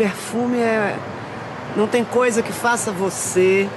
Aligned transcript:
perfume 0.00 0.56
é. 0.56 0.96
Não 1.76 1.86
tem 1.86 2.02
coisa 2.02 2.42
que 2.42 2.52
faça 2.52 2.90
você, 2.90 3.68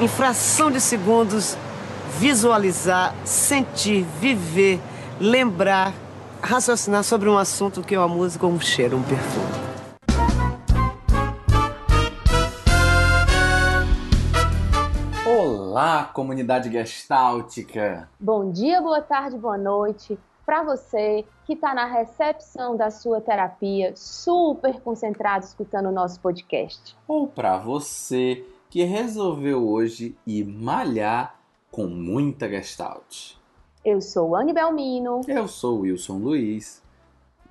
em 0.00 0.08
fração 0.08 0.70
de 0.70 0.80
segundos, 0.80 1.58
visualizar, 2.18 3.14
sentir, 3.22 4.02
viver, 4.18 4.80
lembrar, 5.20 5.92
raciocinar 6.40 7.04
sobre 7.04 7.28
um 7.28 7.36
assunto 7.36 7.82
que 7.82 7.94
é 7.94 7.98
uma 7.98 8.08
música, 8.08 8.46
um 8.46 8.58
cheiro, 8.58 8.96
um 8.96 9.02
perfume. 9.02 9.62
Olá, 15.26 16.04
comunidade 16.04 16.72
gestáltica! 16.72 18.08
Bom 18.18 18.50
dia, 18.50 18.80
boa 18.80 19.02
tarde, 19.02 19.36
boa 19.36 19.58
noite 19.58 20.18
para 20.44 20.62
você 20.62 21.24
que 21.44 21.54
está 21.54 21.74
na 21.74 21.86
recepção 21.86 22.76
da 22.76 22.90
sua 22.90 23.20
terapia, 23.20 23.92
super 23.96 24.80
concentrado 24.80 25.44
escutando 25.44 25.86
o 25.86 25.92
nosso 25.92 26.20
podcast. 26.20 26.96
Ou 27.06 27.26
para 27.26 27.58
você 27.58 28.44
que 28.68 28.82
resolveu 28.84 29.68
hoje 29.68 30.16
ir 30.26 30.44
malhar 30.44 31.38
com 31.70 31.86
muita 31.86 32.48
gestalt. 32.48 33.34
Eu 33.84 34.00
sou 34.00 34.36
Anne 34.36 34.52
Belmino. 34.52 35.22
Eu 35.26 35.48
sou 35.48 35.80
Wilson 35.80 36.18
Luiz. 36.18 36.82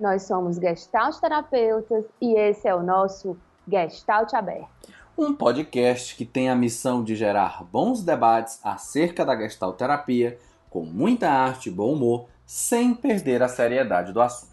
Nós 0.00 0.22
somos 0.22 0.56
Gestalt 0.56 1.18
terapeutas 1.20 2.04
e 2.20 2.34
esse 2.34 2.66
é 2.66 2.74
o 2.74 2.82
nosso 2.82 3.36
Gestalt 3.68 4.32
Aberto. 4.34 4.68
Um 5.16 5.34
podcast 5.34 6.16
que 6.16 6.24
tem 6.24 6.48
a 6.48 6.56
missão 6.56 7.04
de 7.04 7.14
gerar 7.14 7.62
bons 7.64 8.02
debates 8.02 8.58
acerca 8.64 9.24
da 9.24 9.36
Gestalt 9.36 9.76
terapia, 9.76 10.38
com 10.70 10.84
muita 10.84 11.30
arte 11.30 11.68
e 11.68 11.72
bom 11.72 11.92
humor, 11.92 12.26
sem 12.46 12.94
perder 12.94 13.42
a 13.42 13.48
seriedade 13.48 14.12
do 14.12 14.20
assunto. 14.20 14.52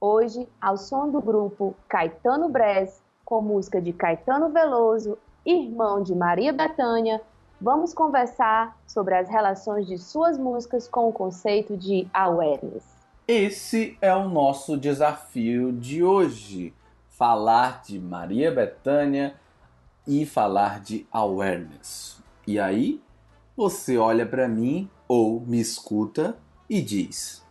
Hoje, 0.00 0.48
ao 0.60 0.76
som 0.76 1.10
do 1.10 1.20
grupo 1.20 1.74
Caetano 1.88 2.48
Brez, 2.48 3.00
com 3.24 3.42
música 3.42 3.80
de 3.80 3.92
Caetano 3.92 4.48
Veloso, 4.50 5.18
irmão 5.44 6.02
de 6.02 6.14
Maria 6.14 6.52
Bethânia, 6.52 7.20
vamos 7.60 7.92
conversar 7.92 8.78
sobre 8.86 9.14
as 9.14 9.28
relações 9.28 9.86
de 9.86 9.98
suas 9.98 10.38
músicas 10.38 10.88
com 10.88 11.08
o 11.08 11.12
conceito 11.12 11.76
de 11.76 12.06
awareness. 12.12 12.84
Esse 13.26 13.98
é 14.00 14.14
o 14.14 14.28
nosso 14.28 14.76
desafio 14.76 15.72
de 15.72 16.02
hoje: 16.02 16.72
falar 17.10 17.82
de 17.82 17.98
Maria 17.98 18.50
Bethânia 18.50 19.34
e 20.06 20.24
falar 20.24 20.80
de 20.80 21.06
awareness. 21.12 22.22
E 22.46 22.58
aí, 22.58 23.02
você 23.56 23.98
olha 23.98 24.24
para 24.24 24.48
mim 24.48 24.88
ou 25.06 25.40
me 25.40 25.60
escuta 25.60 26.36
e 26.68 26.80
diz: 26.80 27.44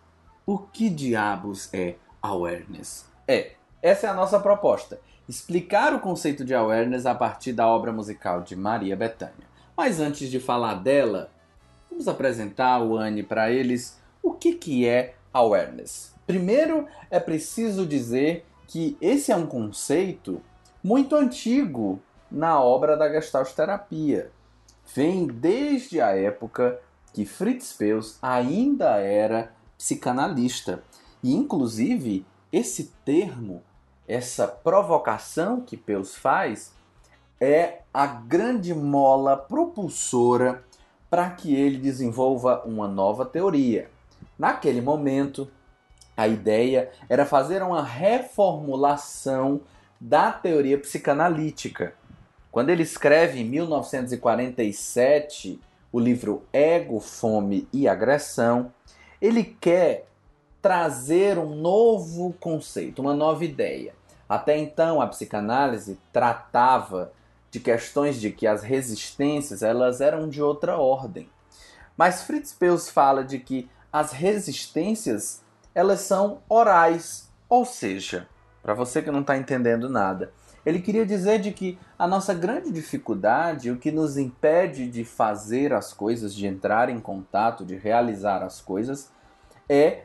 O 0.46 0.58
que 0.58 0.90
diabos 0.90 1.74
é 1.74 1.96
awareness? 2.22 3.06
É, 3.28 3.54
essa 3.82 4.08
é 4.08 4.10
a 4.10 4.14
nossa 4.14 4.40
proposta. 4.40 5.00
Explicar 5.28 5.94
o 5.94 6.00
conceito 6.00 6.46
de 6.46 6.54
awareness 6.54 7.06
a 7.06 7.14
partir 7.14 7.52
da 7.52 7.68
obra 7.68 7.92
musical 7.92 8.42
de 8.42 8.56
Maria 8.56 8.96
Bethânia. 8.96 9.48
Mas 9.76 10.00
antes 10.00 10.30
de 10.30 10.40
falar 10.40 10.76
dela, 10.76 11.30
vamos 11.90 12.08
apresentar 12.08 12.82
o 12.82 12.98
Anne 12.98 13.24
para 13.24 13.52
eles 13.52 14.00
o 14.24 14.34
que, 14.34 14.54
que 14.54 14.88
é 14.88 15.16
awareness. 15.34 16.14
Primeiro, 16.26 16.88
é 17.10 17.20
preciso 17.20 17.86
dizer 17.86 18.46
que 18.68 18.98
esse 19.00 19.32
é 19.32 19.36
um 19.36 19.46
conceito 19.46 20.42
muito 20.84 21.16
antigo 21.16 22.02
na 22.30 22.62
obra 22.62 22.98
da 22.98 23.10
Gestalt 23.10 23.52
terapia. 23.54 24.32
Vem 24.94 25.28
desde 25.28 26.02
a 26.02 26.10
época 26.18 26.80
que 27.18 27.26
Fritz 27.26 27.74
Perls 27.74 28.20
ainda 28.22 29.00
era 29.00 29.52
psicanalista. 29.76 30.84
E, 31.24 31.34
inclusive, 31.34 32.24
esse 32.54 32.94
termo, 33.04 33.64
essa 34.08 34.48
provocação 34.48 35.60
que 35.60 35.76
Perls 35.76 36.16
faz, 36.16 36.72
é 37.42 37.80
a 37.92 38.06
grande 38.06 38.72
mola 38.72 39.36
propulsora 39.36 40.64
para 41.10 41.28
que 41.32 41.56
ele 41.56 41.80
desenvolva 41.80 42.62
uma 42.66 42.88
nova 42.88 43.26
teoria. 43.26 43.90
Naquele 44.38 44.80
momento, 44.80 45.50
a 46.16 46.28
ideia 46.28 46.92
era 47.10 47.26
fazer 47.26 47.64
uma 47.64 47.84
reformulação 47.84 49.62
da 50.00 50.32
teoria 50.32 50.78
psicanalítica. 50.78 51.96
Quando 52.52 52.70
ele 52.70 52.84
escreve 52.84 53.40
em 53.40 53.46
1947 53.46 55.60
o 55.98 56.00
livro 56.00 56.44
Ego, 56.54 57.00
Fome 57.00 57.68
e 57.74 57.88
Agressão, 57.88 58.72
ele 59.20 59.44
quer 59.44 60.08
trazer 60.62 61.40
um 61.40 61.56
novo 61.56 62.34
conceito, 62.40 63.02
uma 63.02 63.16
nova 63.16 63.44
ideia. 63.44 63.96
Até 64.30 64.56
então, 64.60 65.02
a 65.02 65.08
psicanálise 65.08 66.00
tratava 66.14 67.12
de 67.50 67.60
questões 67.60 68.22
de 68.22 68.30
que 68.30 68.46
as 68.46 68.62
resistências 68.62 69.64
elas 69.64 70.00
eram 70.00 70.30
de 70.30 70.40
outra 70.40 70.78
ordem. 70.78 71.28
Mas 71.98 72.22
Fritz 72.22 72.54
Perls 72.54 72.92
fala 72.92 73.24
de 73.24 73.40
que 73.40 73.68
as 73.92 74.12
resistências 74.12 75.42
elas 75.74 76.02
são 76.02 76.44
orais, 76.48 77.28
ou 77.50 77.66
seja, 77.66 78.28
para 78.62 78.76
você 78.76 79.02
que 79.02 79.10
não 79.10 79.22
está 79.22 79.36
entendendo 79.36 79.90
nada, 79.90 80.32
ele 80.68 80.82
queria 80.82 81.06
dizer 81.06 81.40
de 81.40 81.54
que 81.54 81.80
a 81.98 82.06
nossa 82.06 82.34
grande 82.34 82.70
dificuldade, 82.70 83.72
o 83.72 83.78
que 83.78 83.90
nos 83.90 84.18
impede 84.18 84.90
de 84.90 85.06
fazer 85.06 85.72
as 85.72 85.94
coisas, 85.94 86.36
de 86.36 86.46
entrar 86.46 86.90
em 86.90 87.00
contato, 87.00 87.64
de 87.64 87.78
realizar 87.78 88.44
as 88.44 88.60
coisas, 88.60 89.10
é 89.70 90.02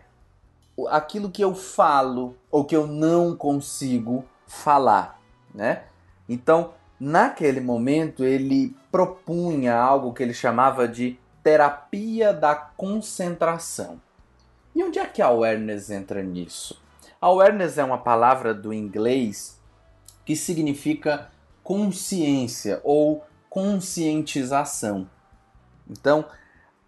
aquilo 0.88 1.32
que 1.32 1.42
eu 1.42 1.52
falo 1.52 2.36
ou 2.48 2.64
que 2.64 2.76
eu 2.76 2.86
não 2.86 3.34
consigo 3.34 4.24
falar, 4.46 5.20
né? 5.52 5.82
Então, 6.28 6.74
naquele 7.00 7.60
momento, 7.60 8.22
ele 8.22 8.72
propunha 8.92 9.74
algo 9.74 10.12
que 10.12 10.22
ele 10.22 10.32
chamava 10.32 10.86
de 10.86 11.18
terapia 11.42 12.32
da 12.32 12.54
concentração. 12.54 14.00
E 14.76 14.84
onde 14.84 15.00
é 15.00 15.06
que 15.06 15.20
a 15.20 15.26
awareness 15.26 15.90
entra 15.90 16.22
nisso? 16.22 16.80
Awareness 17.20 17.78
é 17.78 17.82
uma 17.82 17.98
palavra 17.98 18.54
do 18.54 18.72
inglês 18.72 19.60
que 20.24 20.36
significa 20.36 21.30
consciência 21.62 22.80
ou 22.84 23.24
conscientização. 23.48 25.08
Então, 25.88 26.24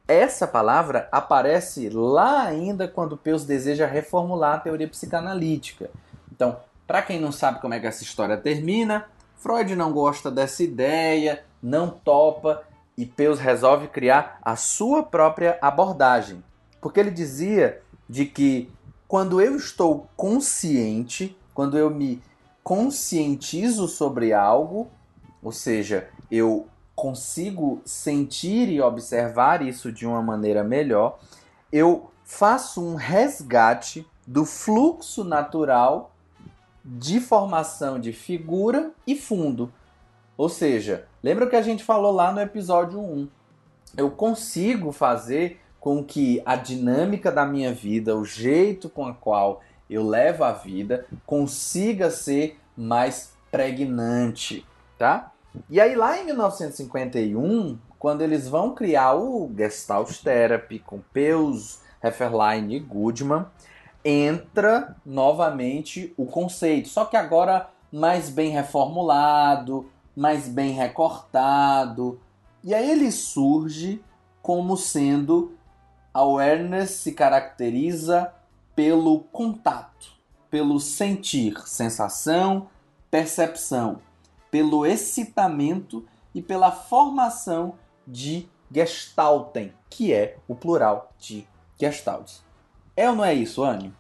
essa 0.07 0.47
palavra 0.47 1.09
aparece 1.11 1.89
lá 1.89 2.43
ainda 2.43 2.87
quando 2.87 3.17
Peus 3.17 3.45
deseja 3.45 3.87
reformular 3.87 4.55
a 4.55 4.61
teoria 4.61 4.89
psicanalítica. 4.89 5.91
Então, 6.31 6.59
para 6.87 7.03
quem 7.03 7.21
não 7.21 7.33
sabe 7.33 7.61
como 7.61 7.75
é 7.75 7.81
que 7.81 7.87
essa 7.87 8.03
história 8.03 8.37
termina, 8.37 9.07
Freud 9.37 9.75
não 9.75 9.93
gosta 9.93 10.31
dessa 10.31 10.63
ideia, 10.63 11.45
não 11.63 11.89
topa 11.89 12.63
e 12.97 13.07
Peus 13.07 13.39
resolve 13.39 13.89
criar 13.89 14.39
a 14.43 14.57
sua 14.57 15.03
própria 15.03 15.59
abordagem. 15.61 16.43
Porque 16.81 17.01
ele 17.01 17.11
dizia 17.11 17.81
de 18.09 18.27
que 18.27 18.71
quando 19.09 19.41
eu 19.41 19.57
estou 19.57 20.09
consciente, 20.17 21.37
quando 21.55 21.79
eu 21.79 21.89
me 21.89 22.23
conscientizo 22.65 23.87
sobre 23.87 24.33
algo, 24.33 24.89
ou 25.43 25.53
seja, 25.53 26.09
eu 26.31 26.67
consigo 26.97 27.83
sentir 27.85 28.71
e 28.71 28.81
observar 28.81 29.61
isso 29.61 29.93
de 29.93 30.07
uma 30.07 30.23
maneira 30.23 30.65
melhor, 30.65 31.19
eu 31.71 32.11
faço 32.25 32.83
um 32.83 32.95
resgate 32.95 34.07
do 34.27 34.47
fluxo 34.47 35.23
natural 35.23 36.13
de 36.83 37.21
formação 37.21 38.01
de 38.01 38.13
figura 38.13 38.93
e 39.07 39.15
fundo. 39.15 39.71
Ou 40.37 40.49
seja, 40.49 41.07
lembra 41.23 41.47
que 41.47 41.57
a 41.57 41.63
gente 41.63 41.85
falou 41.85 42.13
lá 42.13 42.33
no 42.33 42.41
episódio 42.41 42.99
1? 42.99 43.29
Eu 43.97 44.11
consigo 44.11 44.91
fazer 44.91 45.61
com 45.79 46.03
que 46.03 46.43
a 46.47 46.57
dinâmica 46.57 47.31
da 47.31 47.45
minha 47.45 47.73
vida, 47.73 48.17
o 48.17 48.25
jeito 48.25 48.89
com 48.89 49.07
a 49.07 49.13
qual 49.13 49.61
eu 49.89 50.07
levo 50.07 50.45
a 50.45 50.53
vida 50.53 51.07
consiga 51.27 52.11
ser 52.11 52.59
mais 52.77 53.33
pregnante, 53.51 54.67
tá? 54.99 55.33
E 55.71 55.81
aí 55.81 55.95
lá 55.95 56.19
em 56.19 56.25
1951, 56.25 57.79
quando 57.99 58.23
eles 58.23 58.49
vão 58.49 58.75
criar 58.75 59.15
o 59.15 59.51
Gestalt 59.57 60.21
Therapy 60.23 60.79
com 60.79 61.01
Peus, 61.13 61.81
Hefferlein 62.03 62.73
e 62.73 62.81
Goodman, 62.81 63.47
entra 64.05 64.97
novamente 65.07 66.13
o 66.17 66.27
conceito, 66.27 66.89
só 66.89 67.05
que 67.05 67.17
agora 67.17 67.71
mais 67.91 68.29
bem 68.29 68.51
reformulado, 68.51 69.89
mais 70.17 70.49
bem 70.49 70.73
recortado. 70.73 72.21
E 72.63 72.75
aí 72.75 72.91
ele 72.91 73.11
surge 73.13 74.03
como 74.43 74.77
sendo 74.77 75.57
awareness 76.13 76.91
se 76.91 77.13
caracteriza 77.13 78.34
pelo 78.75 79.21
contato, 79.21 80.13
pelo 80.51 80.81
sentir, 80.81 81.57
sensação, 81.67 82.69
percepção, 83.11 84.01
pelo 84.51 84.85
excitamento 84.85 86.05
e 86.35 86.43
pela 86.43 86.71
formação 86.71 87.75
de 88.07 88.49
gestalten, 88.71 89.73
que 89.89 90.13
é 90.13 90.37
o 90.49 90.55
plural 90.55 91.13
de 91.19 91.47
gestaltes. 91.79 92.43
É 92.97 93.09
ou 93.09 93.17
não 93.17 93.25
é 93.25 93.35
isso, 93.35 93.63
Anne? 93.63 93.93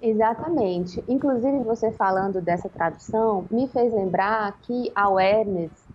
Exatamente. 0.00 1.02
Inclusive, 1.08 1.62
você 1.64 1.90
falando 1.92 2.40
dessa 2.40 2.68
tradução 2.68 3.46
me 3.50 3.66
fez 3.68 3.92
lembrar 3.92 4.58
que 4.62 4.90
awareness 4.94 5.85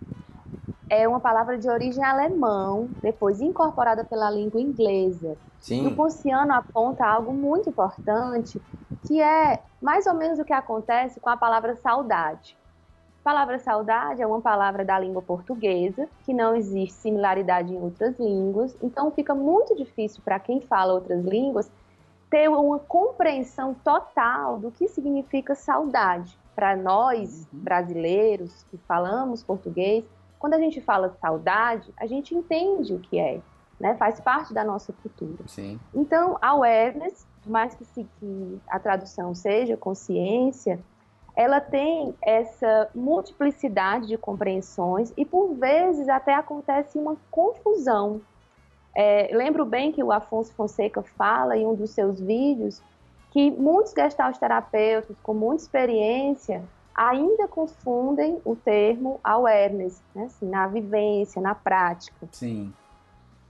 é 0.92 1.08
uma 1.08 1.20
palavra 1.20 1.56
de 1.56 1.66
origem 1.70 2.04
alemão, 2.04 2.90
depois 3.00 3.40
incorporada 3.40 4.04
pela 4.04 4.30
língua 4.30 4.60
inglesa. 4.60 5.38
Sim. 5.58 5.84
E 5.84 5.86
o 5.86 5.96
Ponciano 5.96 6.52
aponta 6.52 7.06
algo 7.06 7.32
muito 7.32 7.70
importante, 7.70 8.60
que 9.06 9.18
é 9.18 9.62
mais 9.80 10.06
ou 10.06 10.12
menos 10.12 10.38
o 10.38 10.44
que 10.44 10.52
acontece 10.52 11.18
com 11.18 11.30
a 11.30 11.36
palavra 11.36 11.74
saudade. 11.76 12.58
A 13.22 13.24
palavra 13.24 13.58
saudade 13.58 14.20
é 14.20 14.26
uma 14.26 14.42
palavra 14.42 14.84
da 14.84 14.98
língua 14.98 15.22
portuguesa, 15.22 16.06
que 16.24 16.34
não 16.34 16.54
existe 16.54 17.00
similaridade 17.00 17.72
em 17.72 17.80
outras 17.80 18.18
línguas, 18.18 18.76
então 18.82 19.10
fica 19.12 19.34
muito 19.34 19.74
difícil 19.74 20.20
para 20.22 20.38
quem 20.38 20.60
fala 20.60 20.92
outras 20.92 21.24
línguas 21.24 21.70
ter 22.28 22.50
uma 22.50 22.78
compreensão 22.78 23.74
total 23.82 24.58
do 24.58 24.70
que 24.70 24.88
significa 24.88 25.54
saudade. 25.54 26.38
Para 26.54 26.76
nós, 26.76 27.48
uhum. 27.50 27.60
brasileiros, 27.60 28.66
que 28.70 28.76
falamos 28.86 29.42
português, 29.42 30.04
quando 30.42 30.54
a 30.54 30.58
gente 30.58 30.80
fala 30.80 31.16
saudade, 31.20 31.94
a 31.96 32.04
gente 32.04 32.34
entende 32.34 32.92
o 32.92 32.98
que 32.98 33.16
é, 33.16 33.40
né? 33.78 33.94
faz 33.94 34.18
parte 34.18 34.52
da 34.52 34.64
nossa 34.64 34.92
cultura. 34.92 35.44
Sim. 35.46 35.78
Então, 35.94 36.36
awareness, 36.42 37.24
por 37.44 37.50
mais 37.50 37.76
que, 37.76 37.84
se, 37.84 38.04
que 38.18 38.60
a 38.66 38.80
tradução 38.80 39.36
seja 39.36 39.76
consciência, 39.76 40.80
ela 41.36 41.60
tem 41.60 42.12
essa 42.20 42.90
multiplicidade 42.92 44.08
de 44.08 44.18
compreensões 44.18 45.12
e, 45.16 45.24
por 45.24 45.54
vezes, 45.54 46.08
até 46.08 46.34
acontece 46.34 46.98
uma 46.98 47.16
confusão 47.30 48.20
é, 48.94 49.30
lembro 49.32 49.64
bem 49.64 49.90
que 49.90 50.02
o 50.02 50.12
Afonso 50.12 50.52
Fonseca 50.54 51.02
fala 51.02 51.56
em 51.56 51.64
um 51.64 51.74
dos 51.74 51.90
seus 51.90 52.20
vídeos 52.20 52.82
que 53.30 53.50
muitos 53.50 53.92
gestalt 53.92 54.36
terapeutas 54.36 55.16
com 55.22 55.32
muita 55.32 55.62
experiência 55.62 56.62
ainda 56.94 57.48
confundem 57.48 58.40
o 58.44 58.54
termo 58.54 59.20
awareness, 59.22 60.02
né, 60.14 60.24
assim, 60.24 60.48
na 60.48 60.66
vivência, 60.66 61.40
na 61.40 61.54
prática. 61.54 62.28
Sim. 62.32 62.72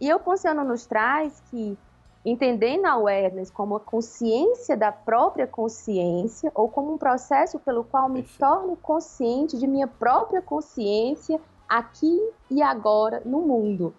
E 0.01 0.13
o 0.13 0.19
Ponciano 0.19 0.65
nos 0.65 0.87
traz 0.87 1.43
que 1.51 1.79
entendendo 2.25 2.87
a 2.87 2.93
awareness 2.93 3.51
como 3.51 3.77
a 3.77 3.81
consciência 3.81 4.77
da 4.77 4.93
própria 4.93 5.47
consciência 5.47 6.53
ou 6.55 6.69
como 6.69 6.95
um 6.95 6.99
processo 6.99 7.59
pelo 7.59 7.85
qual 7.85 8.09
me 8.09 8.23
Perfeito. 8.23 8.39
torno 8.39 8.77
consciente 8.77 9.59
de 9.59 9.67
minha 9.67 9.89
própria 9.89 10.41
consciência 10.41 11.41
aqui 11.69 12.31
e 12.51 12.63
agora 12.63 13.23
no 13.25 13.41
mundo. 13.41 13.95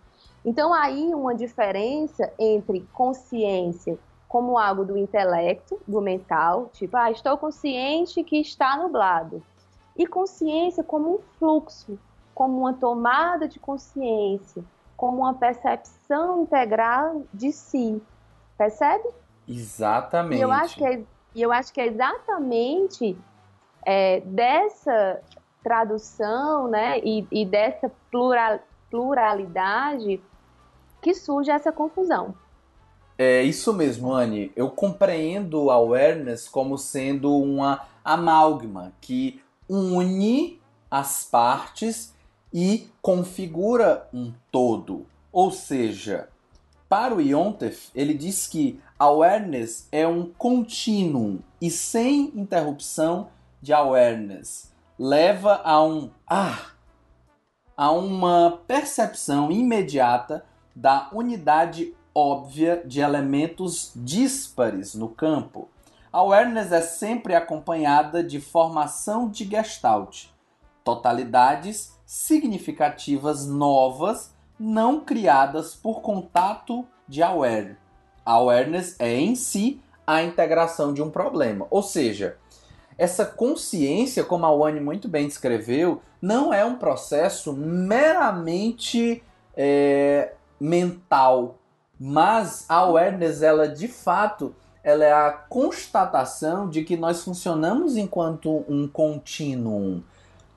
Então, 0.45 0.73
aí 0.73 1.13
uma 1.13 1.33
diferença 1.33 2.31
entre 2.37 2.87
consciência 2.93 3.97
como 4.33 4.57
algo 4.57 4.83
do 4.83 4.97
intelecto, 4.97 5.79
do 5.87 6.01
mental, 6.01 6.67
tipo, 6.73 6.97
ah, 6.97 7.11
estou 7.11 7.37
consciente 7.37 8.23
que 8.23 8.41
está 8.41 8.75
nublado, 8.75 9.43
e 9.95 10.07
consciência 10.07 10.83
como 10.83 11.17
um 11.17 11.19
fluxo, 11.37 11.99
como 12.33 12.61
uma 12.61 12.73
tomada 12.73 13.47
de 13.47 13.59
consciência, 13.59 14.63
como 14.97 15.19
uma 15.19 15.35
percepção 15.35 16.41
integral 16.41 17.21
de 17.31 17.51
si. 17.51 18.01
Percebe? 18.57 19.07
Exatamente. 19.47 20.39
E 20.39 20.41
eu 20.41 20.51
acho 20.51 20.77
que 20.77 20.83
é, 20.83 21.03
eu 21.35 21.51
acho 21.51 21.71
que 21.71 21.79
é 21.79 21.85
exatamente 21.85 23.15
é, 23.85 24.19
dessa 24.21 25.21
tradução 25.63 26.67
né, 26.67 26.97
e, 27.03 27.27
e 27.31 27.45
dessa 27.45 27.91
plural, 28.09 28.57
pluralidade 28.89 30.19
que 31.03 31.13
surge 31.13 31.51
essa 31.51 31.71
confusão. 31.71 32.33
É 33.17 33.43
isso 33.43 33.73
mesmo, 33.73 34.11
Anne. 34.11 34.51
Eu 34.55 34.69
compreendo 34.69 35.69
a 35.69 35.75
awareness 35.75 36.47
como 36.47 36.77
sendo 36.77 37.35
uma 37.35 37.81
amálgama 38.03 38.91
que 38.99 39.41
une 39.69 40.59
as 40.89 41.23
partes 41.23 42.13
e 42.53 42.87
configura 43.01 44.07
um 44.13 44.33
todo. 44.51 45.05
Ou 45.31 45.51
seja, 45.51 46.29
para 46.87 47.15
o 47.15 47.21
Yontef, 47.21 47.89
ele 47.95 48.13
diz 48.13 48.45
que 48.47 48.79
awareness 48.99 49.87
é 49.91 50.07
um 50.07 50.27
contínuo 50.37 51.39
e 51.59 51.69
sem 51.71 52.31
interrupção 52.35 53.29
de 53.61 53.73
awareness. 53.73 54.71
Leva 54.99 55.61
a 55.63 55.83
um 55.83 56.11
ah, 56.27 56.73
a 57.75 57.91
uma 57.91 58.59
percepção 58.67 59.51
imediata 59.51 60.45
da 60.75 61.09
unidade 61.11 61.95
óbvia 62.13 62.83
de 62.85 62.99
elementos 62.99 63.91
díspares 63.95 64.93
no 64.93 65.09
campo. 65.09 65.69
A 66.11 66.19
awareness 66.19 66.71
é 66.71 66.81
sempre 66.81 67.33
acompanhada 67.33 68.23
de 68.23 68.39
formação 68.39 69.27
de 69.27 69.45
gestalt, 69.45 70.25
totalidades 70.83 71.97
significativas 72.05 73.47
novas 73.47 74.33
não 74.59 74.99
criadas 74.99 75.73
por 75.73 76.01
contato 76.01 76.85
de 77.07 77.23
aware. 77.23 77.77
A 78.25 78.33
awareness 78.33 78.95
é 78.99 79.15
em 79.15 79.35
si 79.35 79.81
a 80.05 80.21
integração 80.21 80.93
de 80.93 81.01
um 81.01 81.09
problema, 81.09 81.65
ou 81.71 81.81
seja, 81.81 82.37
essa 82.97 83.25
consciência, 83.25 84.23
como 84.23 84.45
a 84.45 84.51
Wani 84.51 84.79
muito 84.79 85.07
bem 85.07 85.27
descreveu, 85.27 86.01
não 86.21 86.53
é 86.53 86.63
um 86.63 86.75
processo 86.75 87.53
meramente 87.53 89.23
é, 89.55 90.33
mental, 90.59 91.57
mas 91.99 92.65
a 92.67 92.75
awareness, 92.77 93.41
ela 93.41 93.67
de 93.67 93.87
fato, 93.87 94.55
ela 94.83 95.05
é 95.05 95.13
a 95.13 95.31
constatação 95.31 96.69
de 96.69 96.83
que 96.83 96.97
nós 96.97 97.23
funcionamos 97.23 97.95
enquanto 97.95 98.65
um 98.67 98.87
contínuo. 98.87 100.03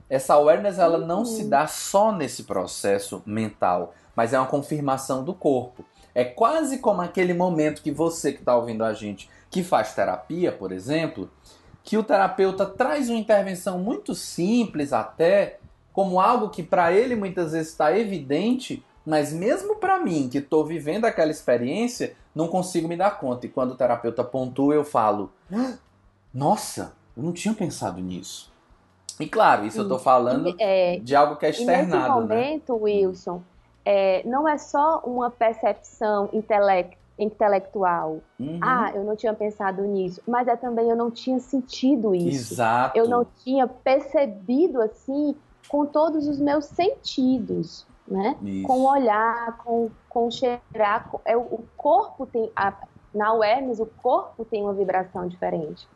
Essa 0.09 0.35
awareness 0.35 0.79
ela 0.79 0.99
não 0.99 1.25
se 1.25 1.43
uhum. 1.43 1.49
dá 1.49 1.67
só 1.67 2.13
nesse 2.13 2.45
processo 2.45 3.23
mental, 3.25 3.95
mas 4.15 4.33
é 4.33 4.39
uma 4.39 4.47
confirmação 4.47 5.23
do 5.23 5.35
corpo. 5.35 5.85
É 6.15 6.25
quase 6.25 6.79
como 6.79 7.03
aquele 7.03 7.35
momento 7.35 7.83
que 7.83 7.91
você 7.91 8.33
que 8.33 8.39
está 8.39 8.57
ouvindo 8.57 8.85
a 8.85 8.93
gente, 8.95 9.29
que 9.51 9.63
faz 9.63 9.95
terapia, 9.95 10.51
por 10.51 10.73
exemplo, 10.73 11.31
que 11.83 11.97
o 11.97 12.03
terapeuta 12.03 12.67
traz 12.67 13.09
uma 13.09 13.19
intervenção 13.19 13.79
muito 13.79 14.15
simples 14.15 14.93
até, 14.93 15.59
como 15.93 16.21
algo 16.21 16.49
que 16.49 16.63
para 16.63 16.93
ele 16.93 17.15
muitas 17.15 17.53
vezes 17.53 17.69
está 17.69 17.97
evidente, 17.97 18.83
mas 19.07 19.33
mesmo 19.33 19.77
para 19.77 20.01
mim, 20.01 20.29
que 20.29 20.39
estou 20.39 20.65
vivendo 20.65 21.05
aquela 21.05 21.31
experiência, 21.31 22.17
não 22.35 22.49
consigo 22.49 22.89
me 22.89 22.97
dar 22.97 23.21
conta. 23.21 23.47
E 23.47 23.49
quando 23.49 23.71
o 23.71 23.77
terapeuta 23.77 24.25
pontua, 24.25 24.75
eu 24.75 24.85
falo: 24.85 25.31
Nossa, 26.35 26.93
eu 27.17 27.23
não 27.23 27.33
tinha 27.33 27.55
pensado 27.55 28.01
nisso. 28.01 28.53
E 29.21 29.29
claro, 29.29 29.65
isso 29.65 29.79
eu 29.79 29.83
estou 29.85 29.99
falando 29.99 30.55
é, 30.59 30.99
de 30.99 31.15
algo 31.15 31.37
que 31.37 31.47
é 31.47 31.51
externado. 31.51 31.87
nesse 31.87 31.97
né? 31.97 32.09
momento, 32.09 32.73
né? 32.75 32.81
Wilson, 32.83 33.43
é, 33.85 34.23
não 34.27 34.47
é 34.47 34.59
só 34.59 35.01
uma 35.07 35.31
percepção 35.31 36.29
intele 36.33 36.97
intelectual. 37.19 38.21
Uhum. 38.39 38.59
Ah, 38.61 38.91
eu 38.95 39.05
não 39.05 39.17
tinha 39.17 39.33
pensado 39.33 39.83
nisso. 39.85 40.21
Mas 40.27 40.49
é 40.49 40.57
também 40.57 40.91
eu 40.91 40.97
não 40.97 41.11
tinha 41.11 41.39
sentido 41.39 42.15
isso. 42.15 42.53
Exato. 42.55 42.99
Eu 42.99 43.09
não 43.09 43.25
tinha 43.43 43.67
percebido 43.67 44.83
assim 44.83 45.35
com 45.69 45.87
todos 45.87 46.29
os 46.29 46.39
meus 46.39 46.67
sentidos 46.67 47.87
né? 48.07 48.37
Isso. 48.43 48.67
Com 48.67 48.85
olhar, 48.85 49.59
com, 49.59 49.91
com 50.09 50.31
cheirar. 50.31 51.11
É, 51.25 51.37
o 51.37 51.65
corpo 51.77 52.27
tem. 52.27 52.51
A, 52.55 52.73
na 53.15 53.29
awareness, 53.29 53.81
o 53.81 53.87
corpo 53.87 54.45
tem 54.45 54.63
uma 54.63 54.75
vibração 54.75 55.27
diferente. 55.27 55.89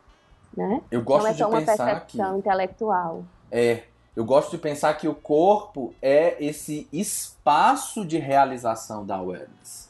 Né? 0.55 0.81
Eu 0.91 1.01
gosto 1.01 1.23
Não 1.23 1.31
é 1.31 1.33
só 1.33 1.49
uma 1.49 1.61
percepção 1.61 2.33
que, 2.33 2.39
intelectual. 2.39 3.23
É. 3.51 3.83
Eu 4.13 4.25
gosto 4.25 4.51
de 4.51 4.57
pensar 4.57 4.93
que 4.95 5.07
o 5.07 5.15
corpo 5.15 5.93
é 6.01 6.35
esse 6.43 6.85
espaço 6.91 8.05
de 8.05 8.17
realização 8.17 9.05
da 9.05 9.15
awareness. 9.15 9.89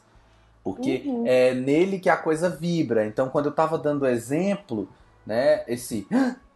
Porque 0.62 1.02
uhum. 1.04 1.24
é 1.26 1.52
nele 1.54 1.98
que 1.98 2.08
a 2.08 2.16
coisa 2.16 2.48
vibra. 2.48 3.04
Então, 3.04 3.28
quando 3.28 3.46
eu 3.46 3.50
estava 3.50 3.76
dando 3.76 4.06
exemplo, 4.06 4.88
né, 5.26 5.64
esse 5.66 6.06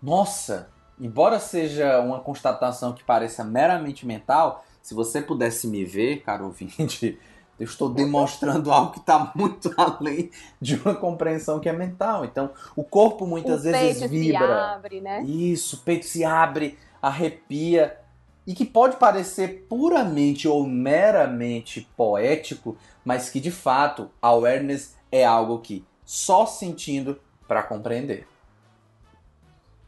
nossa, 0.01 0.69
embora 1.01 1.41
seja 1.41 2.01
uma 2.01 2.21
constatação 2.21 2.93
que 2.93 3.03
pareça 3.03 3.43
meramente 3.43 4.07
mental, 4.07 4.65
se 4.87 4.95
você 4.95 5.21
pudesse 5.21 5.67
me 5.67 5.85
ver, 5.85 6.23
caro 6.23 6.45
ouvinte, 6.45 7.19
eu 7.59 7.65
estou 7.65 7.89
demonstrando 7.89 8.71
algo 8.71 8.93
que 8.93 9.01
está 9.01 9.33
muito 9.35 9.75
além 9.77 10.31
de 10.61 10.77
uma 10.77 10.95
compreensão 10.95 11.59
que 11.59 11.69
é 11.69 11.73
mental. 11.73 12.25
Então, 12.25 12.53
o 12.77 12.85
corpo 12.85 13.27
muitas 13.27 13.63
o 13.63 13.63
vezes 13.65 13.99
peito 13.99 14.09
vibra. 14.09 14.47
Se 14.47 14.53
abre, 14.53 15.01
né? 15.01 15.25
Isso, 15.25 15.75
o 15.75 15.79
peito 15.81 16.07
se 16.07 16.25
abre, 16.25 16.79
arrepia. 17.03 17.99
E 18.47 18.55
que 18.55 18.65
pode 18.65 18.97
parecer 18.97 19.67
puramente 19.69 20.47
ou 20.47 20.65
meramente 20.65 21.89
poético, 21.97 22.77
mas 23.05 23.29
que 23.29 23.41
de 23.41 23.51
fato 23.51 24.09
awareness 24.23 24.95
é 25.11 25.25
algo 25.25 25.59
que 25.59 25.85
só 26.05 26.47
sentindo 26.47 27.19
para 27.49 27.61
compreender. 27.65 28.25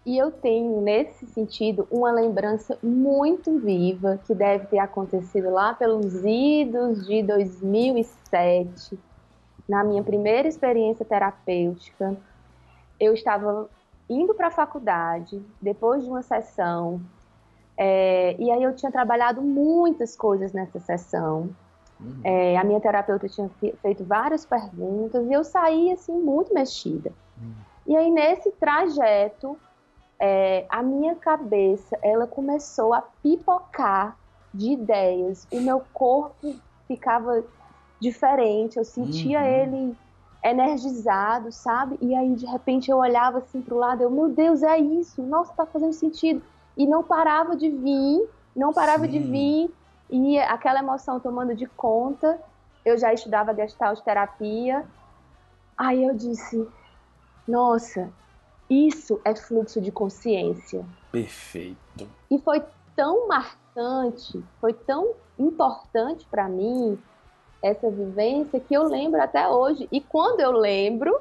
E 0.08 0.16
eu 0.16 0.30
tenho, 0.30 0.80
nesse 0.80 1.26
sentido, 1.26 1.86
uma 1.90 2.10
lembrança 2.10 2.78
muito 2.82 3.58
viva 3.58 4.18
que 4.26 4.34
deve 4.34 4.64
ter 4.64 4.78
acontecido 4.78 5.50
lá 5.50 5.74
pelos 5.74 6.24
idos 6.24 7.06
de 7.06 7.22
2007, 7.22 8.98
na 9.68 9.84
minha 9.84 10.02
primeira 10.02 10.48
experiência 10.48 11.04
terapêutica, 11.04 12.16
eu 12.98 13.12
estava 13.12 13.68
indo 14.08 14.32
para 14.32 14.46
a 14.46 14.50
faculdade, 14.50 15.42
depois 15.60 16.02
de 16.02 16.08
uma 16.08 16.22
sessão, 16.22 17.02
é, 17.76 18.34
e 18.38 18.50
aí 18.50 18.62
eu 18.62 18.74
tinha 18.74 18.90
trabalhado 18.90 19.42
muitas 19.42 20.16
coisas 20.16 20.54
nessa 20.54 20.80
sessão. 20.80 21.50
Uhum. 22.00 22.20
É, 22.24 22.56
a 22.56 22.64
minha 22.64 22.80
terapeuta 22.80 23.28
tinha 23.28 23.50
feito 23.82 24.04
várias 24.04 24.46
perguntas 24.46 25.26
e 25.26 25.34
eu 25.34 25.44
saí 25.44 25.92
assim 25.92 26.18
muito 26.18 26.54
mexida. 26.54 27.12
Uhum. 27.36 27.52
E 27.88 27.94
aí 27.94 28.10
nesse 28.10 28.50
trajeto, 28.52 29.54
é, 30.20 30.66
a 30.68 30.82
minha 30.82 31.14
cabeça 31.14 31.98
ela 32.02 32.26
começou 32.26 32.92
a 32.92 33.02
pipocar 33.22 34.16
de 34.52 34.72
ideias. 34.72 35.46
O 35.52 35.60
meu 35.60 35.82
corpo 35.92 36.54
ficava 36.86 37.44
diferente, 38.00 38.76
eu 38.76 38.84
sentia 38.84 39.40
uhum. 39.40 39.46
ele 39.46 39.96
energizado, 40.42 41.52
sabe? 41.52 41.98
E 42.00 42.14
aí 42.14 42.34
de 42.34 42.46
repente 42.46 42.90
eu 42.90 42.98
olhava 42.98 43.38
assim 43.38 43.60
pro 43.60 43.76
lado, 43.76 44.02
eu, 44.02 44.10
meu 44.10 44.28
Deus, 44.28 44.62
é 44.62 44.78
isso. 44.78 45.22
Nossa, 45.22 45.52
tá 45.52 45.66
fazendo 45.66 45.92
sentido. 45.92 46.42
E 46.76 46.86
não 46.86 47.02
parava 47.02 47.56
de 47.56 47.68
vir, 47.68 48.28
não 48.54 48.72
parava 48.72 49.04
Sim. 49.04 49.10
de 49.10 49.18
vir 49.18 49.74
e 50.10 50.38
aquela 50.38 50.78
emoção 50.78 51.20
tomando 51.20 51.54
de 51.54 51.66
conta. 51.66 52.40
Eu 52.84 52.96
já 52.96 53.12
estudava 53.12 53.54
Gestalt 53.54 54.00
terapia. 54.00 54.86
Aí 55.76 56.02
eu 56.02 56.14
disse: 56.14 56.66
"Nossa, 57.46 58.10
isso 58.68 59.20
é 59.24 59.34
fluxo 59.34 59.80
de 59.80 59.90
consciência". 59.90 60.84
Perfeito. 61.10 62.08
E 62.30 62.38
foi 62.38 62.62
tão 62.94 63.28
marcante, 63.28 64.42
foi 64.60 64.72
tão 64.72 65.14
importante 65.38 66.26
para 66.30 66.48
mim 66.48 66.98
essa 67.62 67.90
vivência 67.90 68.60
que 68.60 68.74
eu 68.74 68.84
lembro 68.84 69.20
até 69.20 69.48
hoje. 69.48 69.88
E 69.90 70.00
quando 70.00 70.40
eu 70.40 70.52
lembro, 70.52 71.16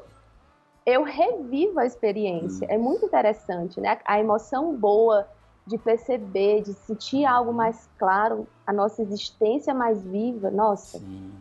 eu 0.85 1.03
revivo 1.03 1.79
a 1.79 1.85
experiência. 1.85 2.65
Hum. 2.67 2.71
É 2.71 2.77
muito 2.77 3.05
interessante, 3.05 3.79
né? 3.81 3.99
A 4.05 4.19
emoção 4.19 4.75
boa 4.75 5.27
de 5.65 5.77
perceber, 5.77 6.61
de 6.61 6.73
sentir 6.73 7.25
algo 7.25 7.51
mais 7.51 7.89
claro, 7.97 8.47
a 8.65 8.71
nossa 8.71 9.01
existência 9.01 9.73
mais 9.73 10.01
viva, 10.01 10.49
nossa, 10.49 10.97
Sim. 10.97 11.33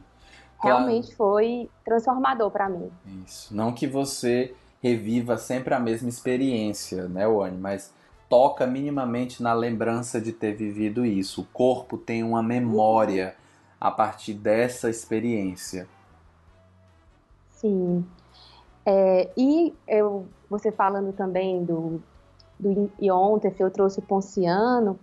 realmente 0.60 1.14
claro. 1.14 1.16
foi 1.16 1.70
transformador 1.84 2.50
para 2.50 2.68
mim. 2.68 2.90
Isso. 3.24 3.54
Não 3.54 3.72
que 3.72 3.86
você 3.86 4.52
reviva 4.88 5.36
sempre 5.36 5.74
a 5.74 5.80
mesma 5.80 6.08
experiência, 6.08 7.08
né, 7.08 7.26
Wani, 7.26 7.56
mas 7.56 7.92
toca 8.28 8.66
minimamente 8.66 9.42
na 9.42 9.52
lembrança 9.52 10.20
de 10.20 10.32
ter 10.32 10.54
vivido 10.54 11.04
isso. 11.04 11.42
O 11.42 11.46
corpo 11.46 11.96
tem 11.96 12.22
uma 12.22 12.42
memória 12.42 13.36
a 13.80 13.90
partir 13.90 14.34
dessa 14.34 14.88
experiência. 14.88 15.88
Sim. 17.50 18.04
É, 18.84 19.30
e 19.36 19.74
eu, 19.86 20.26
você 20.48 20.70
falando 20.70 21.12
também 21.12 21.64
do, 21.64 22.00
do 22.58 22.90
Iontef, 23.00 23.60
eu 23.60 23.70
trouxe 23.70 23.98
o 23.98 24.02
Ponciano, 24.02 24.98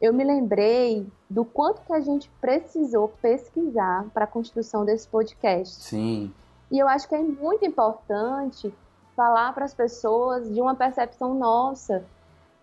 eu 0.00 0.12
me 0.12 0.24
lembrei 0.24 1.06
do 1.28 1.44
quanto 1.44 1.82
que 1.82 1.92
a 1.92 2.00
gente 2.00 2.30
precisou 2.40 3.08
pesquisar 3.20 4.06
para 4.14 4.24
a 4.24 4.28
construção 4.28 4.84
desse 4.84 5.08
podcast. 5.08 5.82
Sim. 5.82 6.32
E 6.70 6.78
eu 6.78 6.86
acho 6.86 7.08
que 7.08 7.14
é 7.14 7.22
muito 7.22 7.64
importante 7.64 8.72
falar 9.18 9.52
para 9.52 9.64
as 9.64 9.74
pessoas 9.74 10.48
de 10.48 10.60
uma 10.60 10.76
percepção 10.76 11.34
nossa, 11.34 12.04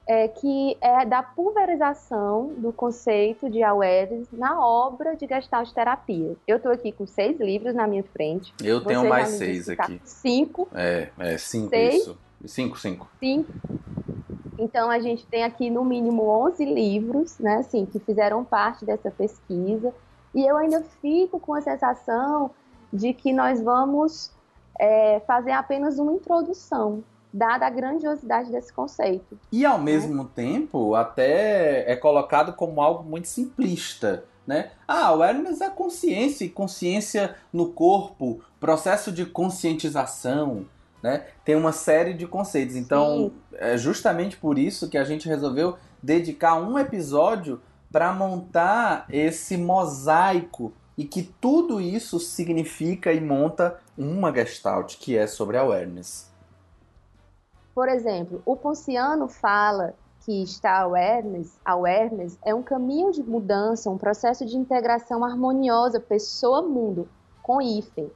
é, 0.08 0.30
que 0.30 0.78
é 0.80 1.06
da 1.06 1.22
pulverização 1.22 2.54
do 2.56 2.72
conceito 2.72 3.50
de 3.50 3.62
awareness 3.62 4.30
na 4.32 4.66
obra 4.66 5.18
de 5.18 5.28
Gestalt 5.28 5.70
Terapia. 5.74 6.38
Eu 6.48 6.56
estou 6.56 6.72
aqui 6.72 6.94
com 6.94 7.06
seis 7.06 7.38
livros 7.42 7.76
na 7.76 7.86
minha 7.86 8.04
frente. 8.04 8.54
Eu 8.64 8.80
Você 8.80 8.86
tenho 8.86 9.10
mais 9.10 9.30
seis 9.30 9.68
aqui. 9.68 10.00
Cinco. 10.06 10.70
É, 10.74 11.10
é 11.20 11.38
cinco 11.38 11.70
seis, 11.70 11.96
isso. 11.96 12.18
Cinco, 12.46 12.80
cinco. 12.80 13.10
Cinco. 13.20 13.52
Então 14.58 14.90
a 14.90 15.00
gente 15.00 15.26
tem 15.26 15.44
aqui 15.44 15.70
no 15.70 15.84
mínimo 15.84 16.24
11 16.24 16.64
livros, 16.64 17.38
né, 17.38 17.58
assim, 17.58 17.86
que 17.86 18.00
fizeram 18.00 18.46
parte 18.46 18.86
dessa 18.86 19.12
pesquisa. 19.12 19.94
E 20.34 20.50
eu 20.50 20.56
ainda 20.56 20.82
fico 21.02 21.38
com 21.38 21.54
a 21.54 21.62
sensação 21.62 22.52
de 22.94 23.14
que 23.14 23.34
nós 23.34 23.62
vamos 23.62 24.32
é, 24.80 25.20
fazer 25.22 25.52
apenas 25.52 25.98
uma 26.00 26.14
introdução, 26.14 27.04
dada 27.34 27.66
a 27.66 27.70
grandiosidade 27.70 28.52
desse 28.52 28.72
conceito. 28.72 29.38
E 29.52 29.66
ao 29.66 29.80
mesmo 29.80 30.24
né? 30.24 30.30
tempo, 30.36 30.96
até 30.96 31.90
é 31.92 31.96
colocado 31.96 32.54
como 32.54 32.82
algo 32.82 33.04
muito 33.04 33.28
simplista. 33.28 34.24
Né? 34.48 34.72
Ah, 34.88 35.08
awareness 35.08 35.60
é 35.60 35.70
consciência, 35.70 36.46
e 36.46 36.50
consciência 36.50 37.36
no 37.52 37.70
corpo, 37.70 38.42
processo 38.60 39.12
de 39.12 39.26
conscientização, 39.26 40.68
né? 41.02 41.26
Tem 41.44 41.56
uma 41.56 41.72
série 41.72 42.14
de 42.14 42.28
conceitos. 42.28 42.76
Então, 42.76 43.32
Sim. 43.50 43.58
é 43.58 43.78
justamente 43.78 44.38
por 44.38 44.58
isso 44.58 44.90
que 44.90 44.98
a 44.98 45.04
gente 45.04 45.28
resolveu 45.28 45.78
dedicar 46.02 46.56
um 46.56 46.78
episódio 46.78 47.62
para 47.92 48.12
montar 48.14 49.06
esse 49.10 49.56
mosaico 49.56 50.74
e 50.98 51.06
que 51.06 51.24
tudo 51.24 51.80
isso 51.80 52.20
significa 52.20 53.14
e 53.14 53.22
monta 53.22 53.80
uma 53.98 54.34
gestalt 54.34 54.98
que 54.98 55.18
é 55.18 55.28
sobre 55.28 55.58
awareness. 55.58 56.30
Por 57.74 57.90
exemplo, 57.90 58.42
o 58.46 58.56
Ponciano 58.56 59.28
fala 59.28 59.94
que 60.26 60.42
está 60.42 60.80
awareness, 60.80 61.60
awareness 61.64 62.38
é 62.44 62.54
um 62.54 62.64
caminho 62.64 63.12
de 63.12 63.22
mudança, 63.22 63.90
um 63.90 63.98
processo 63.98 64.46
de 64.46 64.58
integração 64.58 65.24
harmoniosa 65.24 66.00
pessoa-mundo, 66.00 67.08
com 67.44 67.62
hífen, 67.62 68.12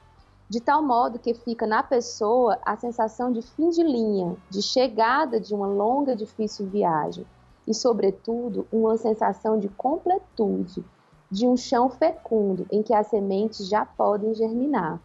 de 0.49 0.59
tal 0.59 0.81
modo 0.81 1.19
que 1.19 1.35
fica 1.35 1.67
na 1.67 1.83
pessoa 1.83 2.57
a 2.65 2.75
sensação 2.75 3.31
de 3.31 3.43
fim 3.43 3.69
de 3.69 3.83
linha, 3.83 4.35
de 4.49 4.61
chegada 4.61 5.39
de 5.39 5.53
uma 5.53 5.67
longa 5.67 6.13
e 6.13 6.15
difícil 6.15 6.65
viagem, 6.65 7.25
e, 7.67 7.73
sobretudo, 7.73 8.67
uma 8.71 8.97
sensação 8.97 9.59
de 9.59 9.69
completude, 9.69 10.83
de 11.29 11.45
um 11.45 11.55
chão 11.55 11.87
fecundo 11.87 12.65
em 12.71 12.81
que 12.81 12.95
as 12.95 13.05
sementes 13.07 13.67
já 13.67 13.85
podem 13.85 14.33
germinar. 14.33 14.99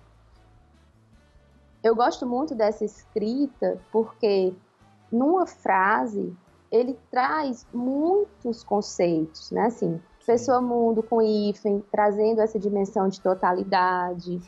Eu 1.84 1.94
gosto 1.94 2.26
muito 2.26 2.54
dessa 2.54 2.82
escrita 2.82 3.78
porque, 3.92 4.54
numa 5.12 5.46
frase, 5.46 6.34
ele 6.72 6.98
traz 7.10 7.66
muitos 7.74 8.64
conceitos, 8.64 9.50
né? 9.50 9.66
Assim, 9.66 10.00
pessoa-mundo 10.24 11.02
com 11.02 11.20
hífen, 11.20 11.84
trazendo 11.92 12.40
essa 12.40 12.58
dimensão 12.58 13.06
de 13.06 13.20
totalidade. 13.20 14.40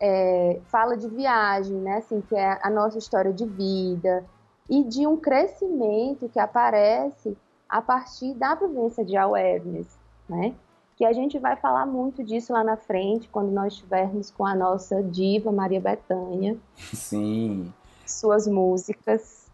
É, 0.00 0.60
fala 0.66 0.96
de 0.96 1.08
viagem, 1.08 1.74
né? 1.78 1.96
Assim, 1.96 2.20
que 2.20 2.36
é 2.36 2.56
a 2.62 2.70
nossa 2.70 2.96
história 2.96 3.32
de 3.32 3.44
vida 3.44 4.24
e 4.70 4.84
de 4.84 5.04
um 5.04 5.16
crescimento 5.16 6.28
que 6.28 6.38
aparece 6.38 7.36
a 7.68 7.82
partir 7.82 8.34
da 8.34 8.54
vivência 8.54 9.04
de 9.04 9.16
awareness, 9.16 9.98
né? 10.28 10.54
Que 10.96 11.04
a 11.04 11.12
gente 11.12 11.38
vai 11.38 11.56
falar 11.56 11.86
muito 11.86 12.22
disso 12.22 12.52
lá 12.52 12.62
na 12.62 12.76
frente, 12.76 13.28
quando 13.28 13.50
nós 13.50 13.72
estivermos 13.72 14.30
com 14.30 14.46
a 14.46 14.54
nossa 14.54 15.02
diva 15.02 15.50
Maria 15.50 15.80
Bethânia. 15.80 16.56
Sim. 16.76 17.72
Suas 18.06 18.46
músicas. 18.46 19.50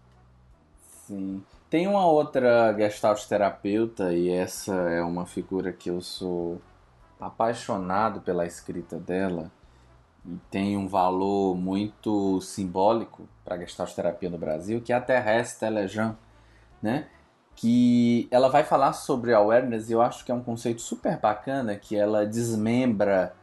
Sim. 1.07 1.42
Tem 1.71 1.87
uma 1.87 2.07
outra 2.07 2.75
gestalt 2.76 3.25
terapeuta 3.26 4.12
e 4.12 4.30
essa 4.30 4.75
é 4.75 5.02
uma 5.02 5.26
figura 5.26 5.73
que 5.73 5.90
eu 5.90 6.00
sou 6.00 6.61
apaixonado 7.21 8.21
pela 8.21 8.47
escrita 8.47 8.97
dela, 8.97 9.50
e 10.25 10.37
tem 10.50 10.76
um 10.76 10.87
valor 10.87 11.57
muito 11.57 12.40
simbólico 12.40 13.28
para 13.45 13.57
a 13.57 13.59
Gestalt 13.59 13.92
terapia 13.92 14.30
no 14.30 14.38
Brasil, 14.38 14.80
que 14.80 14.92
é 14.92 14.97
a 14.97 15.00
Thérèse 15.00 15.59
Telejan, 15.59 16.16
né? 16.83 17.09
Que 17.61 18.29
ela 18.31 18.49
vai 18.49 18.62
falar 18.62 18.93
sobre 18.93 19.35
awareness 19.35 19.91
e 19.91 19.93
eu 19.93 20.00
acho 20.00 20.25
que 20.25 20.31
é 20.31 20.35
um 20.35 20.45
conceito 20.45 20.81
super 20.81 21.19
bacana 21.19 21.75
que 21.75 21.97
ela 21.97 22.25
desmembra 22.25 23.35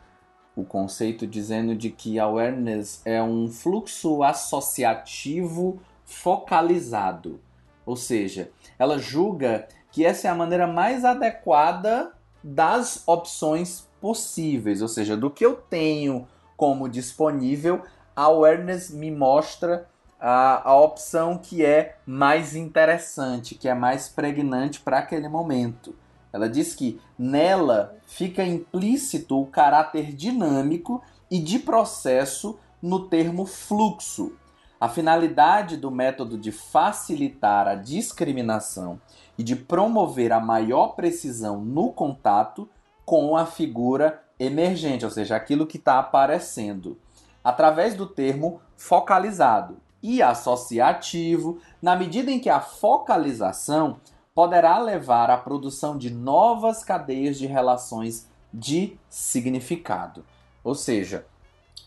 o 0.56 0.64
conceito 0.64 1.28
dizendo 1.28 1.76
de 1.76 1.90
que 1.90 2.18
awareness 2.18 3.02
é 3.04 3.22
um 3.22 3.50
fluxo 3.50 4.24
associativo 4.24 5.82
focalizado. 6.06 7.42
Ou 7.86 7.98
seja, 7.98 8.50
ela 8.80 8.98
julga 8.98 9.68
que 9.92 10.06
essa 10.06 10.30
é 10.30 10.32
a 10.32 10.36
maneira 10.36 10.66
mais 10.66 11.04
adequada 11.04 12.14
das 12.42 13.06
opções 13.06 13.86
possíveis, 14.00 14.82
ou 14.82 14.88
seja, 14.88 15.18
do 15.18 15.30
que 15.30 15.46
eu 15.46 15.58
tenho 15.58 16.26
como 16.56 16.88
disponível, 16.88 17.82
a 18.16 18.24
Awareness 18.24 18.92
me 18.92 19.12
mostra 19.12 19.90
a, 20.20 20.70
a 20.70 20.80
opção 20.80 21.38
que 21.38 21.64
é 21.64 21.98
mais 22.06 22.56
interessante, 22.56 23.56
que 23.56 23.68
é 23.68 23.74
mais 23.74 24.08
pregnante 24.08 24.80
para 24.80 25.00
aquele 25.00 25.28
momento. 25.28 25.96
Ela 26.32 26.50
diz 26.50 26.76
que 26.76 27.00
nela 27.18 27.96
fica 28.06 28.44
implícito 28.44 29.40
o 29.40 29.46
caráter 29.46 30.14
dinâmico 30.14 31.02
e 31.32 31.40
de 31.40 31.60
processo 31.60 32.60
no 32.82 33.08
termo 33.08 33.46
fluxo. 33.46 34.34
A 34.80 34.90
finalidade 34.90 35.78
do 35.78 35.90
método 35.90 36.38
de 36.38 36.52
facilitar 36.52 37.68
a 37.68 37.76
discriminação 37.76 39.00
e 39.38 39.44
de 39.44 39.56
promover 39.56 40.32
a 40.34 40.40
maior 40.40 40.90
precisão 40.90 41.62
no 41.62 41.92
contato 41.94 42.70
com 43.06 43.38
a 43.38 43.46
figura 43.46 44.22
emergente, 44.38 45.06
ou 45.06 45.12
seja, 45.12 45.36
aquilo 45.36 45.66
que 45.66 45.78
está 45.78 46.00
aparecendo, 46.00 47.00
através 47.44 47.96
do 47.96 48.06
termo 48.06 48.60
focalizado. 48.76 49.78
E 50.06 50.22
associativo, 50.22 51.58
na 51.82 51.96
medida 51.96 52.30
em 52.30 52.40
que 52.40 52.50
a 52.50 52.60
focalização 52.60 53.98
poderá 54.36 54.78
levar 54.78 55.32
à 55.32 55.38
produção 55.38 55.98
de 55.98 56.12
novas 56.12 56.84
cadeias 56.84 57.38
de 57.38 57.48
relações 57.48 58.30
de 58.54 58.98
significado. 59.10 60.24
Ou 60.64 60.76
seja, 60.76 61.26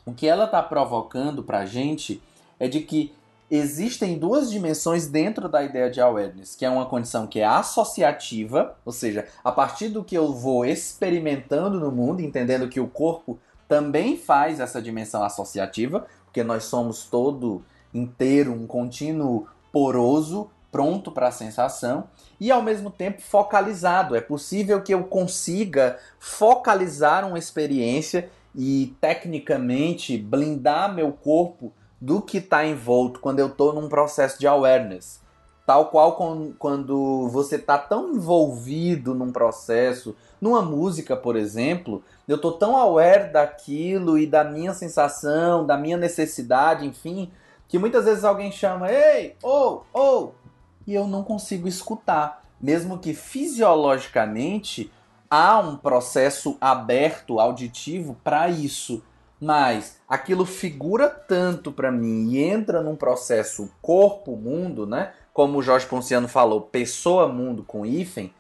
o 0.05 0.13
que 0.13 0.27
ela 0.27 0.47
está 0.47 0.61
provocando 0.61 1.45
para 1.45 1.61
a 1.61 1.67
gente 1.67 2.21
é 2.59 2.67
de 2.67 2.81
que 2.81 3.15
existem 3.49 4.19
duas 4.19 4.51
dimensões 4.51 5.07
dentro 5.07 5.49
da 5.49 5.63
ideia 5.63 5.89
de 5.89 6.01
awareness, 6.01 6.57
que 6.57 6.65
é 6.65 6.71
uma 6.71 6.87
condição 6.87 7.25
que 7.25 7.39
é 7.39 7.45
associativa, 7.45 8.77
ou 8.85 8.93
seja, 8.93 9.29
a 9.45 9.53
partir 9.53 9.91
do 9.91 10.03
que 10.03 10.19
eu 10.19 10.33
vou 10.33 10.65
experimentando 10.65 11.79
no 11.79 11.93
mundo, 11.93 12.21
entendendo 12.21 12.69
que 12.69 12.81
o 12.81 12.89
corpo 12.89 13.39
também 13.69 14.17
faz 14.17 14.59
essa 14.59 14.83
dimensão 14.83 15.23
associativa, 15.23 16.07
porque 16.25 16.43
nós 16.43 16.65
somos 16.65 17.05
todo 17.05 17.63
inteiro, 17.93 18.53
um 18.53 18.67
contínuo 18.67 19.47
poroso, 19.73 20.51
pronto 20.71 21.11
para 21.11 21.29
a 21.29 21.33
sensação, 21.33 22.05
e 22.39 22.51
ao 22.51 22.63
mesmo 22.63 22.91
tempo 22.91 23.23
focalizado. 23.23 24.15
É 24.15 24.21
possível 24.21 24.83
que 24.83 24.93
eu 24.93 25.05
consiga 25.05 25.99
focalizar 26.19 27.27
uma 27.27 27.39
experiência 27.39 28.31
e 28.55 28.95
tecnicamente 29.01 30.17
blindar 30.19 30.95
meu 30.95 31.13
corpo 31.13 31.73
do 32.01 32.21
que 32.21 32.39
está 32.39 32.65
envolto 32.65 33.21
quando 33.21 33.41
eu 33.41 33.49
estou 33.49 33.73
num 33.73 33.89
processo 33.89 34.39
de 34.39 34.47
awareness. 34.47 35.21
Tal 35.67 35.87
qual 35.91 36.17
quando 36.59 37.29
você 37.29 37.57
está 37.57 37.77
tão 37.77 38.15
envolvido 38.15 39.15
num 39.15 39.31
processo, 39.31 40.17
numa 40.41 40.63
música, 40.63 41.15
por 41.15 41.37
exemplo, 41.37 42.03
eu 42.27 42.37
estou 42.37 42.53
tão 42.53 42.77
aware 42.77 43.31
daquilo 43.31 44.17
e 44.17 44.27
da 44.27 44.45
minha 44.45 44.73
sensação, 44.73 45.67
da 45.67 45.77
minha 45.77 45.99
necessidade, 45.99 46.87
enfim, 46.87 47.31
que 47.69 47.79
muitas 47.79 48.07
vezes 48.07 48.25
alguém 48.25 48.51
chama, 48.51 48.91
ei, 48.91 49.37
ou, 49.43 49.87
oh, 49.93 50.01
ou, 50.01 50.25
oh, 50.25 50.51
e 50.87 50.95
eu 50.95 51.07
não 51.07 51.23
consigo 51.23 51.69
escutar. 51.69 52.43
Mesmo 52.61 52.99
que 52.99 53.15
fisiologicamente 53.15 54.91
há 55.31 55.59
um 55.59 55.77
processo 55.77 56.57
aberto 56.61 57.39
auditivo 57.39 58.17
para 58.25 58.49
isso 58.49 59.03
mas 59.41 60.01
aquilo 60.09 60.45
figura 60.45 61.09
tanto 61.09 61.71
para 61.71 61.93
mim 61.93 62.31
e 62.31 62.43
entra 62.43 62.83
num 62.83 62.97
processo 62.97 63.71
corpo-mundo, 63.81 64.87
né? 64.87 65.13
Como 65.33 65.59
o 65.59 65.63
Jorge 65.63 65.87
Ponciano 65.87 66.27
falou, 66.27 66.63
pessoa-mundo 66.63 67.63
com 67.63 67.87
hífen, 67.87 68.33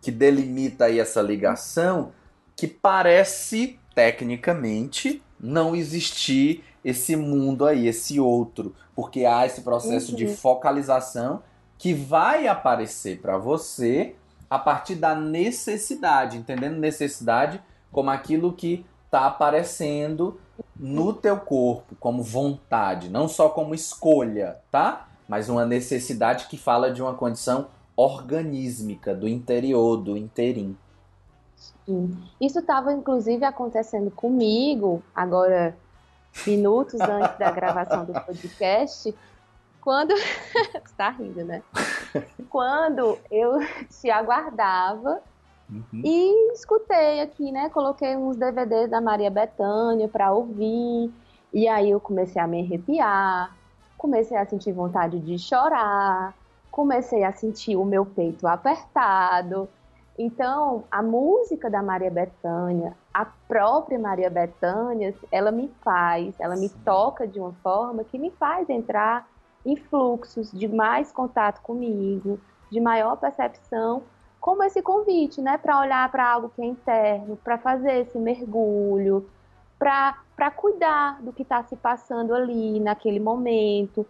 que 0.00 0.10
delimita 0.10 0.86
aí 0.86 0.98
essa 0.98 1.20
ligação, 1.20 2.12
que 2.54 2.66
parece 2.66 3.78
tecnicamente 3.94 5.22
não 5.38 5.76
existir 5.76 6.64
esse 6.86 7.16
mundo 7.16 7.66
aí, 7.66 7.88
esse 7.88 8.20
outro, 8.20 8.72
porque 8.94 9.24
há 9.24 9.44
esse 9.44 9.62
processo 9.62 10.12
uhum. 10.12 10.16
de 10.16 10.28
focalização 10.28 11.42
que 11.76 11.92
vai 11.92 12.46
aparecer 12.46 13.20
para 13.20 13.36
você 13.36 14.14
a 14.48 14.56
partir 14.56 14.94
da 14.94 15.12
necessidade, 15.12 16.38
entendendo 16.38 16.78
necessidade 16.78 17.60
como 17.90 18.08
aquilo 18.08 18.52
que 18.52 18.86
está 19.04 19.26
aparecendo 19.26 20.38
no 20.76 21.12
teu 21.12 21.36
corpo 21.38 21.96
como 21.98 22.22
vontade, 22.22 23.08
não 23.08 23.26
só 23.26 23.48
como 23.48 23.74
escolha, 23.74 24.58
tá? 24.70 25.08
Mas 25.28 25.48
uma 25.48 25.66
necessidade 25.66 26.46
que 26.46 26.56
fala 26.56 26.92
de 26.92 27.02
uma 27.02 27.14
condição 27.14 27.66
organísmica 27.96 29.12
do 29.12 29.26
interior, 29.26 29.96
do 29.96 30.16
inteirinho. 30.16 30.78
Sim. 31.84 32.16
Isso 32.40 32.60
estava 32.60 32.92
inclusive 32.92 33.44
acontecendo 33.44 34.08
comigo 34.08 35.02
agora 35.12 35.76
minutos 36.46 37.00
antes 37.00 37.38
da 37.38 37.50
gravação 37.50 38.04
do 38.04 38.12
podcast, 38.12 39.14
quando 39.80 40.12
está 40.84 41.10
rindo, 41.10 41.44
né? 41.44 41.62
quando 42.50 43.18
eu 43.30 43.58
te 44.00 44.10
aguardava 44.10 45.22
Uhum. 45.68 46.02
E 46.04 46.52
escutei 46.52 47.20
aqui, 47.20 47.50
né? 47.50 47.68
Coloquei 47.70 48.16
uns 48.16 48.36
DVDs 48.36 48.88
da 48.88 49.00
Maria 49.00 49.30
Bethânia 49.30 50.08
para 50.08 50.32
ouvir. 50.32 51.12
E 51.52 51.66
aí 51.68 51.90
eu 51.90 52.00
comecei 52.00 52.40
a 52.40 52.46
me 52.46 52.62
arrepiar, 52.62 53.54
comecei 53.96 54.36
a 54.36 54.46
sentir 54.46 54.72
vontade 54.72 55.18
de 55.18 55.38
chorar, 55.38 56.34
comecei 56.70 57.24
a 57.24 57.32
sentir 57.32 57.76
o 57.76 57.84
meu 57.84 58.04
peito 58.04 58.46
apertado. 58.46 59.68
Então, 60.18 60.84
a 60.90 61.02
música 61.02 61.68
da 61.68 61.82
Maria 61.82 62.10
Bethânia, 62.10 62.96
a 63.12 63.24
própria 63.24 63.98
Maria 63.98 64.30
Bethânia, 64.30 65.14
ela 65.30 65.52
me 65.52 65.68
faz, 65.82 66.34
ela 66.38 66.56
me 66.56 66.70
toca 66.70 67.26
de 67.26 67.38
uma 67.38 67.52
forma 67.62 68.02
que 68.02 68.18
me 68.18 68.30
faz 68.30 68.70
entrar 68.70 69.28
em 69.64 69.76
fluxos 69.76 70.50
de 70.52 70.68
mais 70.68 71.12
contato 71.12 71.60
comigo, 71.60 72.40
de 72.70 72.80
maior 72.80 73.16
percepção 73.16 74.02
como 74.40 74.62
esse 74.62 74.80
convite, 74.80 75.42
né, 75.42 75.58
para 75.58 75.80
olhar 75.80 76.08
para 76.10 76.30
algo 76.30 76.50
que 76.50 76.62
é 76.62 76.64
interno, 76.64 77.36
para 77.36 77.58
fazer 77.58 78.02
esse 78.02 78.16
mergulho, 78.16 79.28
para 79.76 80.50
cuidar 80.54 81.20
do 81.20 81.32
que 81.32 81.42
está 81.42 81.64
se 81.64 81.74
passando 81.74 82.32
ali 82.32 82.78
naquele 82.78 83.18
momento, 83.18 84.06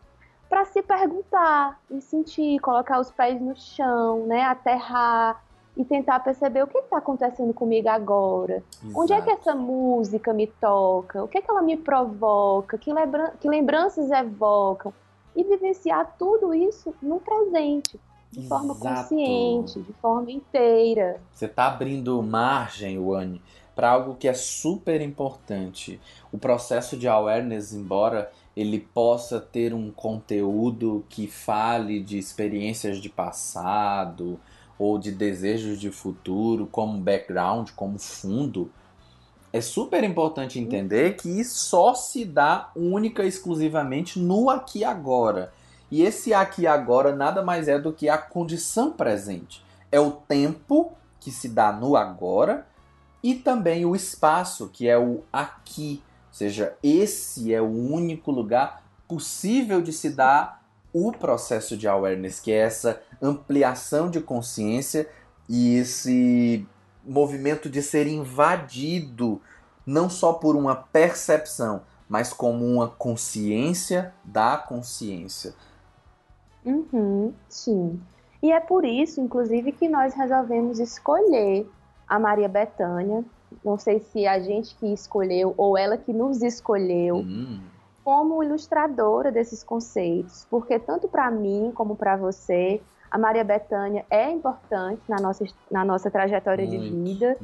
para 0.47 0.67
se 0.67 0.83
perguntar 0.83 1.81
e 1.91 2.03
sentir, 2.03 2.61
colocar 2.61 3.01
os 3.01 3.11
pés 3.11 3.41
no 3.41 3.57
chão, 3.57 4.27
né, 4.27 4.43
aterrar 4.43 5.43
e 5.77 5.85
tentar 5.85 6.21
perceber 6.21 6.63
o 6.63 6.67
que 6.67 6.79
está 6.79 6.99
acontecendo 6.99 7.53
comigo 7.53 7.89
agora. 7.89 8.63
Exato. 8.83 9.01
Onde 9.01 9.13
é 9.13 9.21
que 9.21 9.31
essa 9.31 9.55
música 9.55 10.33
me 10.33 10.47
toca? 10.47 11.23
O 11.23 11.29
que, 11.29 11.39
é 11.39 11.43
que 11.43 11.51
ela 11.51 11.63
me 11.63 11.77
provoca? 11.77 12.79
Que, 12.79 12.93
lembra 12.93 13.35
que 13.39 13.49
lembranças 13.49 14.11
evocam? 14.11 14.93
E 15.35 15.45
vivenciar 15.45 16.17
tudo 16.19 16.55
isso 16.55 16.95
no 17.03 17.21
presente 17.21 18.01
de 18.33 18.47
forma 18.49 18.75
consciente, 18.75 19.81
de 19.81 19.93
forma 19.95 20.31
inteira. 20.31 21.21
Você 21.33 21.47
está 21.47 21.67
abrindo 21.67 22.23
margem, 22.23 22.99
Wani, 22.99 23.41
para 23.75 23.91
algo 23.91 24.15
que 24.15 24.29
é 24.29 24.35
super 24.35 25.01
importante. 25.01 26.01
O 26.33 26.39
processo 26.39 26.97
de 26.97 27.07
awareness, 27.07 27.73
embora 27.73 28.31
ele 28.57 28.81
possa 28.81 29.39
ter 29.39 29.75
um 29.75 29.91
conteúdo 29.91 31.05
que 31.09 31.27
fale 31.27 32.01
de 32.01 32.19
experiências 32.19 32.99
de 32.99 33.09
passado 33.09 34.41
ou 34.79 34.99
de 34.99 35.11
desejos 35.11 35.81
de 35.81 35.91
futuro 35.91 36.67
como 36.67 36.99
background, 36.99 37.71
como 37.75 37.99
fundo, 37.99 38.71
é 39.53 39.61
super 39.61 40.05
importante 40.05 40.59
entender 40.59 41.17
que 41.17 41.43
só 41.45 41.95
se 41.95 42.25
dá 42.25 42.71
única 42.77 43.25
e 43.25 43.29
exclusivamente 43.29 44.19
no 44.19 44.51
aqui 44.51 44.85
agora. 44.85 45.53
E 45.91 46.03
esse 46.03 46.35
aqui 46.35 46.67
agora 46.67 47.15
nada 47.15 47.43
mais 47.43 47.69
é 47.69 47.79
do 47.79 47.93
que 47.93 48.09
a 48.09 48.19
condição 48.19 48.93
presente. 48.93 49.65
É 49.91 50.01
o 50.01 50.11
tempo 50.11 50.93
que 51.21 51.31
se 51.31 51.49
dá 51.49 51.73
no 51.73 51.97
agora 51.97 52.67
e 53.23 53.35
também 53.35 53.87
o 53.87 53.97
espaço, 53.97 54.69
que 54.69 54.89
é 54.89 54.99
o 54.99 55.23
aqui. 55.33 56.03
Ou 56.29 56.35
seja, 56.35 56.77
esse 56.83 57.55
é 57.55 57.63
o 57.63 57.71
único 57.71 58.31
lugar 58.31 58.83
possível 59.09 59.81
de 59.81 59.93
se 59.93 60.11
dar 60.11 60.66
o 60.99 61.13
processo 61.13 61.77
de 61.77 61.87
awareness, 61.87 62.41
que 62.41 62.51
é 62.51 62.57
essa 62.57 63.03
ampliação 63.21 64.09
de 64.09 64.19
consciência 64.19 65.07
e 65.47 65.77
esse 65.77 66.67
movimento 67.05 67.69
de 67.69 67.83
ser 67.83 68.07
invadido 68.07 69.43
não 69.85 70.09
só 70.09 70.33
por 70.33 70.57
uma 70.57 70.75
percepção, 70.75 71.83
mas 72.09 72.33
como 72.33 72.65
uma 72.65 72.89
consciência 72.89 74.15
da 74.25 74.57
consciência. 74.57 75.53
Uhum, 76.65 77.35
sim. 77.47 78.01
E 78.43 78.51
é 78.51 78.59
por 78.59 78.87
isso, 78.87 79.21
inclusive, 79.21 79.73
que 79.73 79.91
nós 79.91 80.15
resolvemos 80.15 80.81
escolher 80.81 81.71
a 82.09 82.19
Maria 82.19 82.49
Bethânia. 82.49 83.23
Não 83.63 83.77
sei 83.77 84.01
se 84.01 84.27
a 84.27 84.41
gente 84.41 84.75
que 84.77 84.87
escolheu 84.87 85.53
ou 85.59 85.77
ela 85.77 85.99
que 85.99 86.13
nos 86.13 86.43
escolheu 86.43 87.17
uhum. 87.17 87.61
Como 88.07 88.41
ilustradora 88.41 89.33
desses 89.33 89.65
conceitos, 89.65 90.47
porque 90.49 90.79
tanto 90.79 91.09
para 91.09 91.29
mim 91.29 91.73
como 91.75 91.97
para 91.97 92.17
você, 92.17 92.81
a 93.11 93.19
Maria 93.19 93.43
Bethânia 93.43 94.07
é 94.09 94.31
importante 94.31 95.03
na 95.09 95.17
nossa, 95.17 95.45
na 95.69 95.85
nossa 95.85 96.09
trajetória 96.09 96.65
muito, 96.65 96.81
de 96.81 96.89
vida, 96.89 97.37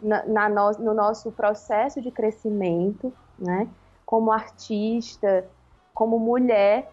na, 0.00 0.24
na 0.24 0.48
no, 0.48 0.70
no 0.78 0.94
nosso 0.94 1.30
processo 1.32 2.00
de 2.00 2.10
crescimento, 2.10 3.12
né? 3.38 3.68
Como 4.06 4.32
artista, 4.32 5.44
como 5.92 6.18
mulher, 6.18 6.90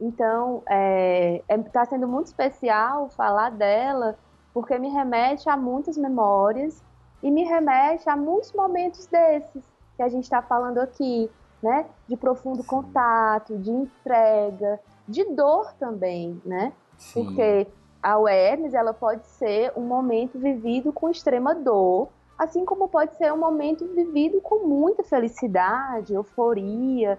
então, 0.00 0.56
está 0.56 0.74
é, 0.74 1.42
é, 1.46 1.58
tá 1.58 1.84
sendo 1.84 2.08
muito 2.08 2.26
especial 2.26 3.10
falar 3.10 3.52
dela, 3.52 4.18
porque 4.52 4.76
me 4.76 4.88
remete 4.88 5.48
a 5.48 5.56
muitas 5.56 5.96
memórias 5.96 6.82
e 7.22 7.30
me 7.30 7.44
remete 7.44 8.10
a 8.10 8.16
muitos 8.16 8.52
momentos 8.52 9.06
desses 9.06 9.62
que 9.96 10.02
a 10.02 10.08
gente 10.08 10.24
está 10.24 10.42
falando 10.42 10.78
aqui, 10.78 11.30
né? 11.62 11.86
De 12.08 12.16
profundo 12.16 12.62
contato, 12.64 13.56
de 13.58 13.70
entrega, 13.70 14.80
de 15.08 15.24
dor 15.24 15.72
também, 15.74 16.40
né? 16.44 16.72
Sim. 16.96 17.24
Porque 17.24 17.66
a 18.02 18.12
awareness, 18.12 18.74
ela 18.74 18.94
pode 18.94 19.26
ser 19.26 19.72
um 19.76 19.82
momento 19.82 20.38
vivido 20.38 20.92
com 20.92 21.10
extrema 21.10 21.54
dor, 21.54 22.08
assim 22.38 22.64
como 22.64 22.88
pode 22.88 23.16
ser 23.16 23.32
um 23.32 23.38
momento 23.38 23.86
vivido 23.86 24.40
com 24.40 24.66
muita 24.66 25.02
felicidade, 25.02 26.14
euforia, 26.14 27.18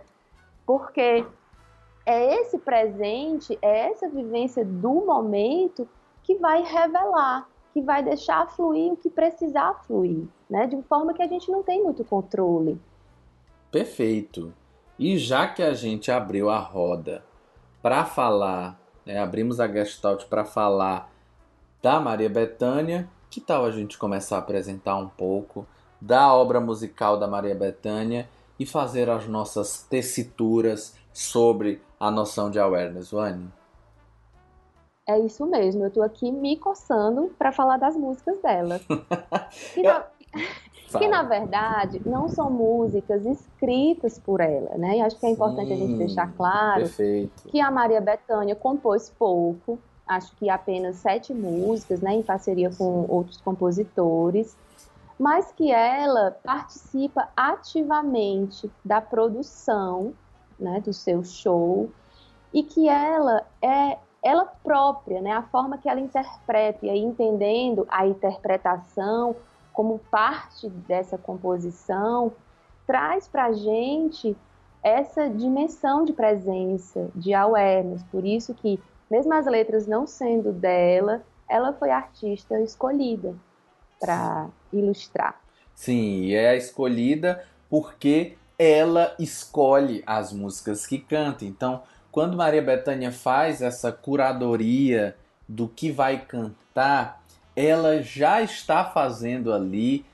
porque 0.65 1.25
é 2.05 2.35
esse 2.35 2.57
presente, 2.57 3.57
é 3.61 3.89
essa 3.89 4.07
vivência 4.07 4.63
do 4.63 5.05
momento 5.05 5.87
que 6.23 6.35
vai 6.35 6.61
revelar, 6.61 7.47
que 7.73 7.81
vai 7.81 8.01
deixar 8.03 8.47
fluir 8.47 8.93
o 8.93 8.97
que 8.97 9.09
precisar 9.09 9.73
fluir, 9.85 10.25
né? 10.49 10.67
De 10.67 10.81
forma 10.83 11.13
que 11.13 11.21
a 11.21 11.27
gente 11.27 11.51
não 11.51 11.63
tem 11.63 11.83
muito 11.83 12.03
controle. 12.05 12.79
Perfeito. 13.71 14.53
E 14.97 15.17
já 15.17 15.47
que 15.47 15.61
a 15.61 15.73
gente 15.73 16.11
abriu 16.11 16.49
a 16.49 16.57
roda 16.57 17.23
para 17.81 18.05
falar, 18.05 18.79
né, 19.05 19.19
abrimos 19.19 19.59
a 19.59 19.67
Gestalt 19.67 20.25
para 20.25 20.43
falar 20.43 21.11
da 21.81 21.99
Maria 21.99 22.29
Bethânia, 22.29 23.07
que 23.29 23.39
tal 23.39 23.65
a 23.65 23.71
gente 23.71 23.97
começar 23.97 24.37
a 24.37 24.39
apresentar 24.39 24.95
um 24.95 25.07
pouco 25.07 25.65
da 26.01 26.33
obra 26.33 26.59
musical 26.59 27.17
da 27.17 27.27
Maria 27.27 27.55
Bethânia 27.55 28.27
e 28.59 28.65
fazer 28.65 29.09
as 29.09 29.27
nossas 29.27 29.83
tessituras 29.83 30.95
sobre 31.13 31.81
a 31.99 32.09
noção 32.09 32.49
de 32.49 32.59
awareness, 32.59 33.11
Wani? 33.11 33.51
É 35.07 35.17
isso 35.19 35.45
mesmo, 35.45 35.83
eu 35.83 35.87
estou 35.87 36.03
aqui 36.03 36.31
me 36.31 36.57
coçando 36.57 37.33
para 37.37 37.51
falar 37.51 37.77
das 37.77 37.95
músicas 37.95 38.41
dela. 38.41 38.81
na... 40.93 40.99
que, 40.99 41.07
na... 41.07 41.23
verdade 41.23 42.01
não 42.05 42.27
são 42.29 42.49
músicas 42.49 43.25
escritas 43.25 44.19
por 44.19 44.39
ela, 44.39 44.77
né? 44.77 44.97
E 44.97 45.01
acho 45.01 45.17
que 45.17 45.25
é 45.25 45.29
importante 45.29 45.67
Sim, 45.67 45.73
a 45.73 45.77
gente 45.77 45.97
deixar 45.97 46.31
claro 46.33 46.81
perfeito. 46.81 47.47
que 47.49 47.59
a 47.59 47.71
Maria 47.71 48.01
Bethânia 48.01 48.55
compôs 48.55 49.09
pouco, 49.17 49.79
acho 50.07 50.35
que 50.37 50.49
apenas 50.49 50.97
sete 50.97 51.33
músicas, 51.33 52.01
né, 52.01 52.13
em 52.13 52.23
parceria 52.23 52.69
com 52.69 53.05
outros 53.09 53.41
compositores, 53.41 54.55
mas 55.19 55.51
que 55.51 55.71
ela 55.71 56.37
participa 56.43 57.27
ativamente 57.35 58.71
da 58.85 59.01
produção, 59.01 60.13
né, 60.59 60.79
do 60.79 60.93
seu 60.93 61.23
show 61.23 61.89
e 62.53 62.63
que 62.63 62.87
ela 62.87 63.45
é 63.61 63.97
ela 64.23 64.45
própria, 64.45 65.21
né, 65.21 65.31
a 65.31 65.43
forma 65.43 65.77
que 65.77 65.87
ela 65.87 65.99
interpreta 65.99 66.85
e 66.85 66.89
aí 66.89 66.99
entendendo 66.99 67.85
a 67.87 68.05
interpretação 68.05 69.35
como 69.77 69.99
parte 70.09 70.67
dessa 70.67 71.19
composição 71.19 72.33
traz 72.87 73.27
para 73.27 73.45
a 73.45 73.51
gente 73.51 74.35
essa 74.81 75.29
dimensão 75.29 76.03
de 76.03 76.13
presença, 76.13 77.11
de 77.13 77.31
awareness. 77.31 78.01
Por 78.11 78.25
isso 78.25 78.55
que, 78.55 78.81
mesmo 79.07 79.31
as 79.35 79.45
letras 79.45 79.85
não 79.85 80.07
sendo 80.07 80.51
dela, 80.51 81.21
ela 81.47 81.73
foi 81.73 81.91
artista 81.91 82.59
escolhida 82.59 83.35
para 83.99 84.49
ilustrar. 84.73 85.39
Sim, 85.75 86.33
é 86.33 86.57
escolhida 86.57 87.45
porque 87.69 88.35
ela 88.57 89.13
escolhe 89.19 90.01
as 90.07 90.33
músicas 90.33 90.87
que 90.87 90.97
canta. 90.97 91.45
Então, 91.45 91.83
quando 92.11 92.35
Maria 92.35 92.63
Bethânia 92.63 93.11
faz 93.11 93.61
essa 93.61 93.91
curadoria 93.91 95.15
do 95.47 95.67
que 95.67 95.91
vai 95.91 96.25
cantar, 96.25 97.21
ela 97.57 98.03
já 98.03 98.39
está 98.39 98.85
fazendo 98.85 99.51
ali 99.51 100.05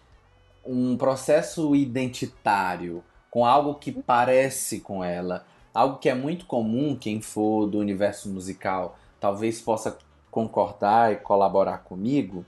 um 0.66 0.96
processo 0.96 1.76
identitário 1.76 3.04
com 3.30 3.46
algo 3.46 3.76
que 3.76 3.92
parece 3.92 4.80
com 4.80 5.04
ela, 5.04 5.46
algo 5.74 5.98
que 5.98 6.08
é 6.08 6.16
muito 6.16 6.46
comum 6.46 6.96
quem 6.96 7.22
for 7.22 7.68
do 7.68 7.80
universo 7.80 8.30
musical 8.30 8.98
talvez 9.20 9.60
possa 9.60 9.98
concordar 10.32 11.12
e 11.12 11.18
colaborar 11.18 11.80
comigo. 11.80 12.46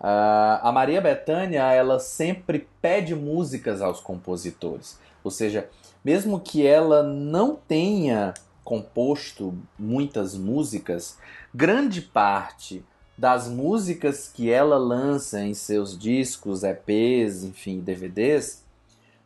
Uh, 0.00 0.62
a 0.62 0.70
Maria 0.72 1.00
Bethânia 1.00 1.72
ela 1.72 1.98
sempre 1.98 2.68
pede 2.80 3.16
músicas 3.16 3.82
aos 3.82 3.98
compositores, 3.98 5.00
ou 5.24 5.32
seja, 5.32 5.68
mesmo 6.04 6.38
que 6.38 6.64
ela 6.64 7.02
não 7.02 7.56
tenha 7.56 8.34
composto 8.62 9.58
muitas 9.76 10.36
músicas, 10.36 11.18
grande 11.52 12.00
parte 12.00 12.84
das 13.18 13.48
músicas 13.48 14.30
que 14.32 14.48
ela 14.48 14.78
lança 14.78 15.40
em 15.40 15.52
seus 15.52 15.98
discos, 15.98 16.62
EPs, 16.62 17.42
enfim, 17.42 17.80
DVDs, 17.80 18.62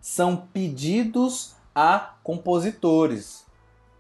são 0.01 0.35
pedidos 0.35 1.55
a 1.75 2.15
compositores, 2.25 3.45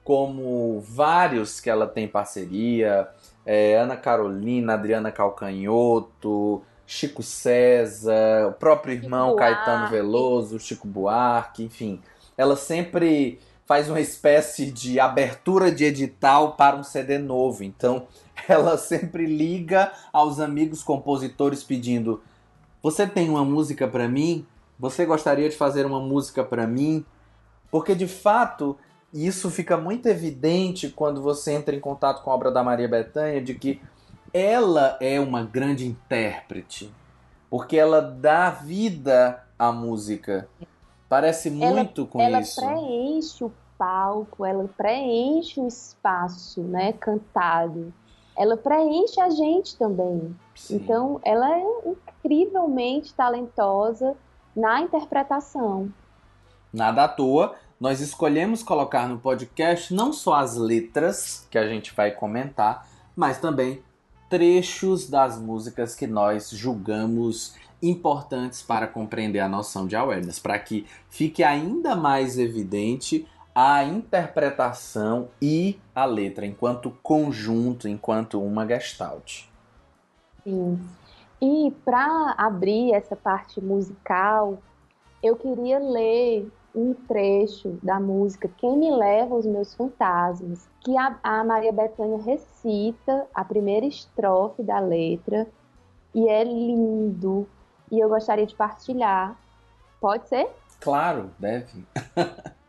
como 0.02 0.80
vários 0.80 1.60
que 1.60 1.68
ela 1.68 1.86
tem 1.86 2.08
parceria, 2.08 3.06
é, 3.44 3.76
Ana 3.76 3.96
Carolina, 3.96 4.72
Adriana 4.72 5.12
Calcanhoto, 5.12 6.62
Chico 6.86 7.22
César, 7.22 8.48
o 8.48 8.52
próprio 8.52 8.94
irmão 8.94 9.28
Chico 9.28 9.38
Caetano 9.38 9.76
Buarque. 9.78 9.92
Veloso, 9.92 10.58
Chico 10.58 10.88
Buarque, 10.88 11.64
enfim. 11.64 12.00
Ela 12.36 12.56
sempre 12.56 13.38
faz 13.66 13.88
uma 13.88 14.00
espécie 14.00 14.70
de 14.70 14.98
abertura 14.98 15.70
de 15.70 15.84
edital 15.84 16.52
para 16.52 16.76
um 16.76 16.82
CD 16.82 17.18
novo. 17.18 17.62
Então, 17.62 18.06
ela 18.48 18.76
sempre 18.76 19.26
liga 19.26 19.92
aos 20.12 20.40
amigos 20.40 20.82
compositores 20.82 21.62
pedindo: 21.62 22.22
"Você 22.82 23.06
tem 23.06 23.28
uma 23.28 23.44
música 23.44 23.86
para 23.86 24.08
mim? 24.08 24.46
Você 24.78 25.06
gostaria 25.06 25.48
de 25.48 25.56
fazer 25.56 25.86
uma 25.86 26.00
música 26.00 26.42
para 26.42 26.66
mim?" 26.66 27.04
Porque 27.70 27.94
de 27.94 28.06
fato, 28.06 28.76
isso 29.12 29.50
fica 29.50 29.76
muito 29.76 30.06
evidente 30.06 30.90
quando 30.90 31.22
você 31.22 31.52
entra 31.52 31.74
em 31.74 31.80
contato 31.80 32.22
com 32.22 32.30
a 32.30 32.34
obra 32.34 32.50
da 32.50 32.62
Maria 32.62 32.88
Bethânia 32.88 33.40
de 33.40 33.54
que 33.54 33.80
ela 34.32 34.96
é 35.00 35.20
uma 35.20 35.42
grande 35.42 35.86
intérprete, 35.86 36.92
porque 37.50 37.76
ela 37.76 38.00
dá 38.00 38.50
vida 38.50 39.42
à 39.58 39.70
música. 39.70 40.48
Parece 41.08 41.50
muito 41.50 42.02
ela, 42.02 42.08
com 42.10 42.20
ela 42.20 42.40
isso. 42.40 42.62
Ela 42.62 42.72
preenche 42.72 43.44
o 43.44 43.52
palco, 43.76 44.44
ela 44.44 44.68
preenche 44.76 45.60
o 45.60 45.66
espaço, 45.66 46.62
né, 46.62 46.92
cantado. 46.92 47.92
Ela 48.36 48.56
preenche 48.56 49.20
a 49.20 49.30
gente 49.30 49.76
também. 49.76 50.34
Sim. 50.54 50.76
Então, 50.76 51.20
ela 51.22 51.56
é 51.56 51.64
incrivelmente 51.86 53.12
talentosa 53.14 54.16
na 54.54 54.80
interpretação. 54.80 55.92
Nada 56.72 57.04
à 57.04 57.08
toa, 57.08 57.54
nós 57.78 58.00
escolhemos 58.00 58.62
colocar 58.62 59.08
no 59.08 59.18
podcast 59.18 59.92
não 59.92 60.12
só 60.12 60.34
as 60.34 60.56
letras 60.56 61.46
que 61.50 61.58
a 61.58 61.66
gente 61.66 61.94
vai 61.94 62.10
comentar, 62.12 62.88
mas 63.14 63.38
também 63.38 63.82
trechos 64.30 65.10
das 65.10 65.38
músicas 65.38 65.94
que 65.94 66.06
nós 66.06 66.48
julgamos 66.50 67.54
importantes 67.82 68.62
para 68.62 68.86
compreender 68.86 69.40
a 69.40 69.48
noção 69.48 69.86
de 69.86 69.96
awareness, 69.96 70.38
para 70.38 70.58
que 70.58 70.86
fique 71.10 71.42
ainda 71.42 71.96
mais 71.96 72.38
evidente 72.38 73.26
a 73.54 73.84
interpretação 73.84 75.28
e 75.40 75.78
a 75.94 76.04
letra 76.04 76.46
enquanto 76.46 76.90
conjunto, 77.02 77.86
enquanto 77.86 78.42
uma 78.42 78.66
gestalt. 78.66 79.44
Sim. 80.42 80.80
E 81.40 81.72
para 81.84 82.34
abrir 82.38 82.94
essa 82.94 83.16
parte 83.16 83.60
musical, 83.60 84.58
eu 85.22 85.36
queria 85.36 85.78
ler 85.78 86.50
um 86.74 86.94
trecho 86.94 87.78
da 87.82 88.00
música 88.00 88.48
Quem 88.56 88.78
Me 88.78 88.90
Leva 88.90 89.34
os 89.34 89.44
Meus 89.44 89.74
Fantasmas, 89.74 90.68
que 90.80 90.96
a, 90.96 91.18
a 91.22 91.44
Maria 91.44 91.72
Bethânia 91.72 92.22
recita 92.22 93.26
a 93.34 93.44
primeira 93.44 93.84
estrofe 93.84 94.62
da 94.62 94.78
letra 94.78 95.46
e 96.14 96.28
é 96.28 96.42
lindo. 96.42 97.46
E 97.90 98.00
eu 98.00 98.08
gostaria 98.08 98.46
de 98.46 98.54
partilhar. 98.54 99.36
Pode 100.00 100.28
ser? 100.28 100.48
Claro, 100.80 101.30
deve. 101.38 101.84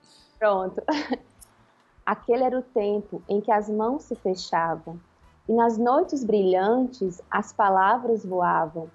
Pronto. 0.44 0.84
Aquele 2.06 2.44
era 2.44 2.60
o 2.60 2.62
tempo 2.62 3.24
em 3.30 3.40
que 3.40 3.50
as 3.50 3.70
mãos 3.70 4.04
se 4.04 4.14
fechavam 4.14 5.00
e 5.48 5.54
nas 5.54 5.78
noites 5.78 6.22
brilhantes 6.22 7.22
as 7.32 7.54
palavras 7.54 8.26
voavam 8.26 8.90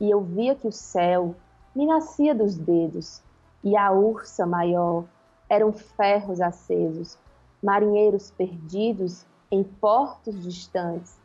e 0.00 0.10
eu 0.10 0.22
via 0.22 0.54
que 0.54 0.66
o 0.66 0.72
céu 0.72 1.34
me 1.74 1.84
nascia 1.84 2.34
dos 2.34 2.56
dedos 2.56 3.22
e 3.62 3.76
a 3.76 3.92
ursa 3.92 4.46
maior 4.46 5.04
eram 5.50 5.70
ferros 5.70 6.40
acesos, 6.40 7.18
marinheiros 7.62 8.30
perdidos 8.30 9.26
em 9.50 9.62
portos 9.62 10.42
distantes, 10.42 11.18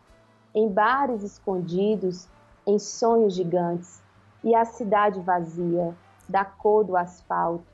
em 0.53 0.67
bares 0.67 1.23
escondidos, 1.23 2.27
em 2.67 2.77
sonhos 2.77 3.33
gigantes, 3.33 4.03
e 4.43 4.53
a 4.53 4.65
cidade 4.65 5.21
vazia, 5.21 5.95
da 6.27 6.43
cor 6.43 6.83
do 6.83 6.97
asfalto, 6.97 7.70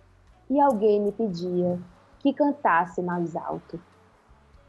e 0.50 0.60
alguém 0.60 1.02
me 1.02 1.12
pedia 1.12 1.80
que 2.20 2.34
cantasse 2.34 3.02
mais 3.02 3.36
alto. 3.36 3.80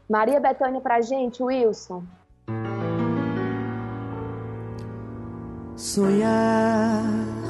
Maria 0.09 0.39
Bethânia 0.39 0.81
pra 0.81 1.01
gente, 1.01 1.43
Wilson. 1.43 2.03
Sonhar 5.75 7.03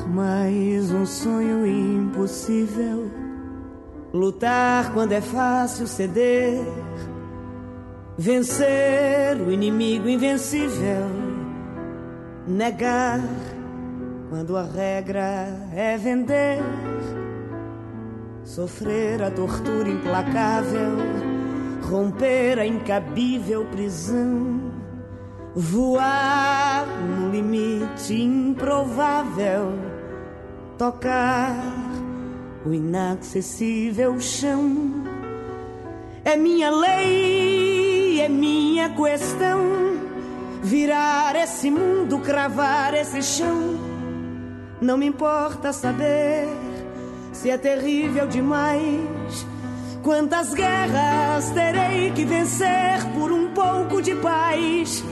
mais 0.07 0.91
um 0.91 1.05
sonho 1.05 1.65
impossível. 1.65 3.09
Lutar 4.13 4.93
quando 4.93 5.11
é 5.11 5.21
fácil 5.21 5.87
ceder, 5.87 6.59
vencer 8.17 9.37
o 9.39 9.51
inimigo 9.51 10.09
invencível, 10.09 11.05
negar 12.47 13.19
quando 14.29 14.57
a 14.57 14.63
regra 14.63 15.47
é 15.73 15.95
vender, 15.97 16.59
sofrer 18.49 19.21
a 19.21 19.29
tortura 19.29 19.87
implacável, 19.87 20.97
romper 21.83 22.57
a 22.57 22.65
incabível 22.65 23.63
prisão, 23.65 24.71
voar 25.55 26.87
no 26.87 27.29
limite 27.29 28.15
improvável, 28.15 29.73
tocar 30.79 31.63
o 32.65 32.73
inacessível 32.73 34.19
chão. 34.19 35.03
É 36.25 36.35
minha 36.35 36.71
lei, 36.71 38.19
é 38.19 38.27
minha 38.27 38.89
questão, 38.89 39.61
virar 40.63 41.35
esse 41.35 41.69
mundo, 41.69 42.17
cravar 42.17 42.95
esse 42.95 43.21
chão. 43.21 43.77
Não 44.81 44.97
me 44.97 45.05
importa 45.05 45.71
saber 45.71 46.68
se 47.39 47.49
é 47.49 47.57
terrível 47.57 48.27
demais 48.27 49.47
Quantas 50.03 50.53
guerras 50.53 51.49
terei 51.51 52.11
que 52.11 52.23
vencer 52.23 53.05
por 53.13 53.31
um 53.31 53.53
pouco 53.53 54.01
de 54.01 54.15
paz? 54.15 55.03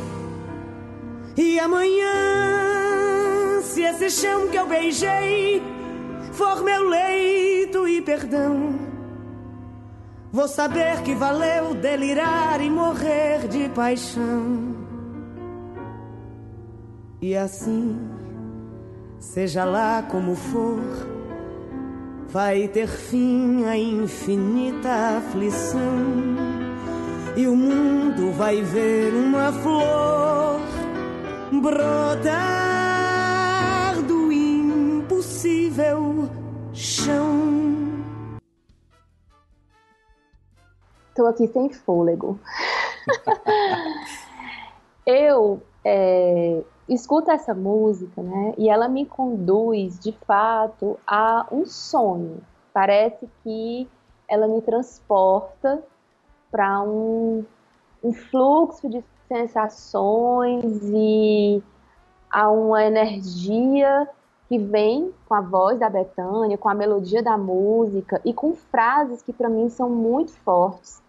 E 1.36 1.60
amanhã, 1.60 3.62
se 3.62 3.82
esse 3.82 4.10
chão 4.10 4.48
que 4.48 4.58
eu 4.58 4.66
beijei 4.66 5.62
for 6.32 6.64
meu 6.64 6.88
leito 6.88 7.88
e 7.88 8.02
perdão, 8.02 8.80
vou 10.32 10.48
saber 10.48 11.02
que 11.04 11.14
valeu 11.14 11.76
delirar 11.76 12.62
e 12.62 12.70
morrer 12.70 13.48
de 13.50 13.68
paixão. 13.70 14.76
E 17.22 17.36
assim, 17.36 18.00
seja 19.20 19.66
lá 19.66 20.02
como 20.02 20.34
for 20.34 21.17
vai 22.30 22.68
ter 22.68 22.88
fim 22.88 23.66
a 23.66 23.78
infinita 23.78 25.18
aflição 25.18 25.80
e 27.36 27.48
o 27.48 27.56
mundo 27.56 28.32
vai 28.34 28.62
ver 28.62 29.14
uma 29.14 29.52
flor 29.54 30.60
brotar 31.62 32.34
do 34.04 34.32
impossível 34.32 36.30
chão. 36.74 37.48
Estou 41.10 41.28
aqui 41.28 41.48
sem 41.48 41.72
fôlego. 41.72 42.40
Eu 45.06 45.62
é, 45.86 46.62
escuto 46.94 47.32
essa 47.32 47.54
música, 47.54 48.22
né? 48.22 48.54
E 48.58 48.70
ela 48.70 48.88
me 48.88 49.06
conduz, 49.06 50.00
de 50.00 50.12
fato, 50.26 50.98
a 51.06 51.46
um 51.52 51.66
sonho. 51.66 52.42
Parece 52.74 53.28
que 53.44 53.88
ela 54.28 54.48
me 54.48 54.62
transporta 54.62 55.84
para 56.52 56.82
um, 56.82 57.46
um 58.04 58.14
fluxo 58.14 58.90
de 58.90 59.04
sensações 59.28 60.64
e 60.84 61.62
a 62.30 62.50
uma 62.50 62.84
energia 62.84 64.08
que 64.48 64.58
vem 64.58 65.14
com 65.28 65.34
a 65.34 65.42
voz 65.42 65.80
da 65.80 65.90
Betânia, 65.90 66.58
com 66.58 66.70
a 66.70 66.74
melodia 66.74 67.22
da 67.22 67.38
música 67.38 68.22
e 68.24 68.34
com 68.34 68.54
frases 68.56 69.22
que 69.22 69.34
para 69.34 69.50
mim 69.50 69.70
são 69.70 69.90
muito 69.90 70.32
fortes. 70.40 71.02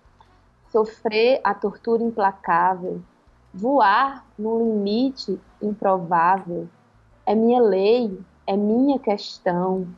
Sofrer 0.71 1.41
a 1.45 1.55
tortura 1.55 2.03
implacável, 2.03 3.01
Voar 3.53 4.27
no 4.39 4.59
limite 4.59 5.41
improvável 5.61 6.69
é 7.25 7.35
minha 7.35 7.61
lei, 7.61 8.21
é 8.47 8.57
minha 8.57 8.99
questão. 8.99 9.89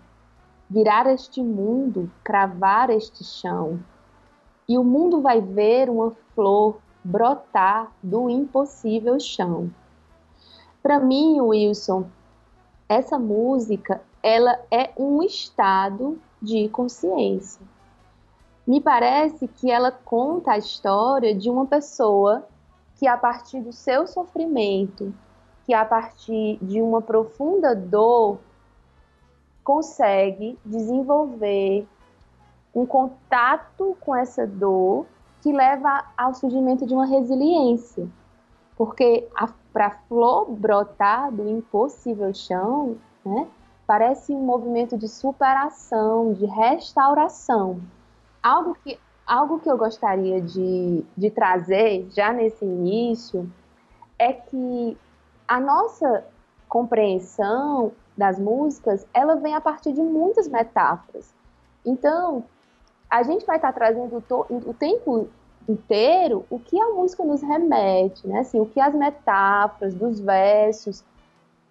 Virar 0.68 1.06
este 1.06 1.42
mundo, 1.42 2.10
cravar 2.22 2.90
este 2.90 3.24
chão. 3.24 3.80
E 4.68 4.78
o 4.78 4.84
mundo 4.84 5.20
vai 5.20 5.40
ver 5.40 5.90
uma 5.90 6.12
flor 6.34 6.78
brotar 7.02 7.90
do 8.02 8.30
impossível 8.30 9.18
chão. 9.18 9.70
Para 10.82 11.00
mim, 11.00 11.40
Wilson, 11.40 12.06
essa 12.88 13.18
música, 13.18 14.00
ela 14.22 14.60
é 14.70 14.90
um 14.96 15.22
estado 15.22 16.20
de 16.40 16.68
consciência. 16.68 17.60
Me 18.66 18.80
parece 18.80 19.48
que 19.48 19.70
ela 19.70 19.90
conta 19.90 20.52
a 20.52 20.58
história 20.58 21.34
de 21.34 21.50
uma 21.50 21.66
pessoa 21.66 22.46
que 23.00 23.08
a 23.08 23.16
partir 23.16 23.62
do 23.62 23.72
seu 23.72 24.06
sofrimento, 24.06 25.14
que 25.64 25.72
a 25.72 25.86
partir 25.86 26.58
de 26.60 26.82
uma 26.82 27.00
profunda 27.00 27.74
dor, 27.74 28.38
consegue 29.64 30.58
desenvolver 30.62 31.88
um 32.74 32.84
contato 32.84 33.96
com 34.00 34.14
essa 34.14 34.46
dor 34.46 35.06
que 35.40 35.50
leva 35.50 36.04
ao 36.14 36.34
surgimento 36.34 36.84
de 36.84 36.92
uma 36.92 37.06
resiliência. 37.06 38.06
Porque 38.76 39.26
para 39.72 39.86
a 39.86 39.90
flor 40.06 40.50
brotar 40.50 41.32
do 41.32 41.48
impossível 41.48 42.34
chão, 42.34 42.98
né, 43.24 43.48
parece 43.86 44.34
um 44.34 44.44
movimento 44.44 44.98
de 44.98 45.08
superação, 45.08 46.34
de 46.34 46.44
restauração. 46.44 47.80
Algo 48.42 48.76
que 48.84 49.00
algo 49.26 49.60
que 49.60 49.70
eu 49.70 49.76
gostaria 49.76 50.40
de, 50.40 51.04
de 51.16 51.30
trazer 51.30 52.08
já 52.10 52.32
nesse 52.32 52.64
início 52.64 53.50
é 54.18 54.32
que 54.32 54.98
a 55.46 55.58
nossa 55.58 56.24
compreensão 56.68 57.92
das 58.16 58.38
músicas 58.38 59.06
ela 59.14 59.36
vem 59.36 59.54
a 59.54 59.60
partir 59.60 59.92
de 59.92 60.00
muitas 60.00 60.46
metáforas. 60.46 61.34
Então, 61.84 62.44
a 63.08 63.22
gente 63.22 63.44
vai 63.44 63.56
estar 63.56 63.72
trazendo 63.72 64.22
o, 64.48 64.74
tempo 64.74 65.28
inteiro 65.68 66.44
o 66.48 66.58
que 66.58 66.80
a 66.80 66.90
música 66.90 67.24
nos 67.24 67.42
remete, 67.42 68.26
né? 68.26 68.40
Assim, 68.40 68.60
o 68.60 68.66
que 68.66 68.78
as 68.78 68.94
metáforas 68.94 69.94
dos 69.94 70.20
versos 70.20 71.04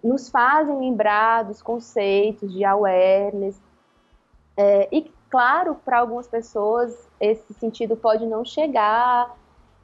nos 0.02 0.28
fazem 0.28 0.78
lembrar 0.78 1.44
dos 1.44 1.62
conceitos 1.62 2.52
de 2.52 2.64
awareness. 2.64 3.60
É, 4.56 4.88
e 4.92 5.10
Claro, 5.30 5.76
para 5.84 6.00
algumas 6.00 6.26
pessoas 6.26 7.08
esse 7.20 7.54
sentido 7.54 7.96
pode 7.96 8.26
não 8.26 8.44
chegar 8.44 9.34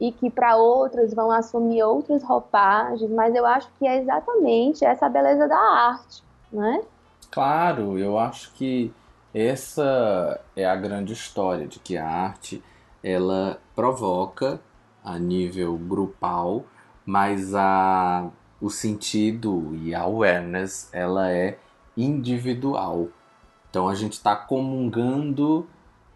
e 0.00 0.12
que 0.12 0.28
para 0.28 0.56
outras 0.56 1.14
vão 1.14 1.30
assumir 1.30 1.82
outras 1.82 2.22
roupagens, 2.22 3.10
mas 3.10 3.34
eu 3.34 3.46
acho 3.46 3.68
que 3.78 3.86
é 3.86 3.98
exatamente 4.00 4.84
essa 4.84 5.08
beleza 5.08 5.46
da 5.46 5.56
arte, 5.56 6.22
né? 6.52 6.82
Claro, 7.30 7.98
eu 7.98 8.18
acho 8.18 8.52
que 8.54 8.92
essa 9.32 10.40
é 10.54 10.66
a 10.66 10.74
grande 10.74 11.12
história 11.12 11.66
de 11.66 11.78
que 11.78 11.96
a 11.96 12.06
arte 12.06 12.62
ela 13.02 13.58
provoca 13.74 14.60
a 15.04 15.18
nível 15.18 15.76
grupal, 15.76 16.64
mas 17.04 17.54
a 17.54 18.28
o 18.60 18.70
sentido 18.70 19.76
e 19.76 19.94
a 19.94 20.00
awareness 20.00 20.88
ela 20.92 21.30
é 21.30 21.58
individual. 21.96 23.08
Então 23.70 23.88
a 23.88 23.94
gente 23.94 24.14
está 24.14 24.34
comungando 24.34 25.66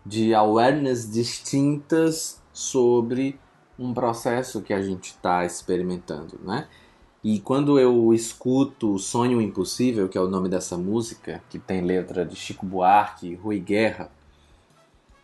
de 0.04 0.34
awareness 0.34 1.10
distintas 1.10 2.40
sobre 2.52 3.38
um 3.78 3.94
processo 3.94 4.60
que 4.60 4.72
a 4.72 4.82
gente 4.82 5.10
está 5.10 5.44
experimentando, 5.44 6.38
né? 6.44 6.66
E 7.22 7.38
quando 7.38 7.78
eu 7.78 8.14
escuto 8.14 8.98
Sonho 8.98 9.42
Impossível, 9.42 10.08
que 10.08 10.16
é 10.16 10.20
o 10.20 10.28
nome 10.28 10.48
dessa 10.48 10.76
música, 10.78 11.42
que 11.50 11.58
tem 11.58 11.82
letra 11.82 12.24
de 12.24 12.34
Chico 12.34 12.64
Buarque 12.64 13.28
e 13.28 13.34
Rui 13.34 13.58
Guerra, 13.58 14.10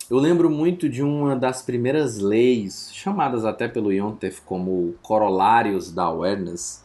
eu 0.09 0.19
lembro 0.19 0.49
muito 0.51 0.89
de 0.89 1.03
uma 1.03 1.35
das 1.35 1.63
primeiras 1.63 2.19
leis, 2.19 2.91
chamadas 2.93 3.45
até 3.45 3.67
pelo 3.67 3.91
Yontef 3.91 4.41
como 4.43 4.95
corolários 5.03 5.91
da 5.91 6.05
awareness, 6.05 6.85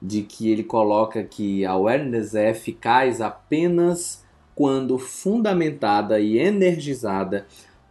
de 0.00 0.22
que 0.22 0.50
ele 0.50 0.62
coloca 0.62 1.24
que 1.24 1.64
a 1.64 1.72
awareness 1.72 2.34
é 2.34 2.50
eficaz 2.50 3.20
apenas 3.20 4.23
quando 4.54 4.98
fundamentada 4.98 6.20
e 6.20 6.38
energizada 6.38 7.46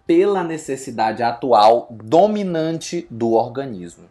pela 0.06 0.44
necessidade 0.44 1.24
atual 1.24 1.88
dominante 1.92 3.08
do 3.10 3.34
organismo. 3.34 4.06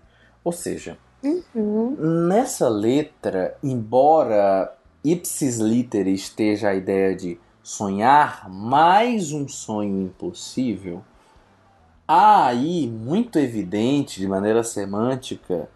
Ou 0.45 0.53
seja, 0.53 0.99
uhum. 1.23 1.97
nessa 2.29 2.69
letra, 2.69 3.57
embora 3.63 4.73
ipsis 5.05 5.59
literi 5.59 6.15
esteja 6.15 6.71
a 6.71 6.75
ideia 6.75 7.15
de 7.15 7.39
sonhar 7.63 8.49
mais 8.51 9.33
um 9.33 9.47
sonho 9.47 10.03
impossível, 10.03 11.03
há 12.07 12.47
aí 12.47 12.89
muito 12.89 13.39
evidente, 13.39 14.21
de 14.21 14.27
maneira 14.27 14.65
semântica, 14.65 15.69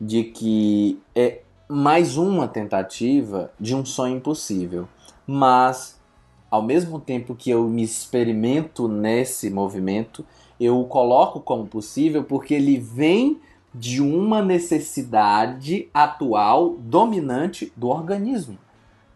de 0.00 0.24
que 0.24 1.00
é 1.14 1.40
mais 1.68 2.16
uma 2.16 2.46
tentativa 2.46 3.50
de 3.58 3.74
um 3.74 3.84
sonho 3.84 4.16
impossível 4.16 4.88
mas 5.28 6.00
ao 6.50 6.62
mesmo 6.62 6.98
tempo 6.98 7.34
que 7.34 7.50
eu 7.50 7.68
me 7.68 7.82
experimento 7.82 8.88
nesse 8.88 9.50
movimento, 9.50 10.24
eu 10.58 10.80
o 10.80 10.86
coloco 10.86 11.40
como 11.40 11.66
possível 11.66 12.24
porque 12.24 12.54
ele 12.54 12.78
vem 12.78 13.38
de 13.74 14.00
uma 14.00 14.40
necessidade 14.42 15.90
atual 15.92 16.76
dominante 16.78 17.70
do 17.76 17.88
organismo, 17.88 18.56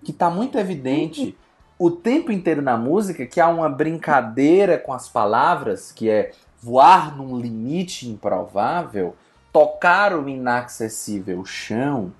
que 0.05 0.11
está 0.11 0.29
muito 0.29 0.59
evidente 0.59 1.35
o 1.79 1.91
tempo 1.91 2.31
inteiro 2.31 2.61
na 2.61 2.77
música 2.77 3.25
que 3.25 3.41
há 3.41 3.49
uma 3.49 3.71
brincadeira 3.71 4.77
com 4.77 4.93
as 4.93 5.09
palavras, 5.09 5.91
que 5.91 6.11
é 6.11 6.33
voar 6.61 7.17
num 7.17 7.41
limite 7.41 8.07
improvável, 8.07 9.17
tocar 9.51 10.15
o 10.15 10.29
inacessível 10.29 11.45
chão, 11.47 12.13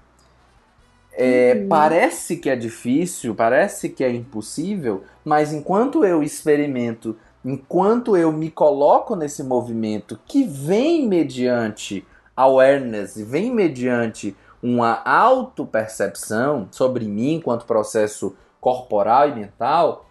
é, 1.15 1.55
uhum. 1.55 1.69
Parece 1.69 2.37
que 2.37 2.49
é 2.49 2.57
difícil, 2.57 3.35
parece 3.35 3.89
que 3.89 4.03
é 4.03 4.11
impossível, 4.11 5.05
mas 5.25 5.53
enquanto 5.53 6.05
eu 6.05 6.23
experimento, 6.23 7.17
enquanto 7.45 8.17
eu 8.17 8.33
me 8.33 8.51
coloco 8.51 9.15
nesse 9.15 9.43
movimento 9.43 10.19
que 10.27 10.45
vem 10.45 11.07
mediante 11.07 12.05
awareness, 12.35 13.17
vem 13.17 13.53
mediante 13.53 14.35
uma 14.63 15.03
auto-percepção 15.05 16.69
sobre 16.71 17.05
mim 17.05 17.35
enquanto 17.35 17.67
processo 17.67 18.35
corporal 18.61 19.29
e 19.29 19.35
mental, 19.35 20.07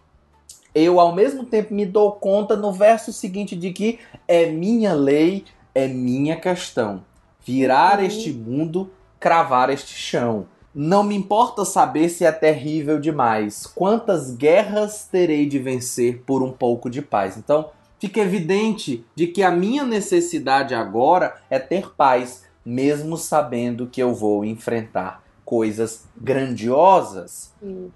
eu 0.75 0.99
ao 0.99 1.15
mesmo 1.15 1.45
tempo 1.45 1.73
me 1.73 1.85
dou 1.85 2.11
conta 2.13 2.55
no 2.55 2.71
verso 2.71 3.11
seguinte 3.11 3.55
de 3.55 3.71
que 3.71 3.99
é 4.27 4.45
minha 4.45 4.93
lei, 4.93 5.45
é 5.73 5.87
minha 5.87 6.35
questão. 6.35 7.03
Virar 7.43 7.99
uhum. 7.99 8.05
este 8.05 8.31
mundo, 8.31 8.91
cravar 9.19 9.69
este 9.69 9.93
chão. 9.93 10.45
Não 10.73 11.03
me 11.03 11.15
importa 11.15 11.65
saber 11.65 12.07
se 12.07 12.23
é 12.23 12.31
terrível 12.31 12.99
demais. 12.99 13.65
Quantas 13.65 14.31
guerras 14.31 15.05
terei 15.11 15.45
de 15.45 15.59
vencer 15.59 16.23
por 16.25 16.41
um 16.41 16.51
pouco 16.51 16.89
de 16.89 17.01
paz? 17.01 17.37
Então, 17.37 17.71
fica 17.99 18.21
evidente 18.21 19.05
de 19.13 19.27
que 19.27 19.43
a 19.43 19.51
minha 19.51 19.83
necessidade 19.83 20.73
agora 20.73 21.35
é 21.49 21.59
ter 21.59 21.93
paz, 21.93 22.45
mesmo 22.65 23.17
sabendo 23.17 23.87
que 23.87 24.01
eu 24.01 24.13
vou 24.13 24.45
enfrentar 24.45 25.21
coisas 25.43 26.05
grandiosas. 26.15 27.53
Sim. 27.59 27.91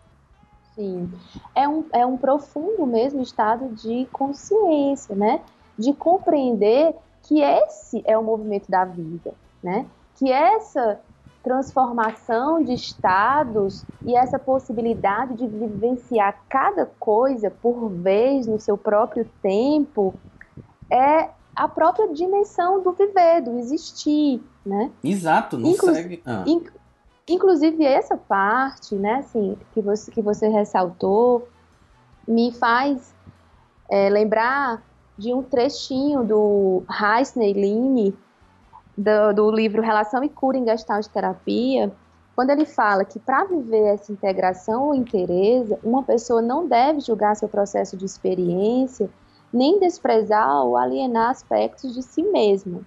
Sim. 0.75 1.09
É 1.55 1.67
um, 1.67 1.85
é 1.93 2.05
um 2.05 2.17
profundo 2.17 2.85
mesmo 2.85 3.21
estado 3.21 3.69
de 3.69 4.05
consciência, 4.11 5.15
né? 5.15 5.39
De 5.79 5.93
compreender 5.93 6.93
que 7.23 7.41
esse 7.41 8.03
é 8.05 8.17
o 8.17 8.23
movimento 8.23 8.69
da 8.69 8.83
vida, 8.83 9.33
né? 9.63 9.85
Que 10.17 10.29
essa 10.29 10.99
transformação 11.45 12.63
de 12.63 12.73
estados 12.73 13.85
e 14.03 14.17
essa 14.17 14.39
possibilidade 14.39 15.35
de 15.35 15.47
vivenciar 15.47 16.43
cada 16.49 16.87
coisa 16.99 17.51
por 17.51 17.87
vez 17.87 18.47
no 18.47 18.59
seu 18.59 18.75
próprio 18.75 19.29
tempo 19.43 20.15
é 20.91 21.29
a 21.55 21.67
própria 21.67 22.11
dimensão 22.11 22.81
do 22.81 22.91
viver, 22.93 23.41
do 23.43 23.59
existir, 23.59 24.43
né? 24.65 24.91
Exato, 25.03 25.55
não 25.55 25.69
Inclu 25.69 25.93
segue. 25.93 26.23
Ah. 26.25 26.43
Inc 26.47 26.73
inclusive 27.27 27.83
essa 27.83 28.15
parte, 28.17 28.93
né, 28.95 29.15
assim, 29.15 29.57
que 29.73 29.81
você 29.81 30.11
que 30.11 30.21
você 30.21 30.47
ressaltou, 30.47 31.47
me 32.27 32.51
faz 32.51 33.15
é, 33.89 34.09
lembrar 34.09 34.83
de 35.17 35.33
um 35.33 35.43
trechinho 35.43 36.23
do 36.23 36.83
Heisner 36.89 37.55
Line 37.55 38.15
do, 38.97 39.33
do 39.33 39.51
livro 39.51 39.81
Relação 39.81 40.23
e 40.23 40.29
Cura 40.29 40.57
em 40.57 40.65
Gestalt 40.65 41.07
Terapia, 41.07 41.91
quando 42.35 42.49
ele 42.49 42.65
fala 42.65 43.05
que 43.05 43.17
para 43.17 43.45
viver 43.45 43.93
essa 43.93 44.11
integração 44.11 44.87
ou 44.87 44.95
interesa, 44.95 45.79
uma 45.83 46.03
pessoa 46.03 46.41
não 46.41 46.67
deve 46.67 46.99
julgar 46.99 47.35
seu 47.35 47.47
processo 47.47 47.95
de 47.95 48.05
experiência, 48.05 49.09
nem 49.53 49.79
desprezar 49.79 50.65
ou 50.65 50.75
alienar 50.75 51.29
aspectos 51.29 51.93
de 51.93 52.03
si 52.03 52.21
mesmo. 52.23 52.85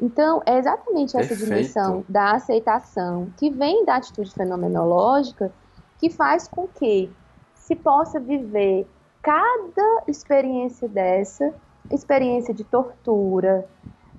Então, 0.00 0.42
é 0.44 0.58
exatamente 0.58 1.16
essa 1.16 1.28
Perfeito. 1.28 1.44
dimensão 1.44 2.04
da 2.08 2.32
aceitação 2.32 3.28
que 3.36 3.50
vem 3.50 3.84
da 3.84 3.96
atitude 3.96 4.32
fenomenológica 4.32 5.52
que 5.98 6.10
faz 6.10 6.48
com 6.48 6.66
que 6.66 7.08
se 7.54 7.76
possa 7.76 8.18
viver 8.18 8.84
cada 9.22 10.02
experiência 10.08 10.88
dessa, 10.88 11.54
experiência 11.88 12.52
de 12.52 12.64
tortura, 12.64 13.64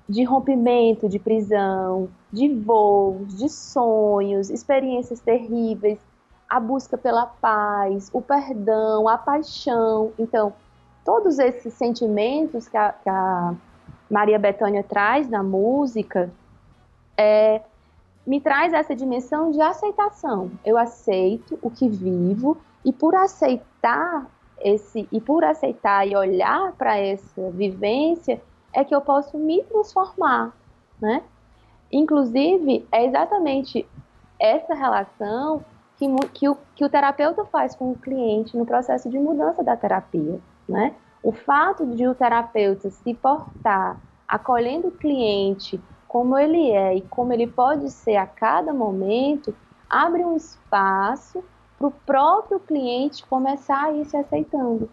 de 0.08 0.22
rompimento 0.24 1.08
de 1.08 1.18
prisão, 1.18 2.08
de 2.32 2.48
voos, 2.52 3.36
de 3.36 3.48
sonhos, 3.48 4.50
experiências 4.50 5.20
terríveis, 5.20 5.98
a 6.48 6.60
busca 6.60 6.98
pela 6.98 7.26
paz, 7.26 8.10
o 8.12 8.20
perdão, 8.20 9.08
a 9.08 9.16
paixão. 9.16 10.12
Então, 10.18 10.52
todos 11.04 11.38
esses 11.38 11.72
sentimentos 11.74 12.68
que 12.68 12.76
a, 12.76 12.92
que 12.92 13.08
a 13.08 13.54
Maria 14.10 14.38
Bethânia 14.38 14.82
traz 14.82 15.28
na 15.28 15.42
música 15.42 16.30
é, 17.16 17.62
me 18.26 18.40
traz 18.40 18.72
essa 18.72 18.94
dimensão 18.94 19.50
de 19.50 19.60
aceitação. 19.60 20.50
Eu 20.64 20.78
aceito 20.78 21.58
o 21.62 21.70
que 21.70 21.88
vivo 21.88 22.56
e 22.84 22.92
por 22.92 23.14
aceitar 23.14 24.26
esse 24.60 25.08
e 25.10 25.20
por 25.20 25.44
aceitar 25.44 26.06
e 26.06 26.16
olhar 26.16 26.72
para 26.72 26.96
essa 26.96 27.50
vivência, 27.50 28.40
é 28.74 28.84
que 28.84 28.94
eu 28.94 29.00
posso 29.00 29.38
me 29.38 29.62
transformar, 29.62 30.52
né? 31.00 31.22
Inclusive, 31.90 32.86
é 32.90 33.06
exatamente 33.06 33.86
essa 34.38 34.74
relação 34.74 35.64
que, 35.96 36.06
que, 36.32 36.48
o, 36.48 36.56
que 36.74 36.84
o 36.84 36.88
terapeuta 36.88 37.44
faz 37.44 37.74
com 37.74 37.92
o 37.92 37.98
cliente 37.98 38.56
no 38.56 38.66
processo 38.66 39.08
de 39.08 39.18
mudança 39.18 39.62
da 39.62 39.76
terapia, 39.76 40.40
né? 40.68 40.94
O 41.22 41.32
fato 41.32 41.86
de 41.86 42.06
o 42.06 42.14
terapeuta 42.14 42.90
se 42.90 43.14
portar 43.14 43.98
acolhendo 44.26 44.88
o 44.88 44.92
cliente 44.92 45.80
como 46.08 46.36
ele 46.36 46.70
é 46.70 46.96
e 46.96 47.02
como 47.02 47.32
ele 47.32 47.46
pode 47.46 47.90
ser 47.90 48.16
a 48.16 48.26
cada 48.26 48.72
momento, 48.72 49.54
abre 49.88 50.24
um 50.24 50.36
espaço 50.36 51.42
para 51.78 51.88
o 51.88 51.90
próprio 51.90 52.60
cliente 52.60 53.26
começar 53.26 53.84
a 53.84 53.92
ir 53.92 54.04
se 54.04 54.16
aceitando. 54.16 54.88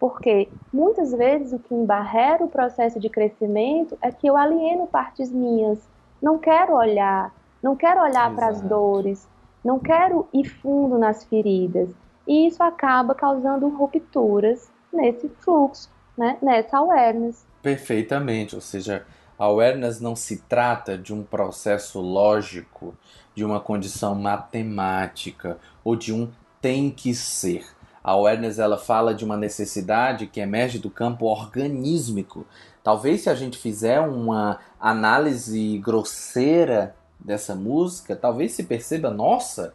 Porque 0.00 0.48
muitas 0.72 1.12
vezes 1.12 1.52
o 1.52 1.58
que 1.58 1.74
embarrera 1.74 2.42
o 2.42 2.48
processo 2.48 2.98
de 2.98 3.10
crescimento 3.10 3.98
é 4.00 4.10
que 4.10 4.26
eu 4.26 4.34
alieno 4.34 4.86
partes 4.86 5.30
minhas. 5.30 5.78
Não 6.22 6.38
quero 6.38 6.74
olhar, 6.74 7.34
não 7.62 7.76
quero 7.76 8.00
olhar 8.00 8.34
para 8.34 8.48
as 8.48 8.62
dores, 8.62 9.28
não 9.62 9.78
quero 9.78 10.26
ir 10.32 10.48
fundo 10.48 10.98
nas 10.98 11.22
feridas. 11.24 11.90
E 12.26 12.46
isso 12.46 12.62
acaba 12.62 13.14
causando 13.14 13.68
rupturas 13.68 14.70
nesse 14.90 15.28
fluxo, 15.40 15.90
né? 16.16 16.38
nessa 16.40 16.78
awareness. 16.78 17.44
Perfeitamente, 17.62 18.54
ou 18.54 18.62
seja, 18.62 19.04
a 19.38 19.44
awareness 19.44 20.00
não 20.00 20.16
se 20.16 20.38
trata 20.42 20.96
de 20.96 21.12
um 21.12 21.22
processo 21.22 22.00
lógico, 22.00 22.94
de 23.34 23.44
uma 23.44 23.60
condição 23.60 24.14
matemática 24.14 25.58
ou 25.84 25.94
de 25.94 26.10
um 26.10 26.30
tem 26.60 26.90
que 26.90 27.14
ser 27.14 27.66
a 28.02 28.12
awareness 28.12 28.58
ela 28.58 28.78
fala 28.78 29.14
de 29.14 29.24
uma 29.24 29.36
necessidade 29.36 30.26
que 30.26 30.40
emerge 30.40 30.78
do 30.78 30.90
campo 30.90 31.26
organísmico. 31.26 32.46
Talvez 32.82 33.22
se 33.22 33.30
a 33.30 33.34
gente 33.34 33.58
fizer 33.58 34.00
uma 34.00 34.58
análise 34.80 35.78
grosseira 35.78 36.94
dessa 37.18 37.54
música, 37.54 38.16
talvez 38.16 38.52
se 38.52 38.62
perceba, 38.62 39.10
nossa, 39.10 39.74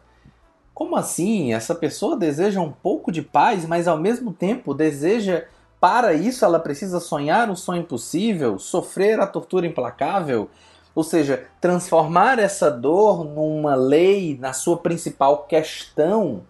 como 0.74 0.96
assim? 0.96 1.54
Essa 1.54 1.74
pessoa 1.74 2.16
deseja 2.16 2.60
um 2.60 2.72
pouco 2.72 3.12
de 3.12 3.22
paz, 3.22 3.64
mas 3.64 3.86
ao 3.86 3.96
mesmo 3.96 4.32
tempo 4.32 4.74
deseja 4.74 5.44
para 5.80 6.14
isso 6.14 6.44
ela 6.44 6.58
precisa 6.58 6.98
sonhar 6.98 7.48
o 7.48 7.56
sonho 7.56 7.82
impossível, 7.82 8.58
sofrer 8.58 9.20
a 9.20 9.26
tortura 9.26 9.66
implacável, 9.66 10.50
ou 10.94 11.04
seja, 11.04 11.46
transformar 11.60 12.38
essa 12.38 12.70
dor 12.70 13.22
numa 13.22 13.74
lei, 13.74 14.36
na 14.40 14.52
sua 14.52 14.78
principal 14.78 15.44
questão 15.44 16.42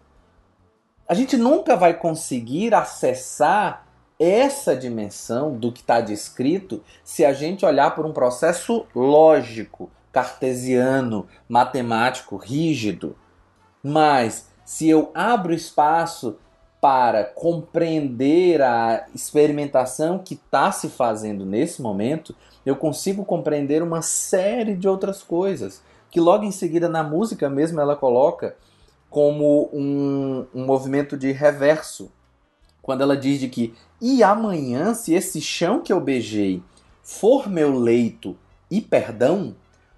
a 1.08 1.14
gente 1.14 1.36
nunca 1.36 1.76
vai 1.76 1.94
conseguir 1.94 2.74
acessar 2.74 3.86
essa 4.18 4.74
dimensão 4.74 5.56
do 5.56 5.70
que 5.70 5.80
está 5.80 6.00
descrito 6.00 6.82
se 7.04 7.24
a 7.24 7.32
gente 7.32 7.66
olhar 7.66 7.94
por 7.94 8.06
um 8.06 8.12
processo 8.12 8.86
lógico, 8.94 9.90
cartesiano, 10.10 11.26
matemático, 11.48 12.36
rígido. 12.36 13.16
Mas 13.82 14.48
se 14.64 14.88
eu 14.88 15.10
abro 15.14 15.52
espaço 15.52 16.38
para 16.80 17.24
compreender 17.24 18.62
a 18.62 19.06
experimentação 19.14 20.18
que 20.18 20.34
está 20.34 20.72
se 20.72 20.88
fazendo 20.88 21.44
nesse 21.44 21.82
momento, 21.82 22.34
eu 22.64 22.74
consigo 22.74 23.24
compreender 23.24 23.82
uma 23.82 24.02
série 24.02 24.74
de 24.74 24.88
outras 24.88 25.22
coisas 25.22 25.82
que 26.10 26.20
logo 26.20 26.44
em 26.44 26.52
seguida 26.52 26.88
na 26.88 27.02
música 27.02 27.48
mesmo 27.50 27.80
ela 27.80 27.96
coloca 27.96 28.56
como 29.10 29.70
um, 29.72 30.46
um 30.54 30.64
movimento 30.64 31.16
de 31.16 31.32
reverso. 31.32 32.10
Quando 32.82 33.02
ela 33.02 33.16
diz 33.16 33.40
de 33.40 33.48
que, 33.48 33.74
e 34.00 34.22
amanhã, 34.22 34.94
se 34.94 35.14
esse 35.14 35.40
chão 35.40 35.80
que 35.80 35.92
eu 35.92 36.00
beijei 36.00 36.62
for 37.02 37.48
meu 37.48 37.78
leito 37.78 38.36
e 38.70 38.80
perdão, 38.80 39.56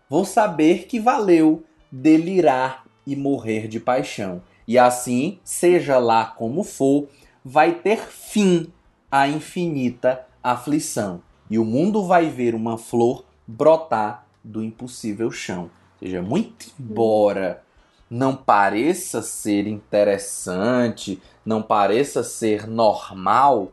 vou 0.09 0.25
saber 0.25 0.87
que 0.87 1.01
valeu 1.01 1.65
delirar 1.91 2.85
e 3.07 3.17
morrer 3.17 3.69
de 3.69 3.81
paixão. 3.81 4.43
E 4.67 4.79
assim, 4.79 5.39
seja 5.43 5.99
lá 5.99 6.27
como 6.27 6.63
for, 6.63 7.09
vai 7.45 7.75
ter 7.75 7.99
fim 7.99 8.73
a 9.11 9.27
infinita 9.27 10.27
aflição. 10.43 11.23
E 11.51 11.59
o 11.59 11.65
mundo 11.65 12.05
vai 12.05 12.29
ver 12.29 12.55
uma 12.55 12.77
flor 12.77 13.25
brotar 13.47 14.27
do 14.45 14.63
impossível 14.63 15.31
chão. 15.31 15.71
Ou 15.95 15.99
seja, 16.07 16.23
muito 16.23 16.71
embora 16.79 17.63
não 18.11 18.35
pareça 18.35 19.23
ser 19.23 19.67
interessante, 19.67 21.23
não 21.45 21.63
pareça 21.63 22.23
ser 22.23 22.67
normal, 22.67 23.73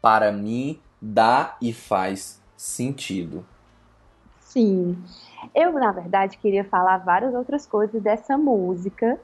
para 0.00 0.32
mim 0.32 0.80
dá 1.00 1.56
e 1.60 1.72
faz 1.72 2.40
sentido. 2.56 3.44
Sim. 4.40 4.96
Eu, 5.54 5.72
na 5.72 5.92
verdade, 5.92 6.38
queria 6.38 6.64
falar 6.64 6.98
várias 6.98 7.34
outras 7.34 7.66
coisas 7.66 8.02
dessa 8.02 8.38
música 8.38 9.20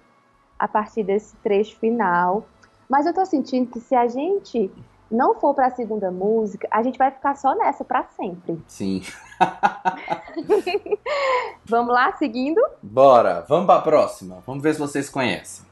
a 0.59 0.69
partir 0.69 1.03
desse 1.03 1.35
trecho 1.37 1.77
final. 1.79 2.47
Mas 2.89 3.07
eu 3.07 3.15
tô 3.15 3.25
sentindo 3.25 3.71
que 3.71 3.81
se 3.81 3.95
a 3.95 4.07
gente 4.07 4.71
não 5.13 5.39
for 5.39 5.55
para 5.55 5.67
a 5.67 5.71
segunda 5.71 6.11
música, 6.11 6.67
a 6.71 6.83
gente 6.83 6.99
vai 6.99 7.11
ficar 7.11 7.37
só 7.37 7.55
nessa 7.55 7.85
para 7.85 8.05
sempre. 8.17 8.61
Sim. 8.67 9.03
Vamos 11.67 11.93
lá, 11.93 12.13
seguindo? 12.17 12.61
Bora, 12.83 13.45
vamos 13.49 13.67
para 13.67 13.79
a 13.79 13.83
próxima. 13.83 14.43
Vamos 14.47 14.63
ver 14.63 14.75
se 14.75 14.81
vocês 14.81 15.09
conhecem. 15.09 15.67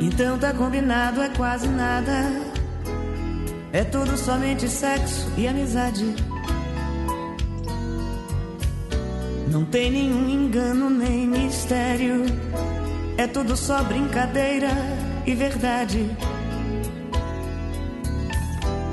Então 0.00 0.38
tá 0.38 0.52
combinado, 0.52 1.22
é 1.22 1.28
quase 1.30 1.68
nada. 1.68 2.12
É 3.72 3.84
tudo 3.84 4.16
somente 4.16 4.68
sexo 4.68 5.30
e 5.36 5.46
amizade. 5.46 6.37
Não 9.50 9.64
tem 9.64 9.90
nenhum 9.90 10.28
engano 10.28 10.90
nem 10.90 11.26
mistério. 11.26 12.24
É 13.16 13.26
tudo 13.26 13.56
só 13.56 13.82
brincadeira 13.82 14.68
e 15.26 15.34
verdade. 15.34 16.10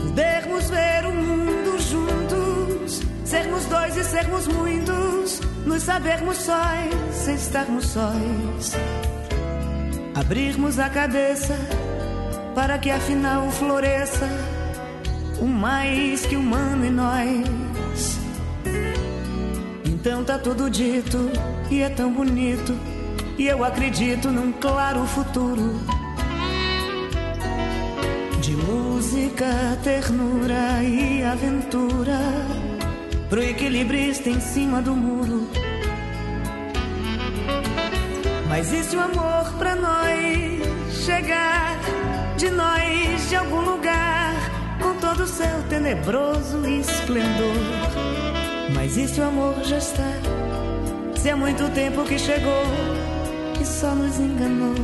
Podermos 0.01 0.69
ver 0.69 1.05
o 1.05 1.13
mundo 1.13 1.77
juntos, 1.79 3.01
sermos 3.25 3.65
dois 3.65 3.97
e 3.97 4.03
sermos 4.05 4.47
muitos, 4.47 5.41
nos 5.65 5.83
sabermos 5.83 6.37
sóis, 6.37 6.95
sem 7.11 7.35
estarmos 7.35 7.85
sóis. 7.87 8.73
Abrirmos 10.15 10.79
a 10.79 10.89
cabeça 10.89 11.53
para 12.55 12.77
que 12.77 12.89
afinal 12.89 13.51
floresça 13.51 14.29
o 15.41 15.45
mais 15.45 16.25
que 16.25 16.37
humano 16.37 16.85
em 16.85 16.91
nós. 16.91 17.64
Então 20.05 20.23
tá 20.23 20.37
tudo 20.37 20.69
dito 20.69 21.31
e 21.67 21.81
é 21.81 21.89
tão 21.89 22.13
bonito. 22.13 22.77
E 23.39 23.47
eu 23.47 23.63
acredito 23.63 24.29
num 24.29 24.51
claro 24.51 25.03
futuro 25.07 25.81
de 28.39 28.55
música, 28.55 29.47
ternura 29.83 30.83
e 30.83 31.23
aventura 31.23 32.19
pro 33.31 33.41
equilibrista 33.41 34.29
em 34.29 34.39
cima 34.39 34.79
do 34.79 34.95
muro. 34.95 35.49
Mas 38.47 38.71
e 38.73 38.83
se 38.83 38.95
o 38.95 39.01
amor 39.01 39.57
pra 39.57 39.75
nós 39.75 41.03
chegar 41.03 41.79
de 42.37 42.51
nós 42.51 43.27
de 43.27 43.35
algum 43.35 43.61
lugar 43.61 44.35
com 44.79 44.93
todo 44.99 45.23
o 45.23 45.27
seu 45.27 45.63
tenebroso 45.67 46.63
esplendor? 46.67 48.14
Mas 48.75 48.97
e 48.97 49.07
se 49.07 49.19
o 49.21 49.23
amor 49.23 49.55
já 49.63 49.77
está? 49.77 50.11
Se 51.17 51.29
há 51.29 51.37
muito 51.37 51.67
tempo 51.73 52.03
que 52.03 52.19
chegou 52.19 52.63
e 53.59 53.65
só 53.65 53.95
nos 53.95 54.19
enganou. 54.19 54.75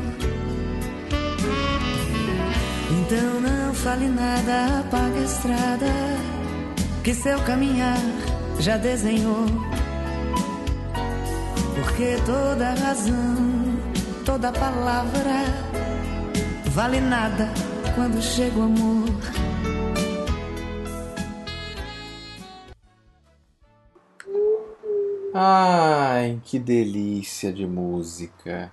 Então 2.90 3.42
não 3.42 3.74
fale 3.74 4.08
nada, 4.08 4.80
apague 4.80 5.20
a 5.20 5.24
estrada 5.24 5.86
que 7.04 7.14
seu 7.14 7.38
caminhar 7.42 8.00
já 8.60 8.78
desenhou. 8.78 9.46
Porque 11.76 12.16
toda 12.26 12.74
razão, 12.74 13.36
toda 14.26 14.52
palavra 14.52 15.46
vale 16.68 17.02
nada 17.02 17.50
quando 17.96 18.22
chega 18.22 18.58
o 18.58 18.64
amor. 18.64 19.41
Ai, 25.44 26.40
que 26.46 26.60
delícia 26.60 27.52
de 27.52 27.66
música. 27.66 28.72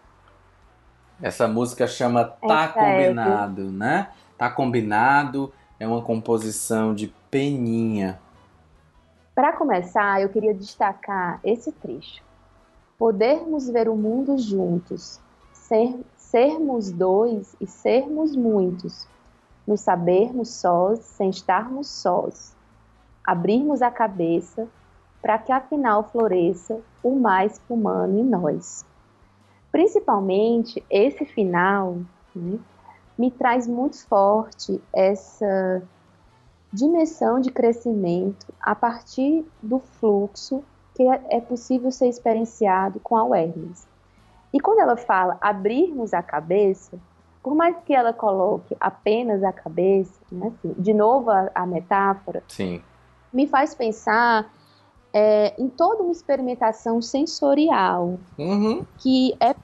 Essa 1.19 1.49
música 1.49 1.87
chama 1.87 2.27
Tá 2.27 2.65
Essa 2.65 2.81
é, 2.81 3.07
Combinado, 3.07 3.73
né? 3.73 4.11
Tá 4.37 4.51
Combinado 4.51 5.51
é 5.81 5.89
uma 5.89 6.03
composição 6.03 6.95
de 6.95 7.09
Peninha. 7.31 8.21
Para 9.35 9.55
começar, 9.55 10.21
eu 10.21 10.29
queria 10.29 10.53
destacar 10.53 11.41
esse 11.43 11.73
trecho. 11.73 12.23
Podermos 12.99 13.71
ver 13.71 13.89
o 13.89 13.97
mundo 13.97 14.37
juntos, 14.37 15.19
ser, 15.55 15.99
sermos 16.19 16.93
dois 16.93 17.57
e 17.59 17.67
sermos 17.67 18.37
muitos, 18.37 19.09
nos 19.67 19.81
sabermos 19.81 20.51
sós 20.51 20.99
sem 20.99 21.31
estarmos 21.31 21.89
sós, 21.89 22.55
abrirmos 23.25 23.81
a 23.81 23.91
cabeça 23.91 24.69
para 25.21 25.39
que 25.39 25.53
afinal 25.53 26.05
floresça 26.11 26.81
o 27.03 27.17
mais 27.17 27.61
humano 27.69 28.19
em 28.19 28.25
nós. 28.25 28.85
Principalmente 29.71 30.85
esse 30.89 31.25
final 31.25 31.99
né, 32.35 32.59
me 33.19 33.31
traz 33.31 33.67
muito 33.67 34.07
forte 34.07 34.81
essa 34.93 35.83
dimensão 36.73 37.41
de 37.41 37.51
crescimento 37.51 38.47
a 38.61 38.75
partir 38.75 39.45
do 39.63 39.79
fluxo 39.79 40.63
que 40.95 41.03
é 41.31 41.41
possível 41.41 41.91
ser 41.93 42.09
experienciado 42.09 42.99
com 43.01 43.17
a 43.17 43.21
awareness. 43.21 43.87
E 44.53 44.59
quando 44.59 44.81
ela 44.81 44.97
fala 44.97 45.39
abrirmos 45.41 46.13
a 46.13 46.23
cabeça, 46.23 46.99
por 47.43 47.55
mais 47.55 47.77
que 47.85 47.95
ela 47.95 48.13
coloque 48.13 48.77
apenas 48.81 49.45
a 49.45 49.53
cabeça, 49.53 50.21
né, 50.31 50.49
assim, 50.49 50.75
de 50.77 50.93
novo 50.93 51.31
a, 51.31 51.51
a 51.55 51.67
metáfora, 51.67 52.43
Sim. 52.49 52.83
me 53.33 53.47
faz 53.47 53.75
pensar 53.75 54.51
é, 55.13 55.55
em 55.59 55.69
toda 55.69 56.03
uma 56.03 56.13
experimentação 56.13 57.01
sensorial, 57.01 58.19
Uhum. 58.39 58.85
que 58.99 59.37
é, 59.41 59.55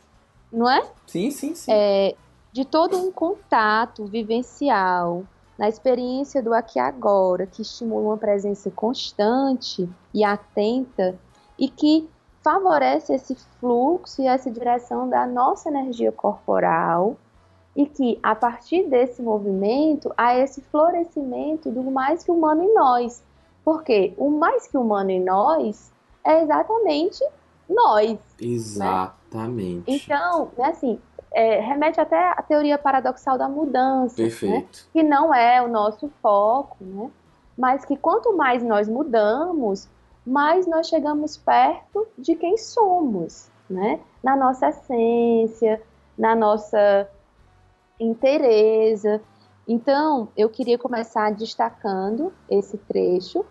não 0.53 0.68
é? 0.70 0.82
Sim, 1.07 1.30
sim, 1.30 1.55
sim. 1.55 1.70
é 1.72 2.14
de 2.53 2.64
todo 2.64 2.97
um 2.97 3.11
contato 3.11 4.05
vivencial 4.07 5.24
na 5.59 5.68
experiência 5.68 6.42
do 6.42 6.55
aqui 6.55 6.78
e 6.78 6.82
agora, 6.82 7.47
que 7.47 7.62
estimula 7.62 8.11
uma 8.11 8.16
presença 8.16 8.70
constante 8.70 9.88
e 10.12 10.22
atenta 10.24 11.18
e 11.59 11.68
que 11.68 12.09
favorece 12.42 13.14
esse 13.14 13.34
fluxo 13.59 14.22
e 14.22 14.26
essa 14.26 14.51
direção 14.51 15.09
da 15.09 15.26
nossa 15.26 15.68
energia 15.68 16.12
corporal 16.12 17.16
e 17.74 17.86
que 17.86 18.18
a 18.22 18.34
partir 18.34 18.84
desse 18.88 19.20
movimento 19.22 20.12
há 20.16 20.36
esse 20.36 20.61
florescimento 20.61 21.70
do 21.70 21.82
mais 21.82 22.22
que 22.22 22.30
humano 22.30 22.62
em 22.62 22.74
nós. 22.74 23.22
Porque 23.65 24.15
o 24.17 24.31
mais 24.31 24.67
que 24.67 24.77
humano 24.77 25.11
em 25.11 25.23
nós 25.23 25.93
é 26.25 26.43
exatamente 26.43 27.25
nós. 27.69 28.19
Exatamente. 28.41 29.85
Então, 29.87 30.51
né, 30.57 30.69
assim, 30.69 31.01
é, 31.33 31.61
remete 31.61 32.01
até 32.01 32.31
à 32.31 32.43
teoria 32.43 32.79
paradoxal 32.79 33.39
da 33.39 33.49
mudança, 33.49 34.21
né, 34.21 34.29
Perfeito. 34.29 34.89
que 34.93 35.03
não 35.03 35.35
é 35.35 35.62
o 35.62 35.69
nosso 35.69 36.11
foco, 36.23 36.77
né, 36.81 37.11
mas 37.57 37.85
que 37.85 37.97
quanto 37.97 38.37
mais 38.37 38.62
nós 38.62 38.89
mudamos, 38.89 39.89
mais 40.27 40.67
nós 40.67 40.89
chegamos 40.89 41.37
perto 41.37 42.07
de 42.19 42.35
quem 42.37 42.57
somos, 42.57 43.51
né, 43.69 44.01
na 44.23 44.37
nossa 44.37 44.69
essência, 44.69 45.83
na 46.17 46.35
nossa 46.35 47.09
inteireza. 47.99 49.21
Então, 49.67 50.29
eu 50.37 50.49
queria 50.49 50.79
começar 50.79 51.33
destacando 51.33 52.33
esse 52.51 52.77
trecho. 52.77 53.45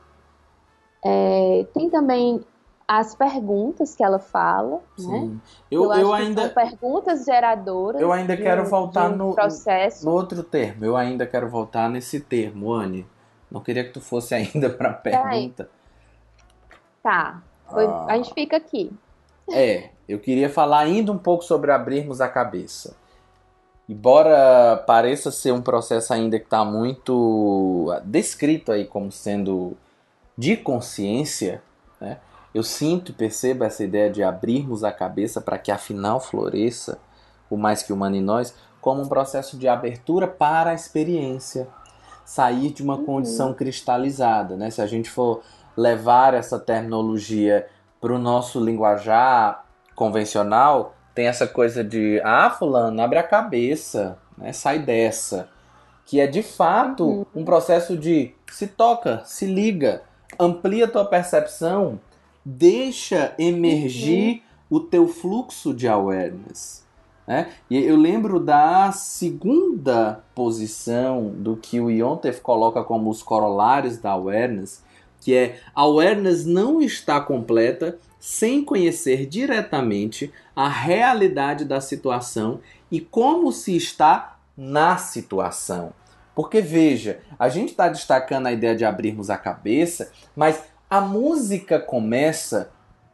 É, 1.06 1.66
tem 1.74 1.90
também 1.90 2.42
as 2.88 3.16
perguntas 3.16 3.96
que 3.96 4.04
ela 4.04 4.20
fala, 4.20 4.78
né? 4.78 5.20
Sim. 5.20 5.42
Eu, 5.72 5.84
Eu, 5.86 5.94
eu 5.94 6.08
que 6.10 6.22
ainda, 6.22 6.50
perguntas 6.50 7.26
geradoras. 7.26 8.02
eu 8.02 8.12
ainda 8.12 8.36
de 8.36 8.44
quero 8.44 8.64
um- 8.64 8.66
voltar 8.66 9.10
de 9.10 9.18
no- 9.18 9.34
processo. 9.34 10.06
no 10.06 10.12
outro 10.12 10.44
termo, 10.44 10.86
eu 10.86 10.96
ainda 10.98 11.26
quero 11.26 11.50
voltar 11.50 11.90
nesse 11.90 12.20
termo, 12.20 12.72
Anne. 12.72 13.06
Não 13.50 13.62
queria 13.62 13.84
que 13.84 13.92
tu 13.92 14.02
fosse 14.02 14.34
ainda 14.36 14.70
pra 14.70 14.92
pergunta. 14.94 15.70
Tá. 17.02 17.42
Foi- 17.70 17.86
Ah. 17.86 18.06
A 18.10 18.16
gente 18.18 18.34
fica 18.34 18.58
aqui. 18.58 18.92
É, 19.52 19.90
eu 20.08 20.20
queria 20.20 20.50
falar 20.50 20.80
ainda 20.80 21.12
um 21.12 21.18
pouco 21.18 21.44
sobre 21.44 21.72
abrirmos 21.72 22.22
a 22.22 22.28
cabeça. 22.30 22.96
Embora 23.90 24.78
pareça 24.88 25.30
ser 25.32 25.52
um 25.52 25.62
processo 25.62 26.14
ainda 26.14 26.40
que 26.40 26.46
está 26.46 26.64
muito 26.64 27.88
descrito 28.06 28.72
aí 28.72 28.86
como 28.86 29.12
sendo 29.12 29.76
de 30.38 30.58
consciência, 30.58 31.62
né? 32.00 32.18
eu 32.54 32.64
sinto 32.64 33.12
e 33.12 33.16
percebo 33.16 33.64
essa 33.64 33.84
ideia 33.84 34.10
de 34.10 34.24
abrirmos 34.24 34.84
a 34.84 34.92
cabeça 34.92 35.42
para 35.42 35.58
que 35.58 35.72
afinal 35.72 36.20
floresça 36.20 37.00
o 37.50 37.58
mais 37.58 37.84
que 37.84 37.94
humano 37.94 38.16
em 38.16 38.22
nós, 38.22 38.54
como 38.82 39.02
um 39.02 39.08
processo 39.08 39.58
de 39.58 39.68
abertura 39.68 40.28
para 40.28 40.72
a 40.72 40.74
experiência, 40.74 41.68
sair 42.26 42.72
de 42.72 42.82
uma 42.82 42.96
Uhum. 42.96 43.06
condição 43.06 43.54
cristalizada. 43.54 44.56
Né? 44.56 44.70
Se 44.70 44.82
a 44.82 44.88
gente 44.88 45.10
for 45.10 45.42
levar 45.76 46.34
essa 46.34 46.60
terminologia 46.60 47.68
para 48.00 48.14
o 48.14 48.20
nosso 48.20 48.64
linguajar 48.64 49.66
convencional 49.96 50.96
tem 51.14 51.28
essa 51.28 51.46
coisa 51.48 51.84
de 51.84 52.20
ah, 52.24 52.50
fulano, 52.50 53.02
abre 53.02 53.20
a 53.20 53.24
cabeça, 53.24 54.18
né? 54.38 54.52
sai 54.52 54.80
dessa. 54.80 55.48
Que 56.06 56.20
é 56.20 56.28
de 56.28 56.44
fato 56.44 57.06
uhum. 57.06 57.26
um 57.36 57.46
processo 57.46 57.96
de 57.96 58.34
se 58.52 58.68
toca, 58.68 59.22
se 59.24 59.46
liga, 59.46 60.02
amplia 60.40 60.88
tua 60.88 61.06
percepção, 61.06 62.00
deixa 62.44 63.34
emergir 63.38 64.44
uhum. 64.70 64.78
o 64.78 64.80
teu 64.80 65.08
fluxo 65.08 65.74
de 65.74 65.88
awareness. 65.88 66.84
Né? 67.26 67.52
E 67.70 67.78
eu 67.78 67.96
lembro 67.96 68.40
da 68.40 68.92
segunda 68.92 70.24
posição 70.36 71.30
do 71.30 71.56
que 71.56 71.80
o 71.80 71.90
Iontef 71.90 72.42
coloca 72.42 72.84
como 72.84 73.10
os 73.10 73.24
corolários 73.24 73.98
da 73.98 74.12
awareness, 74.12 74.84
que 75.22 75.34
é 75.34 75.60
a 75.74 75.82
awareness 75.82 76.46
não 76.46 76.82
está 76.82 77.22
completa 77.22 77.98
sem 78.20 78.64
conhecer 78.64 79.26
diretamente 79.26 80.32
a 80.56 80.68
realidade 80.68 81.66
da 81.66 81.80
situação 81.80 82.60
e 82.92 83.00
como 83.00 83.52
se 83.52 83.76
está 83.76 84.38
na 84.56 84.98
situação. 84.98 85.94
Porque 86.36 86.62
veja, 86.62 87.20
a 87.38 87.48
gente 87.50 87.70
está 87.70 87.88
destacando 87.88 88.48
a 88.48 88.52
ideia 88.52 88.76
de 88.76 88.86
abrirmos 88.86 89.30
a 89.30 89.38
cabeça, 89.38 90.12
mas 90.36 90.64
a 90.90 91.00
música 91.00 91.80
começa, 91.80 92.72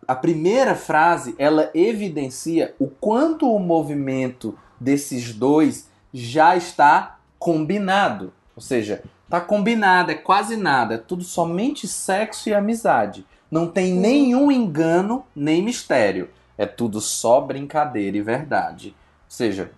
a 0.07 0.15
primeira 0.15 0.75
frase, 0.75 1.35
ela 1.37 1.69
evidencia 1.73 2.73
o 2.79 2.87
quanto 2.87 3.53
o 3.53 3.59
movimento 3.59 4.57
desses 4.79 5.33
dois 5.33 5.89
já 6.13 6.55
está 6.55 7.19
combinado. 7.37 8.33
Ou 8.55 8.61
seja, 8.61 9.03
está 9.25 9.39
combinado, 9.39 10.11
é 10.11 10.15
quase 10.15 10.55
nada, 10.55 10.95
é 10.95 10.97
tudo 10.97 11.23
somente 11.23 11.87
sexo 11.87 12.49
e 12.49 12.53
amizade. 12.53 13.25
Não 13.51 13.67
tem 13.67 13.93
nenhum 13.93 14.51
engano 14.51 15.25
nem 15.35 15.61
mistério. 15.61 16.29
É 16.57 16.65
tudo 16.65 16.99
só 16.99 17.39
brincadeira 17.39 18.17
e 18.17 18.21
verdade. 18.21 18.89
Ou 18.89 19.31
seja, 19.31 19.71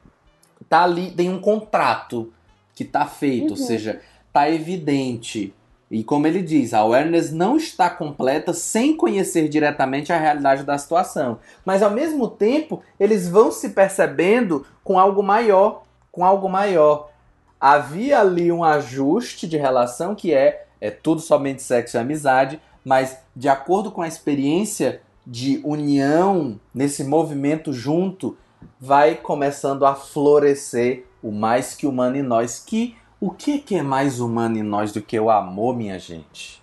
tá 0.67 0.83
ali, 0.83 1.11
tem 1.11 1.29
um 1.29 1.39
contrato 1.39 2.33
que 2.81 2.85
tá 2.85 3.05
feito, 3.05 3.53
uhum. 3.53 3.59
ou 3.59 3.67
seja, 3.67 4.01
tá 4.33 4.49
evidente. 4.49 5.53
E 5.89 6.03
como 6.03 6.25
ele 6.25 6.41
diz, 6.41 6.73
a 6.73 6.79
awareness 6.79 7.31
não 7.31 7.57
está 7.57 7.89
completa 7.89 8.53
sem 8.53 8.95
conhecer 8.95 9.47
diretamente 9.49 10.11
a 10.11 10.17
realidade 10.17 10.63
da 10.63 10.77
situação. 10.77 11.37
Mas 11.63 11.83
ao 11.83 11.91
mesmo 11.91 12.27
tempo, 12.27 12.81
eles 12.99 13.27
vão 13.27 13.51
se 13.51 13.69
percebendo 13.69 14.65
com 14.83 14.97
algo 14.97 15.21
maior, 15.21 15.83
com 16.11 16.25
algo 16.25 16.49
maior. 16.49 17.11
Havia 17.59 18.19
ali 18.19 18.51
um 18.51 18.63
ajuste 18.63 19.47
de 19.47 19.57
relação 19.57 20.15
que 20.15 20.33
é 20.33 20.65
é 20.79 20.89
tudo 20.89 21.21
somente 21.21 21.61
sexo 21.61 21.95
e 21.95 21.99
amizade, 21.99 22.59
mas 22.83 23.19
de 23.35 23.47
acordo 23.47 23.91
com 23.91 24.01
a 24.01 24.07
experiência 24.07 25.01
de 25.27 25.61
união 25.63 26.59
nesse 26.73 27.03
movimento 27.03 27.71
junto, 27.71 28.35
vai 28.79 29.13
começando 29.13 29.85
a 29.85 29.93
florescer 29.93 31.05
o 31.23 31.31
mais 31.31 31.75
que 31.75 31.87
humano 31.87 32.15
em 32.15 32.23
nós. 32.23 32.59
Que 32.59 32.97
o 33.19 33.29
que, 33.29 33.63
é 33.75 33.83
mais 33.83 34.19
humano 34.19 34.57
em 34.57 34.63
nós 34.63 34.91
do 34.91 35.01
que 35.01 35.19
o 35.19 35.29
amor, 35.29 35.75
minha 35.75 35.99
gente? 35.99 36.61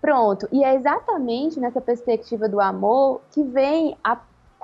Pronto, 0.00 0.48
e 0.50 0.64
é 0.64 0.74
exatamente 0.74 1.60
nessa 1.60 1.80
perspectiva 1.80 2.48
do 2.48 2.60
amor 2.60 3.20
que 3.30 3.44
vem 3.44 3.96
a, 4.02 4.18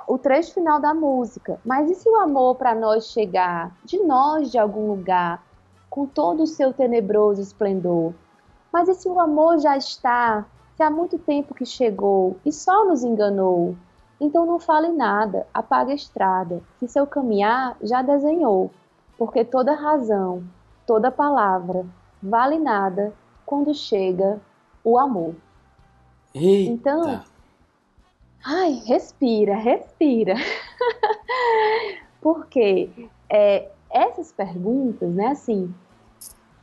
o 0.07 0.17
trecho 0.17 0.53
final 0.53 0.81
da 0.81 0.93
música. 0.93 1.59
Mas 1.63 1.89
e 1.89 1.95
se 1.95 2.09
o 2.09 2.17
amor 2.17 2.55
para 2.55 2.75
nós 2.75 3.07
chegar 3.11 3.71
de 3.85 3.97
nós 3.99 4.51
de 4.51 4.57
algum 4.57 4.89
lugar, 4.89 5.41
com 5.89 6.05
todo 6.05 6.43
o 6.43 6.47
seu 6.47 6.73
tenebroso 6.73 7.41
esplendor? 7.41 8.13
Mas 8.71 8.89
e 8.89 8.95
se 8.95 9.07
o 9.07 9.19
amor 9.19 9.59
já 9.59 9.77
está 9.77 10.45
se 10.75 10.83
há 10.83 10.91
muito 10.91 11.17
tempo 11.17 11.55
que 11.55 11.65
chegou 11.65 12.37
e 12.45 12.51
só 12.51 12.85
nos 12.85 13.03
enganou, 13.03 13.75
então 14.21 14.45
não 14.45 14.59
fale 14.59 14.89
nada, 14.89 15.47
apague 15.51 15.91
a 15.91 15.95
estrada, 15.95 16.61
que 16.79 16.87
seu 16.87 17.07
caminhar 17.07 17.75
já 17.81 18.03
desenhou, 18.03 18.69
porque 19.17 19.43
toda 19.43 19.73
razão, 19.73 20.43
toda 20.85 21.11
palavra 21.11 21.85
vale 22.21 22.59
nada 22.59 23.13
quando 23.45 23.73
chega 23.73 24.39
o 24.83 24.97
amor. 24.97 25.35
Eita. 26.33 26.71
Então, 26.71 27.23
ai, 28.45 28.81
respira, 28.85 29.55
respira. 29.55 30.35
porque 32.21 33.09
é, 33.29 33.69
essas 33.89 34.31
perguntas, 34.31 35.09
né, 35.09 35.27
assim, 35.27 35.73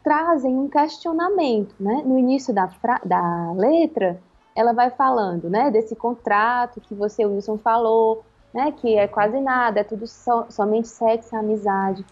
trazem 0.02 0.57
um 0.57 0.68
questionamento, 0.68 1.74
né? 1.80 2.02
No 2.05 2.18
início 2.18 2.55
da, 2.55 2.70
da 3.05 3.52
letra, 3.52 4.20
ela 4.55 4.72
vai 4.72 4.90
falando, 4.90 5.48
né, 5.48 5.70
desse 5.70 5.96
contrato 5.96 6.80
que 6.80 6.94
você, 6.94 7.24
Wilson, 7.24 7.59
falou, 7.59 8.24
né, 8.52 8.70
que 8.70 8.96
é 8.96 9.09
quase 9.09 9.40
nada, 9.40 9.80
é 9.80 9.84
tudo 9.84 10.07
so, 10.07 10.44
somente 10.50 10.86
sexo 10.86 11.34
e 11.34 11.38
amizade. 11.38 12.05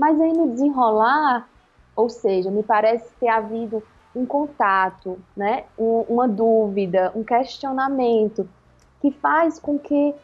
Mas 0.00 0.18
aí 0.18 0.32
no 0.32 0.50
desenrolar, 0.50 1.46
ou 1.94 2.08
seja, 2.08 2.50
me 2.50 2.62
parece 2.62 3.04
ter 3.20 3.28
havido 3.28 3.82
um 4.16 4.24
contato, 4.24 5.18
né, 5.36 5.64
um, 5.78 6.06
uma 6.08 6.26
dúvida, 6.26 7.12
um 7.14 7.22
questionamento 7.22 8.48
que 9.02 9.10
faz 9.10 9.58
com 9.58 9.78
que 9.78 10.14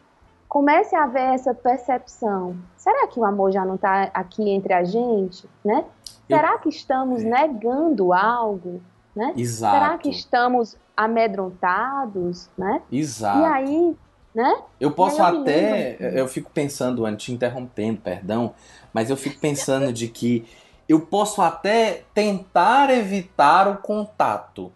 comece 0.48 0.96
a 0.96 1.04
haver 1.04 1.34
essa 1.34 1.52
percepção. 1.52 2.56
Será 2.74 3.06
que 3.06 3.20
o 3.20 3.24
amor 3.26 3.52
já 3.52 3.66
não 3.66 3.74
está 3.74 4.04
aqui 4.14 4.48
entre 4.48 4.72
a 4.72 4.82
gente, 4.82 5.46
né? 5.62 5.84
Será 6.26 6.56
que 6.56 6.70
estamos 6.70 7.22
é. 7.22 7.28
negando 7.28 8.14
algo? 8.14 8.80
Né? 9.14 9.34
Exato. 9.36 9.74
Será 9.74 9.98
que 9.98 10.08
estamos 10.08 10.74
amedrontados? 10.96 12.48
Né? 12.56 12.80
Exato. 12.90 13.40
E 13.40 13.44
aí, 13.44 13.96
né? 14.34 14.56
Eu 14.80 14.90
posso 14.90 15.20
eu 15.20 15.26
até. 15.26 15.96
Eu 16.00 16.26
fico 16.28 16.50
pensando, 16.50 17.14
te 17.16 17.32
interrompendo, 17.32 18.00
perdão, 18.00 18.54
mas 18.96 19.10
eu 19.10 19.16
fico 19.18 19.38
pensando 19.38 19.92
de 19.92 20.08
que 20.08 20.46
eu 20.88 21.00
posso 21.00 21.42
até 21.42 22.04
tentar 22.14 22.88
evitar 22.88 23.68
o 23.68 23.76
contato, 23.76 24.72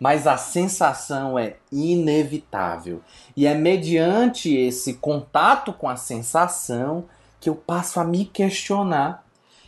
mas 0.00 0.26
a 0.26 0.38
sensação 0.38 1.38
é 1.38 1.56
inevitável. 1.70 3.02
E 3.36 3.46
é 3.46 3.54
mediante 3.54 4.56
esse 4.56 4.94
contato 4.94 5.70
com 5.70 5.86
a 5.86 5.96
sensação 5.96 7.04
que 7.38 7.50
eu 7.50 7.54
passo 7.54 8.00
a 8.00 8.04
me 8.04 8.24
questionar 8.24 9.22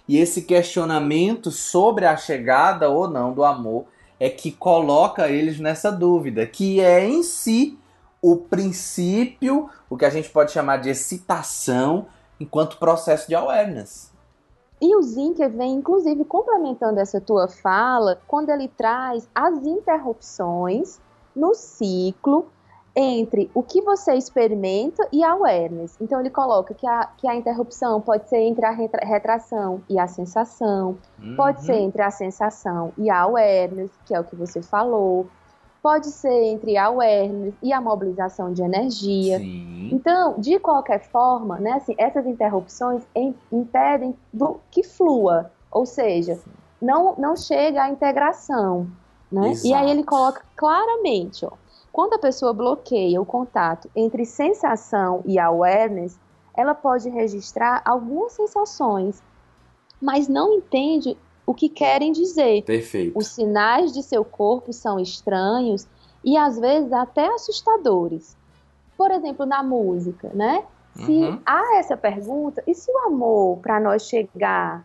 e 0.09 0.16
esse 0.16 0.41
questionamento 0.41 1.51
sobre 1.51 2.07
a 2.07 2.16
chegada 2.16 2.89
ou 2.89 3.07
não 3.07 3.35
do 3.35 3.45
amor 3.45 3.85
é 4.18 4.30
que 4.30 4.51
coloca 4.51 5.28
eles 5.28 5.61
nessa 5.61 5.93
dúvida, 5.93 6.47
que 6.47 6.80
é 6.80 7.07
em 7.07 7.22
si 7.22 7.78
o 8.22 8.35
princípio, 8.35 9.68
o 9.91 9.97
que 9.99 10.07
a 10.07 10.11
gente 10.11 10.30
pode 10.30 10.53
chamar 10.53 10.78
de 10.78 10.89
excitação, 10.89 12.07
enquanto 12.39 12.78
processo 12.78 13.28
de 13.28 13.35
awareness. 13.35 14.12
E 14.80 14.95
o 14.97 15.03
Zinker 15.03 15.51
vem, 15.51 15.74
inclusive, 15.74 16.24
complementando 16.24 17.01
essa 17.01 17.20
tua 17.20 17.49
fala, 17.49 18.20
quando 18.26 18.51
ele 18.51 18.68
traz 18.68 19.28
as 19.35 19.64
interrupções 19.64 21.01
no 21.35 21.55
ciclo 21.55 22.47
entre 22.97 23.51
o 23.53 23.62
que 23.62 23.80
você 23.80 24.14
experimenta 24.14 25.07
e 25.12 25.24
a 25.24 25.32
awareness. 25.32 25.97
Então 26.01 26.20
ele 26.20 26.30
coloca 26.30 26.74
que 26.74 26.87
a, 26.87 27.07
que 27.16 27.26
a 27.26 27.35
interrupção 27.35 28.01
pode 28.01 28.28
ser 28.28 28.39
entre 28.39 28.64
a 28.64 28.70
retração 28.70 29.82
e 29.89 29.99
a 29.99 30.07
sensação, 30.07 30.97
uhum. 31.18 31.35
pode 31.37 31.64
ser 31.64 31.74
entre 31.74 32.03
a 32.03 32.11
sensação 32.11 32.93
e 32.97 33.11
a 33.11 33.22
awareness, 33.22 33.91
que 34.07 34.14
é 34.14 34.20
o 34.20 34.24
que 34.24 34.37
você 34.37 34.62
falou, 34.62 35.26
pode 35.85 36.07
ser 36.07 36.45
entre 36.45 36.78
a 36.78 36.87
awareness 36.87 37.55
e 37.62 37.70
a 37.70 37.78
mobilização 37.78 38.55
de 38.55 38.62
energia. 38.62 39.39
Sim. 39.39 39.91
Então, 39.93 40.35
de 40.39 40.59
qualquer 40.59 41.01
forma, 41.11 41.61
né, 41.61 41.72
assim, 41.72 41.95
essas 41.99 42.26
interrupções 42.26 43.03
impedem 43.53 44.16
do 44.32 44.59
que 44.70 44.82
flua, 44.82 45.53
ou 45.70 45.85
seja, 45.85 46.41
não, 46.80 47.14
não 47.18 47.37
chega 47.37 47.82
à 47.82 47.91
integração. 47.91 48.89
Né? 49.30 49.53
E 49.62 49.74
aí 49.74 49.91
ele 49.91 50.03
coloca 50.05 50.43
claramente, 50.57 51.45
ó, 51.45 51.51
quando 51.93 52.14
a 52.14 52.18
pessoa 52.18 52.55
bloqueia 52.55 53.20
o 53.20 53.26
contato 53.26 53.91
entre 53.95 54.24
sensação 54.24 55.22
e 55.26 55.39
awareness, 55.39 56.18
ela 56.57 56.74
pode 56.74 57.11
registrar 57.11 57.82
algumas 57.85 58.32
sensações, 58.32 59.22
mas 60.01 60.28
não 60.28 60.55
entende 60.55 61.14
o 61.47 61.55
que 61.55 61.69
querem 61.69 62.13
dizer. 62.13 62.63
Perfeito. 62.63 63.19
Os 63.19 63.29
sinais 63.29 63.93
de 63.93 64.03
seu 64.03 64.25
corpo 64.25 64.73
são 64.73 64.99
estranhos 64.99 65.87
e 66.23 66.37
às 66.37 66.59
vezes 66.59 66.93
até 66.93 67.27
assustadores. 67.35 68.37
Por 68.97 69.11
exemplo, 69.11 69.45
na 69.45 69.63
música, 69.63 70.31
né? 70.35 70.65
Se 70.95 71.11
uhum. 71.11 71.41
há 71.45 71.77
essa 71.77 71.97
pergunta, 71.97 72.63
e 72.69 72.75
se 72.75 72.91
o 72.91 72.99
amor 72.99 73.59
para 73.59 73.81
nós 73.81 74.07
chegar 74.07 74.85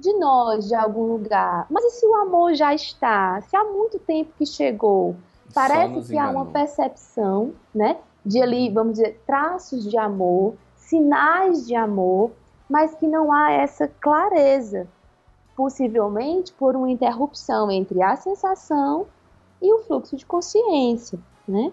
de 0.00 0.12
nós 0.14 0.66
de 0.66 0.74
algum 0.74 1.04
lugar, 1.04 1.64
mas 1.70 1.84
e 1.84 1.90
se 1.90 2.06
o 2.06 2.14
amor 2.16 2.54
já 2.54 2.74
está? 2.74 3.40
Se 3.42 3.56
há 3.56 3.62
muito 3.62 4.00
tempo 4.00 4.32
que 4.36 4.44
chegou, 4.44 5.14
Parece 5.54 6.08
que 6.08 6.18
há 6.18 6.30
uma 6.30 6.46
percepção, 6.46 7.52
né? 7.74 7.98
De 8.24 8.40
ali, 8.40 8.70
vamos 8.70 8.94
dizer, 8.94 9.20
traços 9.26 9.88
de 9.88 9.98
amor, 9.98 10.54
sinais 10.76 11.66
de 11.66 11.74
amor, 11.74 12.30
mas 12.68 12.94
que 12.94 13.06
não 13.06 13.32
há 13.32 13.50
essa 13.52 13.88
clareza, 14.00 14.86
possivelmente 15.56 16.52
por 16.52 16.74
uma 16.76 16.90
interrupção 16.90 17.70
entre 17.70 18.02
a 18.02 18.16
sensação 18.16 19.06
e 19.60 19.72
o 19.72 19.78
fluxo 19.80 20.16
de 20.16 20.26
consciência, 20.26 21.18
né? 21.46 21.70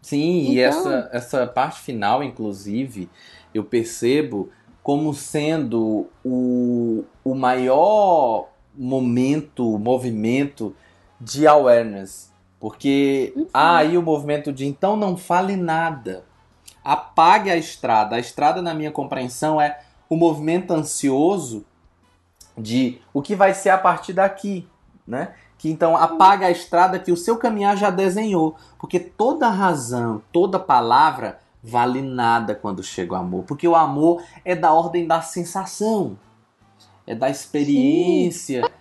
Sim, 0.00 0.42
então... 0.42 0.52
e 0.52 0.60
essa, 0.60 1.10
essa 1.12 1.46
parte 1.46 1.80
final, 1.80 2.22
inclusive, 2.22 3.10
eu 3.52 3.64
percebo 3.64 4.50
como 4.82 5.12
sendo 5.12 6.06
o, 6.24 7.04
o 7.24 7.34
maior 7.34 8.48
momento, 8.74 9.78
movimento 9.78 10.74
de 11.20 11.46
awareness. 11.46 12.32
Porque 12.60 13.32
uhum. 13.36 13.46
há 13.52 13.78
aí 13.78 13.98
o 13.98 14.02
movimento 14.02 14.52
de 14.52 14.66
então 14.66 14.96
não 14.96 15.16
fale 15.16 15.56
nada. 15.56 16.24
Apague 16.82 17.50
a 17.50 17.56
estrada. 17.56 18.16
A 18.16 18.18
estrada, 18.18 18.62
na 18.62 18.72
minha 18.72 18.90
compreensão, 18.90 19.60
é 19.60 19.78
o 20.08 20.16
movimento 20.16 20.72
ansioso 20.72 21.66
de 22.58 23.00
o 23.12 23.22
que 23.22 23.34
vai 23.34 23.54
ser 23.54 23.70
a 23.70 23.78
partir 23.78 24.12
daqui, 24.12 24.68
né? 25.06 25.34
Que 25.56 25.70
então 25.70 25.96
apaga 25.96 26.46
a 26.46 26.50
estrada 26.50 26.98
que 26.98 27.10
o 27.10 27.16
seu 27.16 27.36
caminhar 27.36 27.76
já 27.76 27.90
desenhou, 27.90 28.56
porque 28.78 29.00
toda 29.00 29.48
razão, 29.48 30.22
toda 30.32 30.58
palavra 30.58 31.38
vale 31.62 32.00
nada 32.00 32.54
quando 32.54 32.82
chega 32.82 33.14
o 33.14 33.16
amor, 33.16 33.44
porque 33.44 33.66
o 33.66 33.74
amor 33.74 34.22
é 34.44 34.54
da 34.54 34.72
ordem 34.72 35.06
da 35.06 35.20
sensação, 35.20 36.18
é 37.06 37.14
da 37.14 37.28
experiência, 37.28 38.64
Sim. 38.64 38.72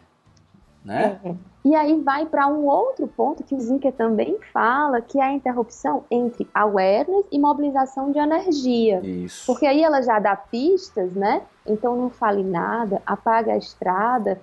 né? 0.85 1.19
É. 1.23 1.35
E 1.67 1.75
aí 1.75 1.99
vai 1.99 2.25
para 2.25 2.47
um 2.47 2.65
outro 2.65 3.05
ponto 3.09 3.43
que 3.43 3.53
o 3.53 3.59
Zinker 3.59 3.91
também 3.91 4.39
fala, 4.53 5.01
que 5.01 5.19
é 5.19 5.23
a 5.23 5.33
interrupção 5.33 6.05
entre 6.09 6.47
awareness 6.53 7.25
e 7.29 7.37
mobilização 7.37 8.09
de 8.09 8.17
energia. 8.17 9.01
Isso. 9.03 9.45
Porque 9.45 9.67
aí 9.67 9.83
ela 9.83 10.01
já 10.01 10.17
dá 10.17 10.33
pistas, 10.33 11.11
né? 11.11 11.41
Então 11.65 11.93
não 11.97 12.09
fale 12.09 12.41
nada, 12.41 13.01
apaga 13.05 13.51
a 13.51 13.57
estrada, 13.57 14.39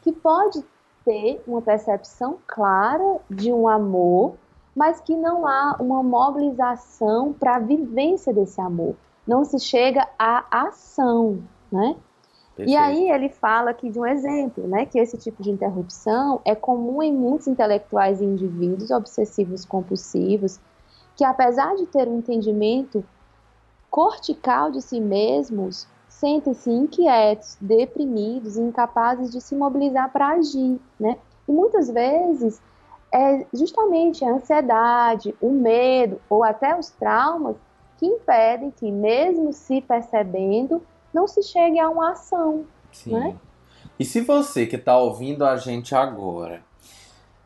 que 0.00 0.12
pode 0.12 0.64
ter 1.04 1.42
uma 1.44 1.60
percepção 1.60 2.38
clara 2.46 3.18
de 3.28 3.52
um 3.52 3.66
amor, 3.66 4.34
mas 4.72 5.00
que 5.00 5.16
não 5.16 5.48
há 5.48 5.76
uma 5.80 6.04
mobilização 6.04 7.32
para 7.32 7.56
a 7.56 7.58
vivência 7.58 8.32
desse 8.32 8.60
amor. 8.60 8.94
Não 9.26 9.44
se 9.44 9.58
chega 9.58 10.06
à 10.16 10.44
ação, 10.68 11.42
né? 11.72 11.96
Perfeito. 12.60 12.70
E 12.70 12.76
aí 12.76 13.10
ele 13.10 13.28
fala 13.30 13.70
aqui 13.70 13.88
de 13.88 13.98
um 13.98 14.06
exemplo, 14.06 14.66
né, 14.68 14.84
que 14.84 14.98
esse 14.98 15.16
tipo 15.16 15.42
de 15.42 15.50
interrupção 15.50 16.40
é 16.44 16.54
comum 16.54 17.02
em 17.02 17.12
muitos 17.12 17.46
intelectuais 17.46 18.20
e 18.20 18.24
indivíduos 18.24 18.90
obsessivos 18.90 19.64
compulsivos, 19.64 20.60
que 21.16 21.24
apesar 21.24 21.74
de 21.76 21.86
ter 21.86 22.06
um 22.06 22.18
entendimento 22.18 23.02
cortical 23.90 24.70
de 24.70 24.82
si 24.82 25.00
mesmos, 25.00 25.86
sentem-se 26.08 26.70
inquietos, 26.70 27.56
deprimidos 27.60 28.58
incapazes 28.58 29.30
de 29.30 29.40
se 29.40 29.54
mobilizar 29.54 30.12
para 30.12 30.28
agir, 30.28 30.78
né? 30.98 31.16
E 31.48 31.52
muitas 31.52 31.88
vezes 31.88 32.60
é 33.12 33.46
justamente 33.54 34.24
a 34.24 34.32
ansiedade, 34.32 35.34
o 35.40 35.50
medo 35.50 36.20
ou 36.28 36.44
até 36.44 36.78
os 36.78 36.90
traumas 36.90 37.56
que 37.96 38.06
impedem 38.06 38.70
que, 38.70 38.90
mesmo 38.92 39.52
se 39.52 39.80
percebendo, 39.80 40.82
não 41.12 41.26
se 41.26 41.42
chegue 41.42 41.78
a 41.78 41.88
uma 41.88 42.12
ação. 42.12 42.64
Sim. 42.92 43.12
Né? 43.12 43.36
E 43.98 44.04
se 44.04 44.20
você 44.20 44.66
que 44.66 44.76
está 44.76 44.96
ouvindo 44.96 45.44
a 45.44 45.56
gente 45.56 45.94
agora 45.94 46.62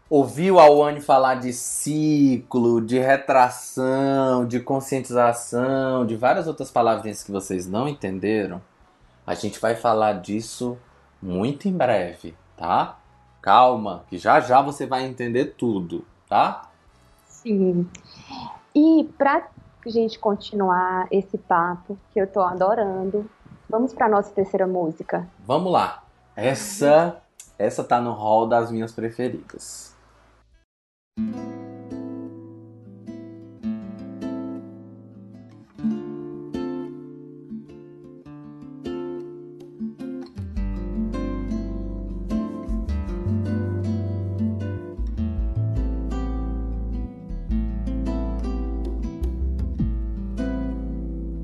ouviu 0.09 0.61
a 0.61 0.69
Wani 0.69 1.01
falar 1.01 1.37
de 1.37 1.53
ciclo, 1.53 2.81
de 2.81 2.99
retração, 2.99 4.47
de 4.47 4.61
conscientização, 4.61 6.07
de 6.07 6.15
várias 6.15 6.47
outras 6.47 6.71
palavrinhas 6.71 7.23
que 7.23 7.33
vocês 7.33 7.67
não 7.67 7.89
entenderam, 7.89 8.63
a 9.27 9.35
gente 9.35 9.59
vai 9.59 9.75
falar 9.75 10.21
disso 10.21 10.79
muito 11.21 11.67
em 11.67 11.73
breve, 11.73 12.35
tá? 12.57 12.99
Calma, 13.41 14.05
que 14.09 14.19
já 14.19 14.41
já 14.41 14.63
você 14.63 14.87
vai 14.87 15.05
entender 15.05 15.55
tudo, 15.57 16.05
tá? 16.29 16.71
Sim. 17.27 17.89
E 18.75 19.09
para 19.19 19.49
gente 19.87 20.19
continuar 20.19 21.09
esse 21.11 21.37
papo 21.37 21.99
que 22.13 22.21
eu 22.21 22.27
tô 22.27 22.41
adorando, 22.41 23.29
Vamos 23.75 23.93
para 23.93 24.09
nossa 24.09 24.31
terceira 24.31 24.69
música. 24.69 25.29
Vamos 25.45 25.73
lá. 25.73 26.05
Essa 26.37 27.21
essa 27.59 27.83
tá 27.83 28.01
no 28.01 28.13
hall 28.13 28.47
das 28.47 28.71
minhas 28.71 28.93
preferidas. 28.93 29.93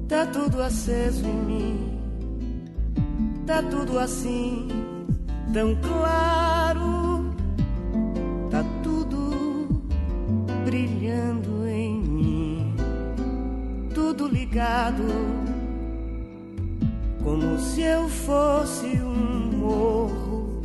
Tá 0.08 0.26
tudo 0.32 0.62
aceso 0.62 1.26
em 1.26 1.34
mim 1.34 1.89
tá 3.50 3.64
tudo 3.64 3.98
assim, 3.98 4.68
tão 5.52 5.74
claro, 5.74 7.34
tá 8.48 8.64
tudo 8.80 9.82
brilhando 10.64 11.66
em 11.66 12.00
mim, 12.00 12.74
tudo 13.92 14.28
ligado, 14.28 15.02
como 17.24 17.58
se 17.58 17.82
eu 17.82 18.08
fosse 18.08 18.86
um 19.02 19.58
morro 19.58 20.62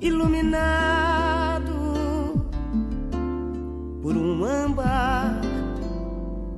iluminado 0.00 1.74
por 4.00 4.16
um 4.16 4.44
âmbar 4.44 5.40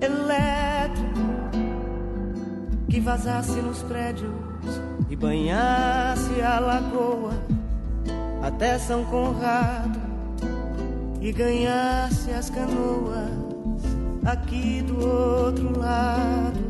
elétrico 0.02 1.18
que 2.90 3.00
vazasse 3.00 3.58
nos 3.62 3.82
prédios 3.84 4.51
e 5.12 5.16
banhasse 5.16 6.40
a 6.40 6.58
lagoa 6.58 7.34
até 8.42 8.78
São 8.78 9.04
Conrado 9.04 10.00
e 11.20 11.30
ganhasse 11.30 12.30
as 12.30 12.48
canoas 12.48 13.30
aqui 14.24 14.80
do 14.80 15.06
outro 15.06 15.78
lado. 15.78 16.60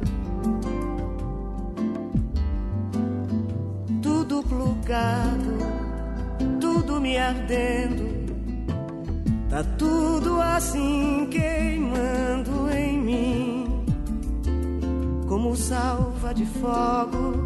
Tudo 4.03 4.43
plugado, 4.43 5.59
tudo 6.61 7.01
me 7.01 7.16
ardendo, 7.16 8.26
tá 9.49 9.62
tudo 9.78 10.40
assim 10.40 11.28
queimando 11.30 12.68
em 12.72 12.99
mim, 12.99 13.86
como 15.28 15.55
salva 15.55 16.34
de 16.34 16.45
fogo 16.45 17.41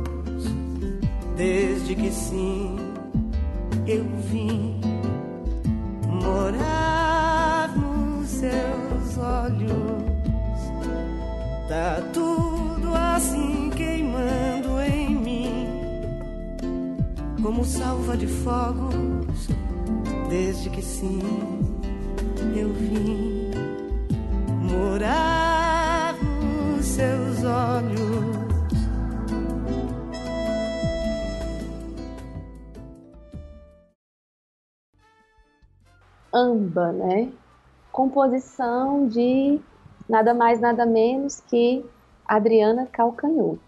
desde 1.36 1.94
que 1.94 2.10
sim 2.10 2.76
eu 3.86 4.04
vim 4.30 4.80
morar 6.10 7.76
nos 7.76 8.28
seus 8.28 9.18
olhos. 9.18 10.06
Tá 11.68 12.00
tudo 12.12 12.94
assim 12.94 13.70
queimando 13.70 14.80
em 14.80 15.14
mim, 15.14 15.66
como 17.42 17.64
salva 17.64 18.16
de 18.16 18.26
fogos, 18.26 19.48
desde 20.30 20.70
que 20.70 20.82
sim 20.82 21.20
eu 22.56 22.72
vim 22.72 23.50
morar 24.62 25.35
Amba, 36.36 36.92
né? 36.92 37.32
Composição 37.90 39.08
de 39.08 39.58
nada 40.06 40.34
mais, 40.34 40.60
nada 40.60 40.84
menos 40.84 41.40
que 41.40 41.82
Adriana 42.28 42.84
Calcanhoto. 42.84 43.58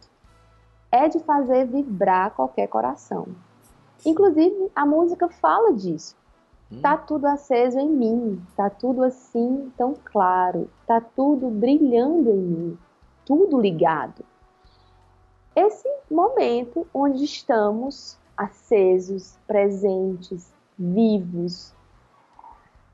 É 0.93 1.09
de 1.09 1.19
fazer 1.21 1.65
vibrar 1.65 2.33
qualquer 2.33 2.67
coração. 2.67 3.27
Inclusive, 4.05 4.71
a 4.77 4.85
música 4.85 5.31
fala 5.31 5.73
disso. 5.73 6.15
Hum. 6.71 6.83
Tá 6.83 6.95
tudo 6.99 7.25
aceso 7.25 7.79
em 7.79 7.89
mim, 7.89 8.43
tá 8.55 8.69
tudo 8.69 9.03
assim 9.03 9.73
tão 9.75 9.95
claro, 10.05 10.69
tá 10.87 11.01
tudo 11.01 11.49
brilhando 11.49 12.29
em 12.29 12.37
mim, 12.37 12.79
tudo 13.25 13.59
ligado. 13.59 14.23
Esse 15.57 15.89
momento 16.11 16.87
onde 16.93 17.25
estamos 17.25 18.19
acesos, 18.37 19.39
presentes, 19.47 20.53
vivos, 20.79 21.73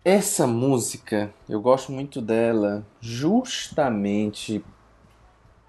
essa 0.04 0.46
música, 0.46 1.32
eu 1.48 1.62
gosto 1.62 1.90
muito 1.90 2.20
dela 2.20 2.86
justamente 3.00 4.62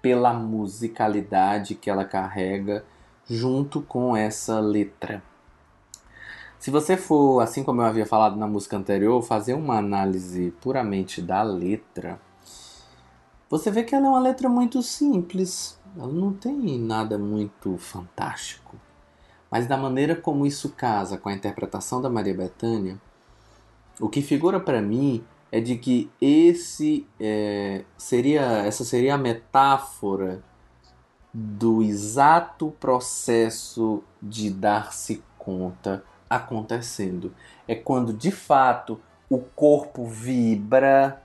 pela 0.02 0.34
musicalidade 0.34 1.74
que 1.74 1.88
ela 1.88 2.04
carrega 2.04 2.84
junto 3.26 3.80
com 3.80 4.14
essa 4.14 4.60
letra. 4.60 5.22
Se 6.58 6.70
você 6.70 6.98
for, 6.98 7.40
assim 7.40 7.64
como 7.64 7.80
eu 7.80 7.86
havia 7.86 8.04
falado 8.04 8.36
na 8.36 8.46
música 8.46 8.76
anterior, 8.76 9.22
fazer 9.22 9.54
uma 9.54 9.78
análise 9.78 10.52
puramente 10.60 11.22
da 11.22 11.42
letra, 11.42 12.20
você 13.48 13.70
vê 13.70 13.84
que 13.84 13.94
ela 13.94 14.06
é 14.06 14.10
uma 14.10 14.20
letra 14.20 14.50
muito 14.50 14.82
simples. 14.82 15.80
Ela 15.96 16.12
não 16.12 16.34
tem 16.34 16.78
nada 16.78 17.16
muito 17.16 17.78
fantástico. 17.78 18.76
Mas 19.50 19.66
da 19.66 19.78
maneira 19.78 20.14
como 20.14 20.44
isso 20.44 20.70
casa 20.70 21.16
com 21.16 21.30
a 21.30 21.34
interpretação 21.34 22.02
da 22.02 22.10
Maria 22.10 22.34
Bethânia, 22.34 23.00
o 24.00 24.08
que 24.08 24.22
figura 24.22 24.60
para 24.60 24.80
mim 24.80 25.24
é 25.50 25.60
de 25.60 25.76
que 25.76 26.10
esse 26.20 27.06
é, 27.18 27.84
seria 27.96 28.42
essa 28.66 28.84
seria 28.84 29.14
a 29.14 29.18
metáfora 29.18 30.42
do 31.32 31.82
exato 31.82 32.72
processo 32.80 34.02
de 34.22 34.50
dar-se 34.50 35.22
conta 35.38 36.02
acontecendo. 36.28 37.34
É 37.68 37.74
quando 37.74 38.12
de 38.12 38.30
fato 38.30 39.00
o 39.28 39.38
corpo 39.38 40.06
vibra, 40.06 41.22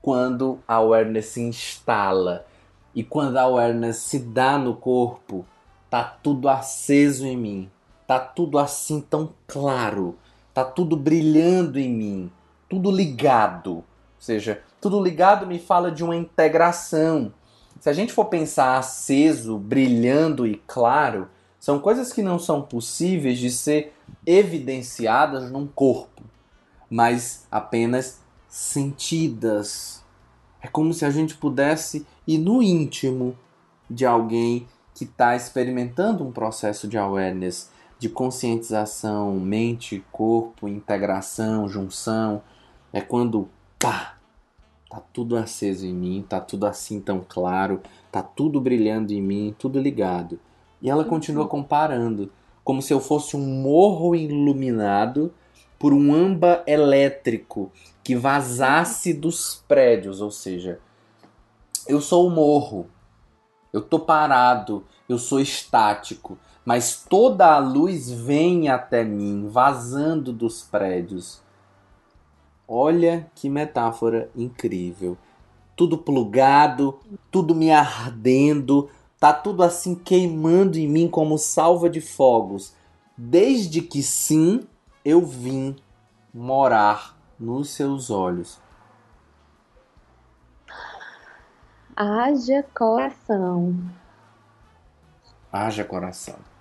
quando 0.00 0.58
a 0.66 0.74
awareness 0.76 1.26
se 1.26 1.40
instala. 1.40 2.46
E 2.94 3.04
quando 3.04 3.36
a 3.36 3.42
awareness 3.42 3.98
se 3.98 4.18
dá 4.18 4.58
no 4.58 4.74
corpo, 4.74 5.46
tá 5.90 6.02
tudo 6.02 6.48
aceso 6.48 7.26
em 7.26 7.36
mim. 7.36 7.70
Tá 8.06 8.18
tudo 8.18 8.58
assim 8.58 9.00
tão 9.00 9.34
claro. 9.46 10.16
Tá 10.58 10.64
tudo 10.64 10.96
brilhando 10.96 11.78
em 11.78 11.88
mim. 11.88 12.32
Tudo 12.68 12.90
ligado. 12.90 13.74
Ou 13.74 13.84
seja, 14.18 14.60
tudo 14.80 15.00
ligado 15.00 15.46
me 15.46 15.56
fala 15.56 15.88
de 15.88 16.02
uma 16.02 16.16
integração. 16.16 17.32
Se 17.78 17.88
a 17.88 17.92
gente 17.92 18.12
for 18.12 18.24
pensar 18.24 18.76
aceso, 18.76 19.56
brilhando 19.56 20.44
e 20.44 20.60
claro, 20.66 21.28
são 21.60 21.78
coisas 21.78 22.12
que 22.12 22.22
não 22.22 22.40
são 22.40 22.60
possíveis 22.60 23.38
de 23.38 23.52
ser 23.52 23.94
evidenciadas 24.26 25.48
num 25.48 25.64
corpo, 25.64 26.24
mas 26.90 27.46
apenas 27.52 28.20
sentidas. 28.48 30.02
É 30.60 30.66
como 30.66 30.92
se 30.92 31.04
a 31.04 31.10
gente 31.12 31.36
pudesse 31.36 32.04
ir 32.26 32.38
no 32.38 32.60
íntimo 32.60 33.38
de 33.88 34.04
alguém 34.04 34.66
que 34.92 35.04
está 35.04 35.36
experimentando 35.36 36.26
um 36.26 36.32
processo 36.32 36.88
de 36.88 36.98
awareness, 36.98 37.70
de 37.98 38.08
conscientização, 38.08 39.32
mente, 39.40 40.04
corpo, 40.12 40.68
integração, 40.68 41.68
junção. 41.68 42.42
É 42.92 43.00
quando 43.00 43.48
pá, 43.78 44.16
tá 44.88 45.02
tudo 45.12 45.36
aceso 45.36 45.86
em 45.86 45.92
mim, 45.92 46.24
tá 46.26 46.40
tudo 46.40 46.66
assim 46.66 47.00
tão 47.00 47.24
claro, 47.26 47.82
tá 48.10 48.22
tudo 48.22 48.60
brilhando 48.60 49.12
em 49.12 49.20
mim, 49.20 49.54
tudo 49.58 49.80
ligado. 49.80 50.38
E 50.80 50.88
ela 50.88 51.04
continua 51.04 51.42
uhum. 51.42 51.48
comparando, 51.48 52.30
como 52.64 52.80
se 52.80 52.92
eu 52.92 53.00
fosse 53.00 53.36
um 53.36 53.62
morro 53.62 54.14
iluminado 54.14 55.32
por 55.78 55.92
um 55.92 56.12
âmbar 56.12 56.62
elétrico 56.66 57.70
que 58.02 58.16
vazasse 58.16 59.12
dos 59.12 59.62
prédios, 59.68 60.20
ou 60.20 60.30
seja, 60.30 60.80
eu 61.86 62.00
sou 62.00 62.26
o 62.26 62.30
morro, 62.30 62.88
eu 63.72 63.80
tô 63.82 63.98
parado, 63.98 64.84
eu 65.08 65.18
sou 65.18 65.40
estático, 65.40 66.38
mas 66.68 67.02
toda 67.08 67.54
a 67.54 67.58
luz 67.58 68.10
vem 68.10 68.68
até 68.68 69.02
mim, 69.02 69.48
vazando 69.48 70.34
dos 70.34 70.62
prédios. 70.62 71.40
Olha 72.68 73.26
que 73.34 73.48
metáfora 73.48 74.30
incrível. 74.36 75.16
Tudo 75.74 75.96
plugado, 75.96 76.98
tudo 77.30 77.54
me 77.54 77.70
ardendo, 77.70 78.90
Tá 79.18 79.32
tudo 79.32 79.64
assim 79.64 79.94
queimando 79.94 80.76
em 80.76 80.86
mim 80.86 81.08
como 81.08 81.38
salva 81.38 81.88
de 81.88 82.02
fogos. 82.02 82.74
Desde 83.16 83.80
que 83.80 84.00
sim, 84.00 84.68
eu 85.02 85.24
vim 85.24 85.74
morar 86.34 87.18
nos 87.40 87.70
seus 87.70 88.10
olhos. 88.10 88.60
Haja 91.96 92.62
coração. 92.74 93.74
Haja 95.50 95.82
coração. 95.82 96.57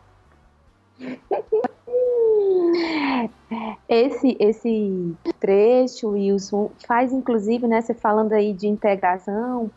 Esse, 3.88 4.36
esse 4.40 5.16
trecho, 5.40 6.10
Wilson, 6.10 6.72
faz 6.86 7.14
inclusive, 7.14 7.68
né, 7.68 7.82
você 7.82 7.94
falando 7.94 8.34
aí 8.34 8.54
de 8.54 8.68
integração, 8.68 9.72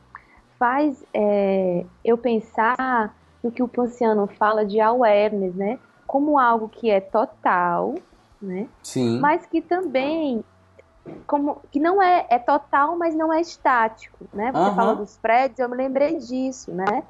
faz 0.58 1.02
é, 1.14 1.84
eu 2.04 2.18
pensar 2.18 3.14
no 3.42 3.50
que 3.50 3.62
o 3.62 3.68
Ponciano 3.68 4.26
fala 4.26 4.64
de 4.64 4.80
awareness, 4.80 5.54
né? 5.54 5.78
Como 6.06 6.38
algo 6.38 6.68
que 6.68 6.90
é 6.90 7.00
total, 7.00 7.94
né? 8.42 8.68
Sim. 8.82 9.18
Mas 9.20 9.46
que 9.46 9.62
também 9.62 10.44
como 11.26 11.60
que 11.70 11.80
não 11.80 12.02
é, 12.02 12.26
é 12.28 12.38
total, 12.38 12.96
mas 12.96 13.14
não 13.14 13.32
é 13.32 13.40
estático, 13.40 14.18
né? 14.32 14.52
Você 14.52 14.68
uhum. 14.68 14.74
fala 14.74 14.94
dos 14.94 15.16
prédios, 15.16 15.58
eu 15.58 15.68
me 15.68 15.76
lembrei 15.76 16.18
disso, 16.18 16.70
né? 16.72 17.02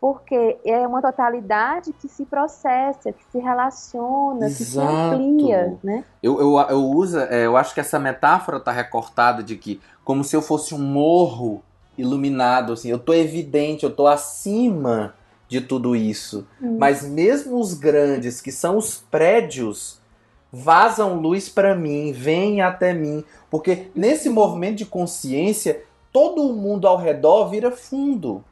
Porque 0.00 0.58
é 0.64 0.86
uma 0.86 1.02
totalidade 1.02 1.92
que 1.92 2.08
se 2.08 2.24
processa, 2.24 3.12
que 3.12 3.22
se 3.30 3.38
relaciona, 3.38 4.46
Exato. 4.46 4.56
que 4.56 4.64
se 4.64 4.78
amplia, 4.80 5.78
né? 5.82 6.04
Eu, 6.22 6.40
eu, 6.40 6.58
eu 6.70 6.84
uso, 6.84 7.18
é, 7.18 7.44
eu 7.44 7.56
acho 7.56 7.74
que 7.74 7.80
essa 7.80 7.98
metáfora 7.98 8.56
está 8.56 8.72
recortada 8.72 9.42
de 9.42 9.56
que 9.56 9.80
como 10.02 10.24
se 10.24 10.34
eu 10.34 10.40
fosse 10.40 10.74
um 10.74 10.78
morro 10.78 11.62
iluminado, 11.98 12.72
assim, 12.72 12.88
eu 12.88 12.98
tô 12.98 13.12
evidente, 13.12 13.84
eu 13.84 13.94
tô 13.94 14.06
acima 14.06 15.14
de 15.48 15.60
tudo 15.60 15.94
isso. 15.94 16.46
Hum. 16.62 16.76
Mas 16.78 17.06
mesmo 17.06 17.58
os 17.58 17.74
grandes, 17.74 18.40
que 18.40 18.50
são 18.50 18.78
os 18.78 18.96
prédios, 19.10 20.00
vazam 20.52 21.20
luz 21.20 21.48
para 21.48 21.74
mim, 21.74 22.12
vêm 22.12 22.62
até 22.62 22.92
mim, 22.92 23.24
porque 23.50 23.88
nesse 23.94 24.28
movimento 24.28 24.78
de 24.78 24.86
consciência, 24.86 25.82
todo 26.12 26.42
o 26.42 26.54
mundo 26.54 26.88
ao 26.88 26.96
redor 26.96 27.48
vira 27.48 27.70
fundo. 27.70 28.44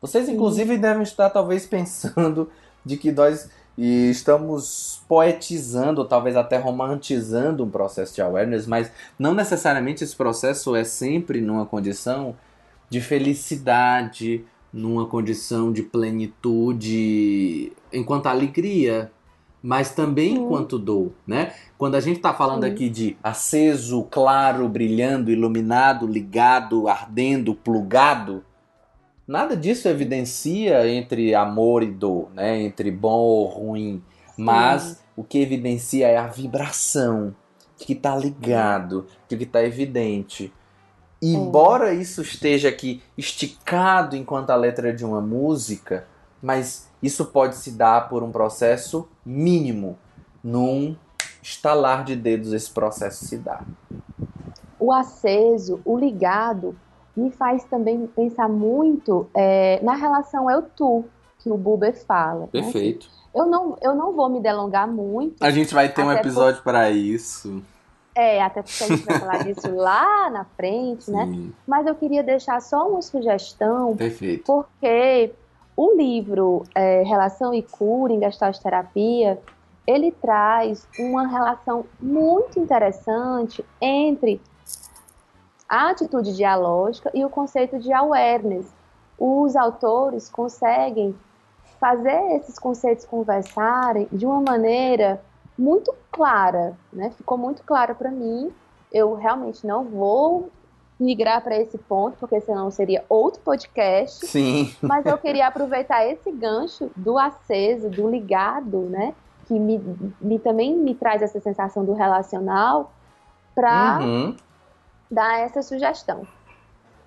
Vocês 0.00 0.28
inclusive 0.28 0.76
devem 0.76 1.02
estar 1.02 1.30
talvez 1.30 1.66
pensando 1.66 2.50
de 2.84 2.96
que 2.96 3.10
nós 3.10 3.48
estamos 3.78 5.02
poetizando, 5.06 6.00
ou 6.00 6.06
talvez 6.06 6.34
até 6.34 6.56
romantizando 6.56 7.64
um 7.64 7.70
processo 7.70 8.14
de 8.14 8.22
awareness, 8.22 8.66
mas 8.66 8.90
não 9.18 9.34
necessariamente 9.34 10.02
esse 10.02 10.16
processo 10.16 10.74
é 10.74 10.82
sempre 10.82 11.40
numa 11.40 11.66
condição 11.66 12.34
de 12.88 13.00
felicidade, 13.00 14.44
numa 14.72 15.06
condição 15.06 15.72
de 15.72 15.82
plenitude, 15.82 17.72
enquanto 17.92 18.26
alegria, 18.26 19.10
mas 19.62 19.90
também 19.90 20.36
Sim. 20.36 20.42
enquanto 20.42 20.78
dor, 20.78 21.10
né? 21.26 21.52
Quando 21.76 21.96
a 21.96 22.00
gente 22.00 22.16
está 22.16 22.32
falando 22.32 22.64
Sim. 22.64 22.70
aqui 22.70 22.88
de 22.88 23.16
aceso, 23.22 24.04
claro, 24.10 24.68
brilhando, 24.68 25.30
iluminado, 25.30 26.06
ligado, 26.06 26.88
ardendo, 26.88 27.54
plugado, 27.54 28.44
nada 29.26 29.56
disso 29.56 29.88
evidencia 29.88 30.88
entre 30.88 31.34
amor 31.34 31.82
e 31.82 31.90
dor, 31.90 32.30
né? 32.34 32.62
Entre 32.62 32.90
bom 32.90 33.18
ou 33.18 33.46
ruim, 33.46 34.02
mas 34.36 35.02
o 35.16 35.24
que 35.24 35.38
evidencia 35.38 36.08
é 36.08 36.16
a 36.16 36.26
vibração 36.26 37.34
que 37.76 37.92
está 37.92 38.16
ligado, 38.16 39.06
que 39.28 39.34
está 39.34 39.62
evidente. 39.62 40.52
E 41.20 41.34
é. 41.34 41.38
embora 41.38 41.94
isso 41.94 42.22
esteja 42.22 42.68
aqui 42.68 43.02
esticado 43.16 44.16
enquanto 44.16 44.50
a 44.50 44.56
letra 44.56 44.92
de 44.92 45.04
uma 45.04 45.20
música, 45.20 46.06
mas 46.42 46.90
isso 47.02 47.26
pode 47.26 47.56
se 47.56 47.72
dar 47.72 48.08
por 48.08 48.22
um 48.22 48.30
processo 48.30 49.08
mínimo. 49.24 49.98
Num 50.42 50.96
estalar 51.42 52.04
de 52.04 52.14
dedos 52.14 52.52
esse 52.52 52.70
processo 52.70 53.24
se 53.24 53.38
dá. 53.38 53.64
O 54.78 54.92
aceso, 54.92 55.80
o 55.84 55.98
ligado, 55.98 56.76
me 57.16 57.30
faz 57.30 57.64
também 57.64 58.06
pensar 58.06 58.48
muito 58.48 59.26
é, 59.34 59.80
na 59.82 59.94
relação 59.94 60.50
eu-tu 60.50 61.04
que 61.38 61.50
o 61.50 61.56
Buber 61.56 61.96
fala. 62.04 62.40
Né? 62.42 62.48
Perfeito. 62.52 63.06
Né? 63.06 63.12
Eu 63.34 63.46
não, 63.46 63.76
eu 63.82 63.94
não 63.94 64.12
vou 64.12 64.28
me 64.28 64.40
delongar 64.40 64.88
muito. 64.88 65.42
A 65.42 65.50
gente 65.50 65.74
vai 65.74 65.88
ter 65.88 66.02
um 66.02 66.12
episódio 66.12 66.56
por... 66.62 66.72
para 66.72 66.90
isso. 66.90 67.62
É, 68.14 68.42
até 68.42 68.62
porque 68.62 68.82
a 68.82 68.86
gente 68.86 69.04
vai 69.04 69.18
falar 69.18 69.44
disso 69.44 69.68
lá 69.76 70.30
na 70.30 70.44
frente, 70.44 71.10
né? 71.10 71.26
Sim. 71.26 71.46
né? 71.46 71.52
Mas 71.66 71.86
eu 71.86 71.94
queria 71.94 72.22
deixar 72.22 72.60
só 72.62 72.88
uma 72.88 73.02
sugestão. 73.02 73.94
Perfeito. 73.94 74.44
Porque 74.44 75.32
o 75.76 75.94
livro 75.94 76.64
é, 76.74 77.02
Relação 77.02 77.52
e 77.52 77.62
Cura 77.62 78.12
em 78.12 78.20
Gestalt 78.20 78.58
Terapia, 78.58 79.38
ele 79.86 80.10
traz 80.10 80.88
uma 80.98 81.28
relação 81.28 81.84
muito 82.00 82.58
interessante 82.58 83.62
entre 83.80 84.40
a 85.68 85.90
atitude 85.90 86.34
dialógica 86.34 87.10
e 87.14 87.24
o 87.24 87.30
conceito 87.30 87.78
de 87.78 87.92
awareness. 87.92 88.66
Os 89.18 89.56
autores 89.56 90.28
conseguem 90.28 91.14
fazer 91.80 92.36
esses 92.36 92.58
conceitos 92.58 93.04
conversarem 93.04 94.08
de 94.12 94.26
uma 94.26 94.40
maneira 94.40 95.20
muito 95.58 95.94
clara, 96.10 96.76
né? 96.92 97.10
Ficou 97.16 97.38
muito 97.38 97.62
clara 97.62 97.94
para 97.94 98.10
mim. 98.10 98.52
Eu 98.92 99.14
realmente 99.14 99.66
não 99.66 99.84
vou 99.84 100.50
migrar 100.98 101.42
para 101.42 101.56
esse 101.56 101.76
ponto, 101.76 102.16
porque 102.18 102.40
senão 102.40 102.70
seria 102.70 103.04
outro 103.08 103.40
podcast. 103.42 104.26
Sim. 104.26 104.74
Mas 104.80 105.04
eu 105.04 105.16
queria 105.18 105.46
aproveitar 105.46 106.06
esse 106.06 106.30
gancho 106.30 106.90
do 106.96 107.18
aceso, 107.18 107.90
do 107.90 108.08
ligado, 108.08 108.80
né? 108.82 109.14
Que 109.46 109.58
me, 109.58 109.80
me 110.20 110.38
também 110.38 110.74
me 110.76 110.94
traz 110.94 111.22
essa 111.22 111.40
sensação 111.40 111.84
do 111.84 111.92
relacional 111.92 112.92
para 113.54 113.98
uhum. 114.00 114.36
Dar 115.10 115.40
essa 115.40 115.62
sugestão. 115.62 116.26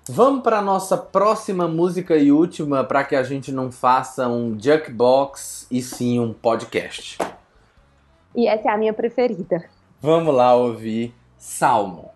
Vamos 0.08 0.42
para 0.42 0.62
nossa 0.62 0.96
próxima 0.96 1.68
música 1.68 2.16
e 2.16 2.32
última 2.32 2.82
para 2.82 3.04
que 3.04 3.14
a 3.14 3.22
gente 3.22 3.52
não 3.52 3.70
faça 3.70 4.28
um 4.28 4.58
jukebox 4.58 5.66
e 5.70 5.82
sim 5.82 6.18
um 6.18 6.32
podcast. 6.32 7.18
E 8.34 8.48
essa 8.48 8.70
é 8.70 8.72
a 8.72 8.78
minha 8.78 8.92
preferida. 8.92 9.64
Vamos 10.00 10.34
lá 10.34 10.54
ouvir 10.54 11.14
Salmo. 11.36 12.10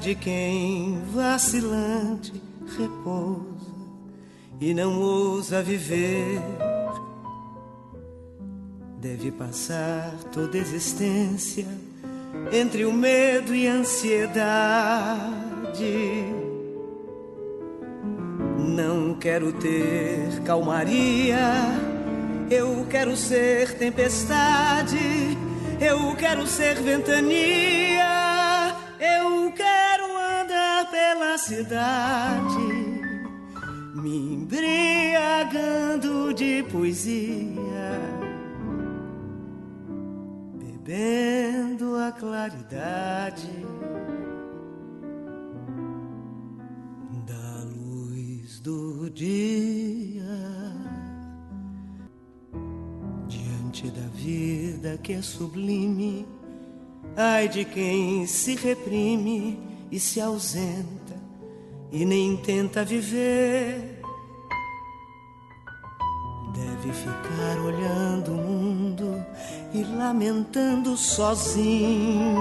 De 0.00 0.14
quem 0.14 1.02
vacilante 1.12 2.32
repousa 2.78 3.70
e 4.58 4.72
não 4.72 4.98
ousa 4.98 5.62
viver. 5.62 6.40
Deve 8.98 9.30
passar 9.30 10.12
toda 10.32 10.56
existência 10.56 11.66
entre 12.50 12.86
o 12.86 12.92
medo 12.92 13.54
e 13.54 13.68
a 13.68 13.74
ansiedade. 13.74 15.20
Não 18.58 19.14
quero 19.14 19.52
ter 19.52 20.40
calmaria, 20.44 21.38
eu 22.50 22.86
quero 22.88 23.14
ser 23.16 23.76
tempestade, 23.76 24.96
eu 25.78 26.16
quero 26.16 26.46
ser 26.46 26.76
ventania, 26.80 27.99
pela 31.20 31.36
cidade, 31.36 32.56
me 33.94 34.32
embriagando 34.32 36.32
de 36.32 36.62
poesia, 36.62 38.00
bebendo 40.54 41.94
a 41.96 42.10
claridade 42.10 43.50
da 47.26 47.64
luz 47.64 48.58
do 48.60 49.10
dia. 49.10 50.24
Diante 53.28 53.90
da 53.90 54.08
vida 54.14 54.96
que 54.96 55.12
é 55.12 55.20
sublime, 55.20 56.26
ai 57.14 57.46
de 57.46 57.66
quem 57.66 58.26
se 58.26 58.54
reprime 58.54 59.60
e 59.90 60.00
se 60.00 60.18
ausenta 60.18 60.99
e 61.92 62.04
nem 62.04 62.36
tenta 62.36 62.84
viver. 62.84 64.00
Deve 66.54 66.92
ficar 66.92 67.58
olhando 67.64 68.32
o 68.32 68.36
mundo 68.36 69.24
e 69.72 69.82
lamentando 69.82 70.96
sozinho. 70.96 72.40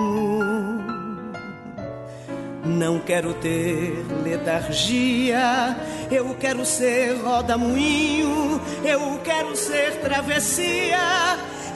Não 2.66 3.00
quero 3.00 3.34
ter 3.36 4.06
letargia, 4.24 5.76
eu 6.12 6.36
quero 6.36 6.66
ser 6.66 7.16
roda-moinho, 7.22 8.62
eu 8.84 9.20
quero 9.24 9.56
ser 9.56 10.00
travessia, 10.02 10.98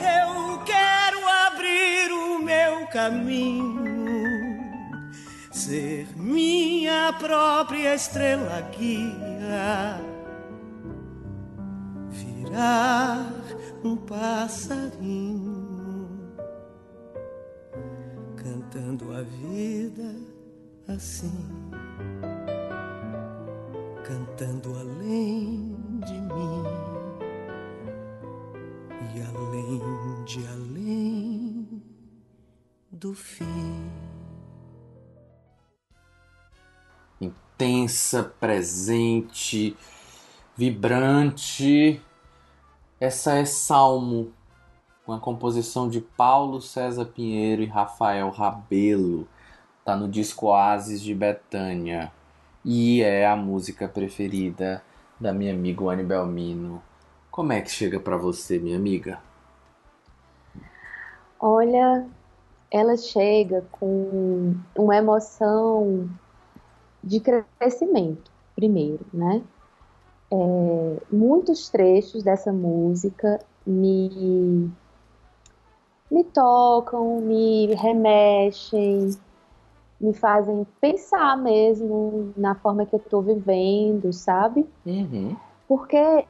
eu 0.00 0.58
quero 0.64 1.18
abrir 1.46 2.12
o 2.12 2.38
meu 2.42 2.86
caminho, 2.86 3.83
ser 5.64 6.06
minha 6.14 7.10
própria 7.18 7.94
estrela 7.94 8.60
guia, 8.76 9.98
virar 12.10 13.32
um 13.82 13.96
passarinho, 13.96 15.56
cantando 18.36 19.10
a 19.16 19.22
vida 19.22 20.14
assim, 20.86 21.32
cantando 24.04 24.68
além 24.78 25.78
de 26.04 26.12
mim. 26.12 26.64
E 29.14 29.22
além 29.22 30.24
de 30.24 30.46
além 30.46 31.82
do 32.92 33.14
fim. 33.14 34.13
Intensa, 37.56 38.24
presente, 38.40 39.76
vibrante. 40.56 42.02
Essa 43.00 43.34
é 43.34 43.44
Salmo, 43.44 44.32
com 45.06 45.12
a 45.12 45.20
composição 45.20 45.88
de 45.88 46.00
Paulo 46.00 46.60
César 46.60 47.04
Pinheiro 47.04 47.62
e 47.62 47.66
Rafael 47.66 48.28
Rabelo. 48.30 49.28
Tá 49.84 49.94
no 49.94 50.08
disco 50.08 50.46
Oasis 50.46 51.00
de 51.00 51.14
Betânia. 51.14 52.10
E 52.64 53.02
é 53.02 53.24
a 53.24 53.36
música 53.36 53.86
preferida 53.86 54.82
da 55.20 55.32
minha 55.32 55.52
amiga 55.52 55.84
Anne 55.84 56.02
Belmino. 56.02 56.82
Como 57.30 57.52
é 57.52 57.60
que 57.60 57.70
chega 57.70 58.00
para 58.00 58.16
você, 58.16 58.58
minha 58.58 58.76
amiga? 58.76 59.20
Olha, 61.38 62.04
ela 62.68 62.96
chega 62.96 63.64
com 63.70 64.56
uma 64.74 64.96
emoção 64.96 66.10
de 67.04 67.20
crescimento, 67.20 68.30
primeiro, 68.56 69.04
né? 69.12 69.42
É, 70.32 71.02
muitos 71.12 71.68
trechos 71.68 72.22
dessa 72.22 72.52
música 72.52 73.38
me, 73.66 74.70
me 76.10 76.24
tocam, 76.24 77.20
me 77.20 77.74
remexem, 77.74 79.10
me 80.00 80.14
fazem 80.14 80.66
pensar 80.80 81.36
mesmo 81.36 82.32
na 82.36 82.54
forma 82.54 82.86
que 82.86 82.94
eu 82.94 83.00
estou 83.00 83.22
vivendo, 83.22 84.12
sabe? 84.12 84.66
Uhum. 84.84 85.36
Porque 85.68 85.96
é, 85.96 86.26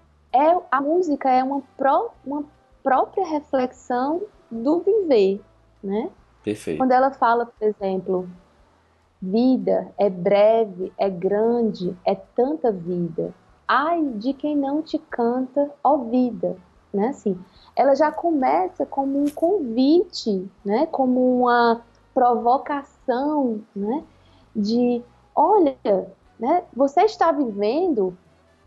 a 0.70 0.80
música 0.80 1.30
é 1.30 1.42
uma, 1.42 1.62
pró, 1.76 2.10
uma 2.26 2.44
própria 2.82 3.24
reflexão 3.26 4.22
do 4.50 4.80
viver, 4.80 5.40
né? 5.82 6.10
Perfeito. 6.42 6.78
Quando 6.78 6.92
ela 6.92 7.10
fala, 7.10 7.46
por 7.46 7.66
exemplo, 7.66 8.28
vida 9.24 9.90
é 9.96 10.10
breve, 10.10 10.92
é 10.98 11.08
grande, 11.08 11.96
é 12.04 12.14
tanta 12.14 12.70
vida. 12.70 13.32
Ai 13.66 14.04
de 14.16 14.34
quem 14.34 14.54
não 14.54 14.82
te 14.82 14.98
canta, 14.98 15.70
ó 15.82 15.96
vida, 15.96 16.56
né? 16.92 17.08
Assim, 17.08 17.38
ela 17.74 17.94
já 17.94 18.12
começa 18.12 18.84
como 18.84 19.22
um 19.22 19.28
convite, 19.30 20.46
né? 20.64 20.86
Como 20.86 21.40
uma 21.40 21.80
provocação, 22.12 23.62
né? 23.74 24.04
De, 24.54 25.02
olha, 25.34 25.76
né? 26.38 26.62
Você 26.76 27.02
está 27.02 27.32
vivendo 27.32 28.16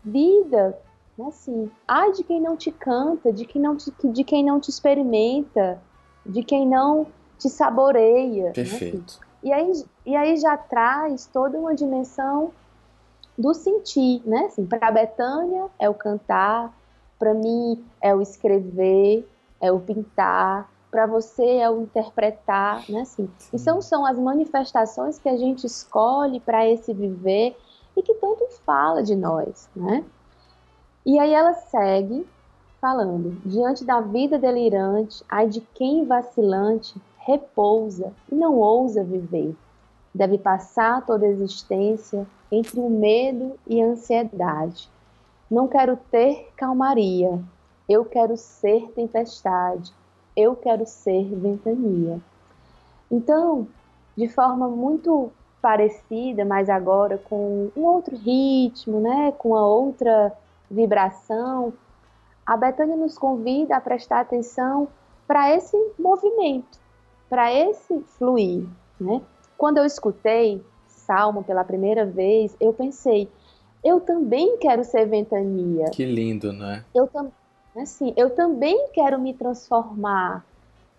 vida, 0.04 0.76
né? 1.16 1.26
Assim, 1.28 1.70
ai 1.86 2.10
de 2.12 2.24
quem 2.24 2.40
não 2.40 2.56
te 2.56 2.72
canta, 2.72 3.32
de 3.32 3.44
quem 3.44 3.62
não 3.62 3.76
te, 3.76 3.92
de 4.04 4.24
quem 4.24 4.44
não 4.44 4.58
te 4.58 4.70
experimenta, 4.70 5.80
de 6.26 6.42
quem 6.42 6.66
não 6.66 7.06
te 7.38 7.48
saboreia. 7.48 8.50
Perfeito. 8.50 9.20
Né? 9.20 9.27
E 9.42 9.52
aí, 9.52 9.84
e 10.04 10.16
aí 10.16 10.36
já 10.36 10.56
traz 10.56 11.26
toda 11.26 11.58
uma 11.58 11.74
dimensão 11.74 12.52
do 13.36 13.54
sentir, 13.54 14.20
né? 14.26 14.46
Assim, 14.46 14.66
para 14.66 14.88
a 14.88 14.90
Betânia 14.90 15.66
é 15.78 15.88
o 15.88 15.94
cantar, 15.94 16.74
para 17.18 17.32
mim 17.34 17.84
é 18.00 18.14
o 18.14 18.20
escrever, 18.20 19.28
é 19.60 19.70
o 19.70 19.78
pintar, 19.78 20.68
para 20.90 21.06
você 21.06 21.58
é 21.58 21.70
o 21.70 21.82
interpretar, 21.82 22.84
né? 22.88 23.02
Assim, 23.02 23.30
então 23.52 23.80
são 23.80 24.04
as 24.04 24.18
manifestações 24.18 25.18
que 25.18 25.28
a 25.28 25.36
gente 25.36 25.66
escolhe 25.66 26.40
para 26.40 26.66
esse 26.66 26.92
viver 26.92 27.56
e 27.96 28.02
que 28.02 28.14
tanto 28.14 28.46
fala 28.64 29.02
de 29.02 29.14
nós, 29.14 29.68
né? 29.74 30.04
E 31.04 31.18
aí 31.18 31.32
ela 31.32 31.54
segue 31.54 32.26
falando: 32.80 33.40
diante 33.44 33.84
da 33.84 34.00
vida 34.00 34.38
delirante, 34.38 35.22
ai 35.28 35.48
de 35.48 35.60
quem 35.60 36.04
vacilante 36.04 37.00
repousa 37.28 38.10
e 38.32 38.34
não 38.34 38.56
ousa 38.56 39.04
viver. 39.04 39.54
Deve 40.14 40.38
passar 40.38 41.04
toda 41.04 41.26
a 41.26 41.28
existência 41.28 42.26
entre 42.50 42.80
o 42.80 42.88
medo 42.88 43.52
e 43.66 43.82
a 43.82 43.84
ansiedade. 43.84 44.88
Não 45.50 45.68
quero 45.68 45.98
ter 46.10 46.48
calmaria, 46.56 47.38
eu 47.86 48.02
quero 48.06 48.34
ser 48.38 48.90
tempestade, 48.92 49.92
eu 50.34 50.56
quero 50.56 50.86
ser 50.86 51.24
ventania. 51.34 52.18
Então, 53.10 53.68
de 54.16 54.26
forma 54.26 54.66
muito 54.66 55.30
parecida, 55.60 56.46
mas 56.46 56.70
agora 56.70 57.18
com 57.18 57.70
um 57.76 57.84
outro 57.84 58.16
ritmo, 58.16 59.00
né, 59.00 59.32
com 59.32 59.54
a 59.54 59.66
outra 59.66 60.32
vibração, 60.70 61.74
a 62.46 62.56
Betânia 62.56 62.96
nos 62.96 63.18
convida 63.18 63.76
a 63.76 63.80
prestar 63.80 64.20
atenção 64.20 64.88
para 65.26 65.54
esse 65.54 65.76
movimento, 65.98 66.78
para 67.28 67.52
esse 67.52 68.00
fluir. 68.18 68.66
Né? 69.00 69.20
Quando 69.56 69.78
eu 69.78 69.84
escutei 69.84 70.62
Salmo 70.86 71.42
pela 71.42 71.64
primeira 71.64 72.04
vez, 72.04 72.56
eu 72.60 72.72
pensei, 72.72 73.28
eu 73.84 74.00
também 74.00 74.58
quero 74.58 74.84
ser 74.84 75.06
ventania. 75.06 75.90
Que 75.90 76.04
lindo, 76.04 76.52
né? 76.52 76.84
Eu, 76.94 77.06
tam 77.06 77.32
assim, 77.76 78.12
eu 78.16 78.30
também 78.30 78.88
quero 78.92 79.18
me 79.18 79.32
transformar. 79.32 80.44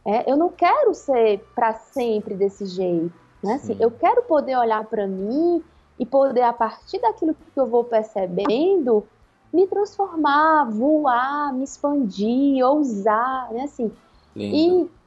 É, 0.06 0.32
eu 0.32 0.38
não 0.38 0.50
quero 0.50 0.94
ser 0.94 1.46
para 1.54 1.74
sempre 1.74 2.36
desse 2.36 2.66
jeito. 2.66 3.14
Né? 3.44 3.54
Assim, 3.54 3.76
eu 3.80 3.92
quero 3.92 4.24
poder 4.24 4.58
olhar 4.58 4.84
para 4.86 5.06
mim 5.06 5.64
e 6.00 6.06
poder, 6.06 6.42
a 6.42 6.54
partir 6.54 7.00
daquilo 7.00 7.34
que 7.34 7.60
eu 7.60 7.68
vou 7.68 7.84
percebendo, 7.84 9.06
me 9.54 9.68
transformar, 9.68 10.66
voar, 10.66 11.54
me 11.54 11.64
expandir, 11.64 12.66
ousar, 12.66 13.52
né? 13.52 13.64
Assim. 13.64 13.92
Lindo. 14.36 14.56
E 14.56 14.99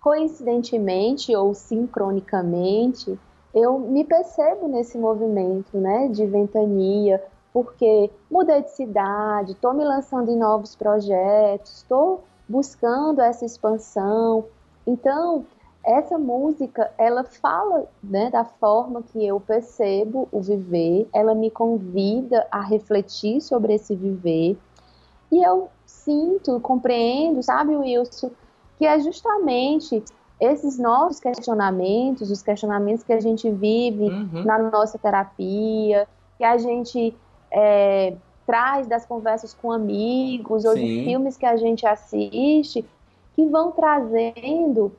coincidentemente 0.00 1.34
ou 1.34 1.54
sincronicamente, 1.54 3.18
eu 3.54 3.78
me 3.78 4.04
percebo 4.04 4.68
nesse 4.68 4.96
movimento, 4.96 5.76
né, 5.76 6.08
de 6.08 6.24
ventania, 6.26 7.22
porque 7.52 8.10
mudei 8.30 8.62
de 8.62 8.70
cidade, 8.70 9.52
estou 9.52 9.74
me 9.74 9.84
lançando 9.84 10.30
em 10.30 10.36
novos 10.36 10.76
projetos, 10.76 11.78
estou 11.78 12.22
buscando 12.48 13.20
essa 13.20 13.44
expansão. 13.44 14.44
Então, 14.86 15.44
essa 15.84 16.18
música, 16.18 16.92
ela 16.96 17.24
fala 17.24 17.86
né, 18.02 18.30
da 18.30 18.44
forma 18.44 19.02
que 19.02 19.26
eu 19.26 19.40
percebo 19.40 20.28
o 20.30 20.40
viver, 20.40 21.08
ela 21.12 21.34
me 21.34 21.50
convida 21.50 22.46
a 22.50 22.60
refletir 22.60 23.40
sobre 23.40 23.74
esse 23.74 23.94
viver, 23.94 24.56
e 25.32 25.42
eu 25.42 25.68
sinto, 25.86 26.58
compreendo, 26.60 27.42
sabe, 27.42 27.76
Wilson, 27.76 28.30
que 28.80 28.86
é 28.86 28.98
justamente 28.98 30.02
esses 30.40 30.78
novos 30.78 31.20
questionamentos, 31.20 32.30
os 32.30 32.42
questionamentos 32.42 33.04
que 33.04 33.12
a 33.12 33.20
gente 33.20 33.50
vive 33.50 34.04
uhum. 34.04 34.42
na 34.42 34.58
nossa 34.58 34.98
terapia, 34.98 36.08
que 36.38 36.44
a 36.44 36.56
gente 36.56 37.14
é, 37.50 38.14
traz 38.46 38.86
das 38.86 39.04
conversas 39.04 39.52
com 39.52 39.70
amigos, 39.70 40.64
ou 40.64 40.72
Sim. 40.72 40.80
de 40.80 41.04
filmes 41.04 41.36
que 41.36 41.44
a 41.44 41.58
gente 41.58 41.86
assiste, 41.86 42.82
que 43.36 43.44
vão 43.44 43.70
trazendo 43.70 44.90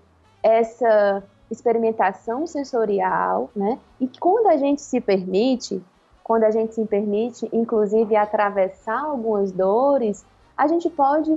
essa 0.43 1.23
experimentação 1.49 2.45
sensorial, 2.45 3.49
né? 3.55 3.79
E 3.99 4.07
quando 4.07 4.45
a 4.45 4.57
gente 4.57 4.79
se 4.79 5.01
permite, 5.01 5.82
quando 6.23 6.43
a 6.43 6.51
gente 6.51 6.75
se 6.75 6.86
permite, 6.86 7.49
inclusive, 7.51 8.15
atravessar 8.15 9.05
algumas 9.05 9.51
dores, 9.51 10.23
a 10.55 10.67
gente 10.67 10.88
pode 10.88 11.36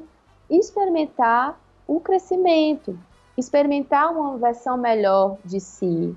experimentar 0.51 1.59
o 1.87 2.01
crescimento, 2.01 2.99
experimentar 3.37 4.12
uma 4.12 4.37
versão 4.39 4.76
melhor 4.76 5.37
de 5.45 5.61
si. 5.61 6.16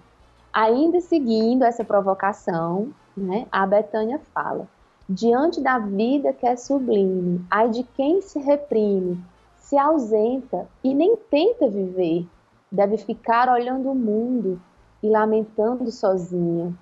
Ainda 0.53 1.01
seguindo 1.01 1.63
essa 1.63 1.83
provocação, 1.83 2.89
né, 3.15 3.47
a 3.51 3.65
Betânia 3.65 4.19
fala: 4.33 4.67
diante 5.09 5.61
da 5.61 5.77
vida 5.79 6.33
que 6.33 6.45
é 6.45 6.55
sublime, 6.55 7.45
ai 7.49 7.69
de 7.69 7.83
quem 7.83 8.21
se 8.21 8.39
reprime, 8.39 9.23
se 9.57 9.77
ausenta 9.77 10.67
e 10.83 10.93
nem 10.93 11.15
tenta 11.15 11.69
viver, 11.69 12.25
deve 12.71 12.97
ficar 12.97 13.49
olhando 13.49 13.91
o 13.91 13.95
mundo 13.95 14.61
e 15.01 15.09
lamentando 15.09 15.91
sozinha. 15.91 16.73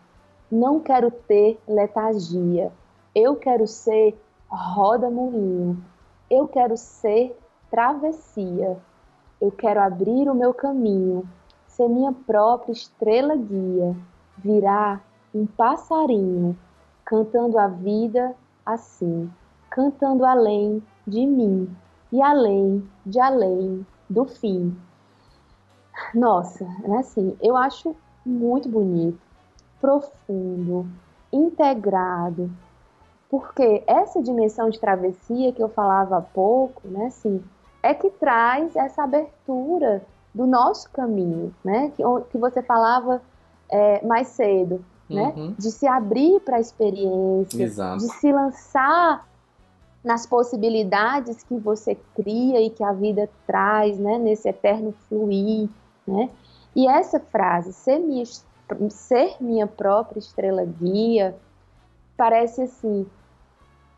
Não 0.52 0.80
quero 0.80 1.10
ter 1.10 1.60
letargia, 1.68 2.72
eu 3.14 3.36
quero 3.36 3.66
ser 3.68 4.16
roda-moinho, 4.48 5.84
eu 6.30 6.48
quero 6.48 6.78
ser 6.78 7.36
travessia, 7.76 8.78
eu 9.42 9.52
quero 9.52 9.82
abrir 9.82 10.30
o 10.30 10.34
meu 10.34 10.54
caminho, 10.54 11.28
ser 11.68 11.90
minha 11.90 12.14
própria 12.14 12.72
estrela 12.72 13.36
guia, 13.36 13.94
virar 14.38 15.04
um 15.34 15.46
passarinho, 15.46 16.58
cantando 17.04 17.60
a 17.60 17.68
vida 17.68 18.34
assim, 18.66 19.30
cantando 19.70 20.24
além 20.24 20.82
de 21.06 21.28
mim 21.28 21.70
e 22.14 22.22
além 22.22 22.90
de 23.06 23.20
além 23.20 23.86
do 24.10 24.24
fim. 24.24 24.74
Nossa, 26.14 26.66
é 26.86 26.96
assim, 26.96 27.36
eu 27.42 27.58
acho 27.58 27.94
muito 28.26 28.70
bonito, 28.70 29.20
profundo, 29.82 30.88
integrado, 31.30 32.50
porque 33.30 33.84
essa 33.86 34.24
dimensão 34.24 34.70
de 34.70 34.80
travessia 34.80 35.52
que 35.52 35.62
eu 35.62 35.68
falava 35.68 36.20
há 36.20 36.22
pouco, 36.22 36.88
né, 36.88 37.08
assim, 37.08 37.44
é 37.86 37.94
que 37.94 38.10
traz 38.10 38.76
essa 38.76 39.04
abertura 39.04 40.04
do 40.34 40.48
nosso 40.48 40.90
caminho, 40.90 41.54
né, 41.64 41.92
que, 41.96 42.04
que 42.32 42.38
você 42.38 42.62
falava 42.62 43.22
é, 43.70 44.06
mais 44.06 44.28
cedo, 44.30 44.84
né, 45.10 45.34
uhum. 45.36 45.56
de 45.58 45.72
se 45.72 45.88
abrir 45.88 46.40
para 46.42 46.58
a 46.58 46.60
experiência, 46.60 47.64
Exato. 47.64 48.00
de 48.00 48.12
se 48.14 48.32
lançar 48.32 49.28
nas 50.04 50.26
possibilidades 50.26 51.44
que 51.44 51.56
você 51.58 51.96
cria 52.16 52.60
e 52.60 52.70
que 52.70 52.84
a 52.84 52.92
vida 52.92 53.30
traz, 53.46 53.98
né, 54.00 54.18
nesse 54.18 54.50
eterno 54.50 54.94
fluir, 55.08 55.70
né? 56.08 56.30
E 56.76 56.88
essa 56.88 57.20
frase, 57.20 57.74
ser 57.74 57.98
minha, 58.00 58.24
ser 58.90 59.36
minha 59.40 59.66
própria 59.66 60.20
estrela 60.20 60.64
guia, 60.64 61.36
parece 62.16 62.64
assim, 62.64 63.08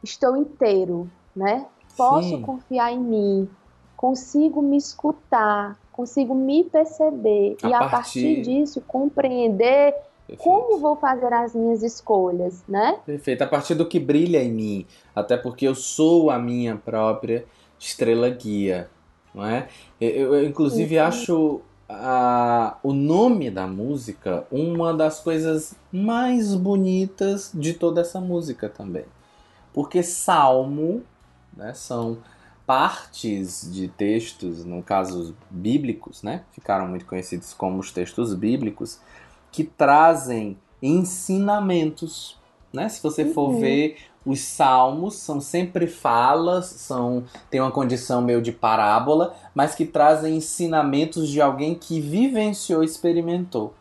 estou 0.01 0.37
inteiro, 0.37 1.09
né? 1.35 1.65
Posso 1.97 2.29
Sim. 2.29 2.41
confiar 2.41 2.93
em 2.93 2.99
mim, 2.99 3.49
consigo 3.97 4.61
me 4.61 4.77
escutar, 4.77 5.75
consigo 5.91 6.35
me 6.35 6.63
perceber 6.63 7.57
a 7.63 7.67
e 7.67 7.73
a 7.73 7.89
partir 7.89 8.41
disso 8.41 8.79
compreender 8.81 9.95
Perfeito. 10.27 10.43
como 10.43 10.79
vou 10.79 10.95
fazer 10.95 11.33
as 11.33 11.55
minhas 11.55 11.81
escolhas, 11.81 12.63
né? 12.69 12.99
Perfeito, 13.05 13.41
a 13.41 13.47
partir 13.47 13.73
do 13.73 13.87
que 13.87 13.99
brilha 13.99 14.43
em 14.43 14.51
mim, 14.51 14.85
até 15.15 15.35
porque 15.35 15.67
eu 15.67 15.73
sou 15.73 16.29
a 16.29 16.37
minha 16.37 16.77
própria 16.77 17.43
estrela 17.79 18.29
guia, 18.29 18.87
não 19.33 19.43
é? 19.43 19.67
Eu, 19.99 20.35
eu 20.35 20.45
inclusive 20.45 20.99
acho 20.99 21.61
a, 21.89 22.77
o 22.83 22.93
nome 22.93 23.49
da 23.49 23.65
música 23.65 24.45
uma 24.51 24.93
das 24.93 25.19
coisas 25.21 25.73
mais 25.91 26.53
bonitas 26.53 27.51
de 27.53 27.73
toda 27.73 28.01
essa 28.01 28.19
música 28.21 28.69
também. 28.69 29.05
Porque 29.73 30.03
salmo 30.03 31.03
né, 31.55 31.73
são 31.73 32.17
partes 32.67 33.71
de 33.71 33.87
textos, 33.87 34.65
no 34.65 34.83
caso 34.83 35.33
bíblicos, 35.49 36.21
né, 36.21 36.43
ficaram 36.51 36.85
muito 36.85 37.05
conhecidos 37.05 37.53
como 37.53 37.79
os 37.79 37.91
textos 37.91 38.33
bíblicos, 38.33 38.99
que 39.49 39.63
trazem 39.63 40.57
ensinamentos. 40.81 42.37
Né? 42.73 42.89
Se 42.89 43.01
você 43.01 43.25
for 43.25 43.51
uhum. 43.51 43.59
ver 43.61 43.97
os 44.25 44.41
salmos 44.41 45.15
são 45.15 45.39
sempre 45.39 45.87
falas, 45.87 46.65
são 46.65 47.23
tem 47.49 47.61
uma 47.61 47.71
condição 47.71 48.21
meio 48.21 48.41
de 48.41 48.51
parábola, 48.51 49.33
mas 49.55 49.73
que 49.73 49.85
trazem 49.85 50.35
ensinamentos 50.35 51.29
de 51.29 51.41
alguém 51.41 51.73
que 51.73 52.01
vivenciou, 52.01 52.83
experimentou. 52.83 53.67
Ou 53.67 53.73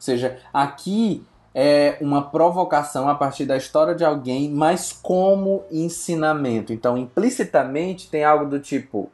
seja, 0.00 0.38
aqui 0.52 1.24
é 1.54 1.96
uma 2.00 2.20
provocação 2.30 3.08
a 3.08 3.14
partir 3.14 3.44
da 3.44 3.56
história 3.56 3.94
de 3.94 4.04
alguém, 4.04 4.50
mas 4.50 4.92
como 4.92 5.62
ensinamento. 5.70 6.72
Então, 6.72 6.98
implicitamente 6.98 8.10
tem 8.10 8.24
algo 8.24 8.46
do 8.46 8.58
tipo: 8.58 9.10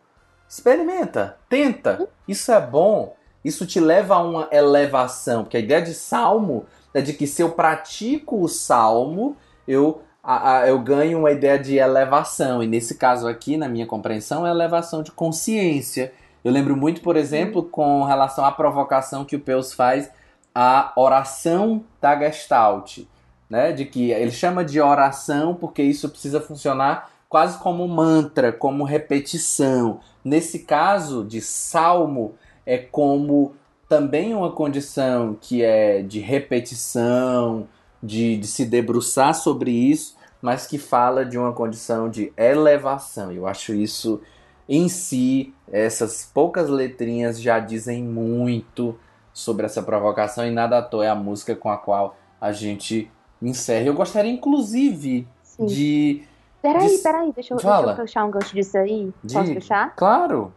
experimenta, 0.49 1.37
tenta, 1.49 2.09
isso 2.27 2.51
é 2.51 2.61
bom, 2.61 3.15
Isso 3.45 3.67
te 3.67 3.81
leva 3.81 4.17
a 4.17 4.23
uma 4.23 4.49
elevação, 4.53 5.45
porque 5.45 5.57
a 5.57 5.61
ideia 5.61 5.81
de 5.81 5.95
salmo 5.95 6.67
é 6.93 7.01
de 7.01 7.13
que 7.13 7.27
se 7.27 7.43
eu 7.43 7.51
pratico 7.51 8.43
o 8.43 8.49
salmo, 8.49 9.37
eu, 9.67 10.03
a, 10.23 10.59
a, 10.59 10.69
eu 10.69 10.79
ganho 10.79 11.19
uma 11.19 11.31
ideia 11.31 11.59
de 11.59 11.77
elevação. 11.77 12.63
E 12.63 12.67
nesse 12.67 12.97
caso 12.97 13.27
aqui, 13.27 13.57
na 13.57 13.69
minha 13.69 13.87
compreensão, 13.87 14.47
é 14.47 14.51
elevação 14.51 15.03
de 15.03 15.11
consciência. 15.11 16.13
Eu 16.45 16.53
lembro 16.53 16.77
muito, 16.77 17.01
por 17.01 17.17
exemplo, 17.17 17.63
com 17.63 18.05
relação 18.05 18.45
à 18.45 18.53
provocação 18.53 19.25
que 19.25 19.37
o 19.37 19.41
Peus 19.41 19.73
faz 19.73 20.11
à 20.55 20.93
oração 20.97 21.85
da 22.01 22.19
Gestalt. 22.19 23.01
Né, 23.49 23.73
de 23.73 23.85
que 23.85 24.13
ele 24.13 24.31
chama 24.31 24.65
de 24.65 24.81
oração 24.81 25.57
porque 25.57 25.83
isso 25.83 26.09
precisa 26.09 26.41
funcionar 26.41 27.11
quase 27.29 27.59
como 27.59 27.87
mantra, 27.89 28.53
como 28.53 28.85
repetição. 28.85 29.99
Nesse 30.25 30.61
caso 30.61 31.25
de 31.25 31.41
salmo, 31.41 32.37
é 32.65 32.79
como 32.79 33.57
também 33.89 34.35
uma 34.35 34.53
condição 34.53 35.37
que 35.41 35.65
é 35.65 36.01
de 36.01 36.21
repetição, 36.21 37.67
de, 38.03 38.37
de 38.37 38.47
se 38.47 38.65
debruçar 38.65 39.35
sobre 39.35 39.73
isso, 39.73 40.17
mas 40.41 40.67
que 40.67 40.79
fala 40.79 41.25
de 41.25 41.37
uma 41.37 41.53
condição 41.53 42.09
de 42.09 42.33
elevação. 42.37 43.33
Eu 43.33 43.47
acho 43.47 43.75
isso 43.75 44.21
em 44.69 44.89
si, 44.89 45.53
essas 45.71 46.31
poucas 46.33 46.69
letrinhas 46.69 47.41
já 47.41 47.59
dizem 47.59 48.03
muito 48.03 48.97
sobre 49.33 49.67
essa 49.67 49.83
provocação 49.83 50.47
e 50.47 50.51
nada 50.51 50.79
à 50.79 50.83
toa 50.83 51.05
é 51.05 51.09
a 51.09 51.15
música 51.15 51.55
com 51.55 51.71
a 51.71 51.77
qual 51.77 52.17
a 52.41 52.53
gente 52.53 53.11
encerra. 53.41 53.87
Eu 53.87 53.95
gostaria, 53.95 54.31
inclusive, 54.31 55.27
Sim. 55.43 55.67
de. 55.67 56.25
Peraí, 56.61 56.89
de... 56.89 56.99
peraí, 56.99 57.33
deixa 57.33 57.55
eu, 57.55 57.59
deixa 57.59 57.83
eu 57.83 57.97
fechar 57.97 58.25
um 58.25 58.31
gancho 58.31 58.55
disso 58.55 58.77
aí. 58.77 59.13
De... 59.25 59.35
Posso 59.35 59.55
fechar? 59.55 59.95
Claro. 59.97 60.53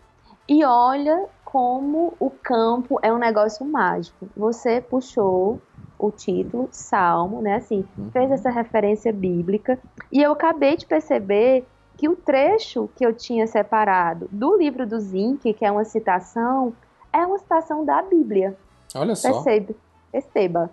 E 0.47 0.65
olha 0.65 1.25
como 1.45 2.13
o 2.19 2.29
campo 2.29 2.99
é 3.01 3.13
um 3.13 3.17
negócio 3.17 3.65
mágico. 3.65 4.27
Você 4.35 4.81
puxou 4.81 5.61
o 5.97 6.11
título, 6.11 6.67
Salmo, 6.71 7.41
né? 7.41 7.55
Assim, 7.55 7.85
uhum. 7.97 8.09
fez 8.11 8.31
essa 8.31 8.49
referência 8.49 9.13
bíblica. 9.13 9.79
E 10.11 10.21
eu 10.21 10.33
acabei 10.33 10.75
de 10.75 10.85
perceber 10.85 11.65
que 11.95 12.09
o 12.09 12.15
trecho 12.15 12.89
que 12.95 13.05
eu 13.05 13.13
tinha 13.13 13.47
separado 13.47 14.27
do 14.31 14.57
livro 14.57 14.85
do 14.85 14.99
Zinc, 14.99 15.53
que 15.53 15.63
é 15.63 15.71
uma 15.71 15.85
citação, 15.85 16.73
é 17.13 17.25
uma 17.25 17.37
citação 17.37 17.85
da 17.85 18.01
Bíblia. 18.01 18.57
Olha 18.95 19.15
só. 19.15 19.31
Percebe? 19.31 19.75
Perceba. 20.11 20.69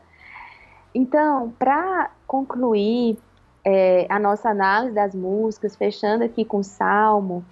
Então, 0.94 1.52
para 1.58 2.10
concluir 2.26 3.18
é, 3.64 4.06
a 4.08 4.18
nossa 4.18 4.48
análise 4.50 4.94
das 4.94 5.14
músicas, 5.14 5.76
fechando 5.76 6.24
aqui 6.24 6.44
com 6.44 6.58
o 6.58 6.64
Salmo, 6.64 7.44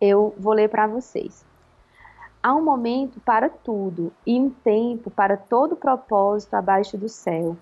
eu 0.00 0.34
vou 0.38 0.54
ler 0.54 0.68
para 0.68 0.86
vocês. 0.86 1.44
Há 2.42 2.54
um 2.54 2.64
momento 2.64 3.20
para 3.20 3.48
tudo 3.48 4.12
e 4.26 4.40
um 4.40 4.48
tempo 4.48 5.10
para 5.10 5.36
todo 5.36 5.76
propósito 5.76 6.54
abaixo 6.54 6.96
do 6.96 7.08
céu. 7.08 7.56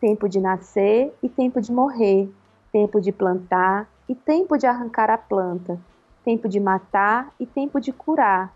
Tempo 0.00 0.28
de 0.28 0.38
nascer 0.40 1.12
e 1.22 1.28
tempo 1.28 1.60
de 1.60 1.72
morrer, 1.72 2.30
tempo 2.70 3.00
de 3.00 3.10
plantar 3.10 3.88
e 4.08 4.14
tempo 4.14 4.56
de 4.56 4.66
arrancar 4.66 5.10
a 5.10 5.18
planta, 5.18 5.78
tempo 6.24 6.48
de 6.48 6.60
matar 6.60 7.32
e 7.40 7.46
tempo 7.46 7.80
de 7.80 7.92
curar, 7.92 8.52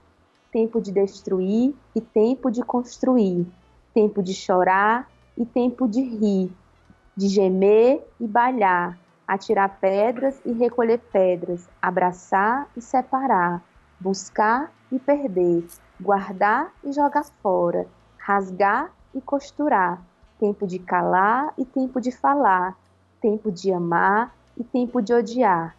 tempo 0.53 0.82
de 0.82 0.92
destruir 0.92 1.74
e 1.96 2.00
tempo 2.00 2.50
de 2.50 2.62
construir, 2.62 3.46
tempo 3.94 4.22
de 4.22 4.34
chorar 4.34 5.11
e 5.36 5.46
tempo 5.46 5.88
de 5.88 6.03
rir, 6.03 6.53
de 7.16 7.26
gemer 7.26 8.07
e 8.20 8.26
balhar, 8.28 8.98
atirar 9.26 9.78
pedras 9.80 10.38
e 10.44 10.53
recolher 10.53 10.98
pedras, 10.98 11.66
abraçar 11.80 12.68
e 12.76 12.82
separar, 12.82 13.62
buscar 13.98 14.70
e 14.92 14.98
perder, 14.98 15.66
guardar 15.98 16.70
e 16.84 16.92
jogar 16.92 17.24
fora, 17.42 17.86
rasgar 18.18 18.92
e 19.14 19.22
costurar, 19.22 20.03
tempo 20.38 20.66
de 20.66 20.78
calar 20.78 21.55
e 21.57 21.64
tempo 21.64 21.98
de 21.98 22.12
falar, 22.12 22.76
tempo 23.22 23.50
de 23.50 23.72
amar 23.72 24.34
e 24.57 24.62
tempo 24.62 25.00
de 25.00 25.14
odiar, 25.14 25.74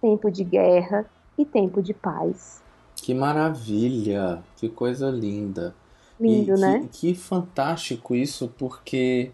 tempo 0.00 0.30
de 0.32 0.42
guerra 0.42 1.06
e 1.38 1.44
tempo 1.44 1.80
de 1.80 1.94
paz. 1.94 2.65
Que 2.96 3.14
maravilha, 3.14 4.42
que 4.56 4.68
coisa 4.68 5.10
linda. 5.10 5.74
Lindo, 6.18 6.56
e 6.56 6.60
né? 6.60 6.80
Que, 6.90 7.12
que 7.12 7.14
fantástico 7.14 8.14
isso, 8.14 8.52
porque 8.58 9.30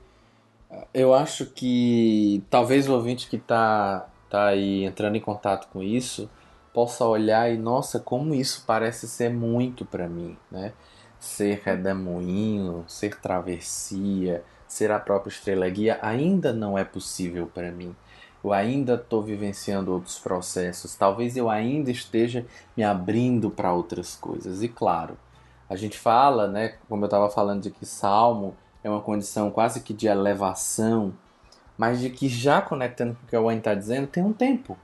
eu 0.92 1.14
acho 1.14 1.46
que 1.46 2.42
talvez 2.50 2.88
o 2.88 2.94
ouvinte 2.94 3.28
que 3.28 3.36
está 3.36 4.08
tá 4.28 4.46
aí 4.46 4.84
entrando 4.84 5.16
em 5.16 5.20
contato 5.20 5.68
com 5.68 5.82
isso 5.82 6.28
possa 6.72 7.04
olhar 7.04 7.52
e 7.52 7.58
nossa, 7.58 8.00
como 8.00 8.34
isso 8.34 8.64
parece 8.66 9.06
ser 9.06 9.30
muito 9.30 9.84
para 9.84 10.08
mim, 10.08 10.36
né? 10.50 10.72
Ser 11.20 11.60
redemoinho, 11.64 12.84
ser 12.88 13.20
travessia, 13.20 14.42
ser 14.66 14.90
a 14.90 14.98
própria 14.98 15.30
estrela 15.30 15.68
guia 15.68 15.98
ainda 16.02 16.52
não 16.52 16.78
é 16.78 16.84
possível 16.84 17.46
para 17.46 17.70
mim. 17.70 17.94
Eu 18.42 18.52
ainda 18.52 18.94
estou 18.94 19.22
vivenciando 19.22 19.92
outros 19.92 20.18
processos. 20.18 20.96
Talvez 20.96 21.36
eu 21.36 21.48
ainda 21.48 21.90
esteja 21.90 22.44
me 22.76 22.82
abrindo 22.82 23.50
para 23.50 23.72
outras 23.72 24.16
coisas. 24.16 24.62
E 24.62 24.68
claro, 24.68 25.16
a 25.68 25.76
gente 25.76 25.98
fala, 25.98 26.48
né, 26.48 26.74
como 26.88 27.04
eu 27.04 27.06
estava 27.06 27.30
falando 27.30 27.62
de 27.62 27.70
que 27.70 27.86
Salmo 27.86 28.54
é 28.82 28.90
uma 28.90 29.00
condição 29.00 29.50
quase 29.50 29.80
que 29.80 29.94
de 29.94 30.06
elevação, 30.06 31.12
mas 31.78 32.00
de 32.00 32.10
que 32.10 32.28
já 32.28 32.60
conectando 32.60 33.14
com 33.14 33.24
o 33.24 33.28
que 33.28 33.36
o 33.36 33.44
Wayne 33.44 33.60
está 33.60 33.74
dizendo, 33.74 34.06
tem 34.06 34.24
um 34.24 34.32
tempo. 34.32 34.76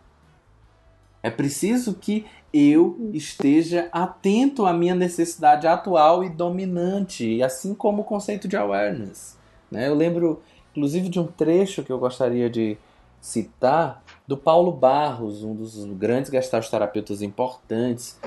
É 1.23 1.31
preciso 1.31 1.95
que 1.95 2.25
eu 2.53 3.11
esteja 3.13 3.89
atento 3.93 4.65
à 4.65 4.73
minha 4.73 4.95
necessidade 4.95 5.67
atual 5.67 6.25
e 6.25 6.29
dominante, 6.29 7.43
assim 7.43 7.75
como 7.75 8.03
o 8.03 8.05
conceito 8.05 8.49
de 8.49 8.57
awareness. 8.57 9.37
Né? 9.71 9.89
Eu 9.89 9.95
lembro, 9.95 10.41
inclusive, 10.71 11.09
de 11.09 11.21
um 11.21 11.27
trecho 11.27 11.83
que 11.83 11.93
eu 11.93 11.99
gostaria 11.99 12.49
de 12.49 12.79
citar 13.21 14.03
do 14.27 14.36
Paulo 14.36 14.73
Barros, 14.73 15.43
um 15.43 15.55
dos 15.55 15.85
grandes 15.95 16.31
terapeutas 16.70 17.23
importantes 17.23 18.19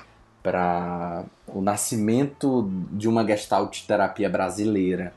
para 0.41 1.25
o 1.47 1.61
nascimento 1.61 2.69
de 2.91 3.07
uma 3.07 3.25
gestalt 3.25 3.85
terapia 3.85 4.29
brasileira. 4.29 5.13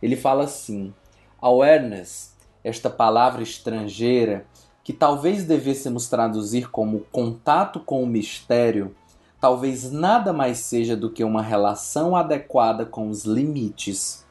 Ele 0.00 0.16
fala 0.16 0.44
assim: 0.44 0.92
awareness, 1.40 2.34
esta 2.62 2.88
palavra 2.88 3.42
estrangeira, 3.42 4.46
que 4.82 4.92
talvez 4.92 5.44
devêssemos 5.44 6.08
traduzir 6.08 6.70
como 6.70 7.00
contato 7.10 7.80
com 7.80 8.02
o 8.02 8.06
mistério, 8.06 8.94
talvez 9.40 9.90
nada 9.90 10.32
mais 10.32 10.58
seja 10.58 10.96
do 10.96 11.10
que 11.10 11.24
uma 11.24 11.42
relação 11.42 12.14
adequada 12.14 12.84
com 12.84 13.08
os 13.08 13.24
limites. 13.24 14.24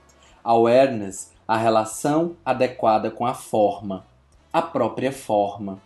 Awareness, 0.43 1.31
a 1.47 1.57
relação 1.57 2.35
adequada 2.45 3.09
com 3.09 3.25
a 3.25 3.33
forma, 3.33 4.05
a 4.53 4.61
própria 4.61 5.11
forma. 5.11 5.81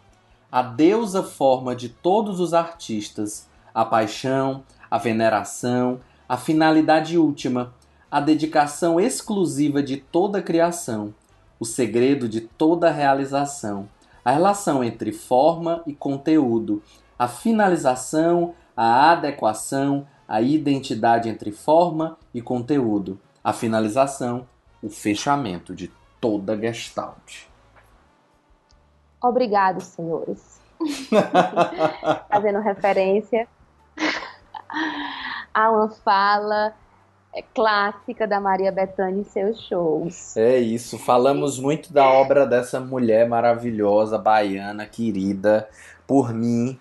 A 0.52 0.61
deusa 0.61 1.23
forma 1.23 1.73
de 1.73 1.88
todos 1.88 2.41
os 2.41 2.53
artistas, 2.53 3.48
a 3.73 3.85
paixão, 3.85 4.61
a 4.91 4.98
veneração, 4.98 6.02
a 6.27 6.35
finalidade 6.35 7.18
última, 7.18 7.73
a 8.11 8.19
dedicação 8.19 8.99
exclusiva 8.99 9.81
de 9.81 9.95
toda 9.95 10.39
a 10.39 10.41
criação, 10.41 11.14
o 11.57 11.65
segredo 11.65 12.27
de 12.27 12.41
toda 12.41 12.89
a 12.89 12.91
realização, 12.91 13.88
a 14.23 14.31
relação 14.31 14.84
entre 14.84 15.14
forma 15.14 15.81
e 15.88 15.94
conteúdo, 15.94 16.84
a 17.18 17.30
finalização, 17.30 18.53
a 18.76 19.11
adequação, 19.11 20.06
a 20.27 20.41
identidade 20.41 21.30
entre 21.30 21.53
forma 21.53 22.18
e 22.34 22.41
conteúdo, 22.41 23.18
a 23.41 23.53
finalização, 23.53 24.45
o 24.84 24.89
fechamento 24.89 25.73
de 25.73 25.89
toda 26.19 26.57
gestalt. 26.57 27.47
Obrigado, 29.22 29.81
senhores. 29.81 30.60
Fazendo 32.30 32.60
referência 32.60 33.48
a 35.53 35.72
uma 35.72 35.89
fala 35.89 36.73
clássica 37.53 38.27
da 38.27 38.39
Maria 38.39 38.72
Bethânia 38.72 39.22
em 39.22 39.23
seus 39.23 39.61
shows. 39.61 40.35
É 40.38 40.57
isso, 40.57 40.98
falamos 40.98 41.60
muito 41.60 41.91
da 41.91 42.07
obra 42.07 42.45
dessa 42.45 42.80
mulher 42.80 43.27
maravilhosa, 43.27 44.18
baiana, 44.18 44.85
querida 44.85 45.69
por 46.06 46.34
mim, 46.34 46.80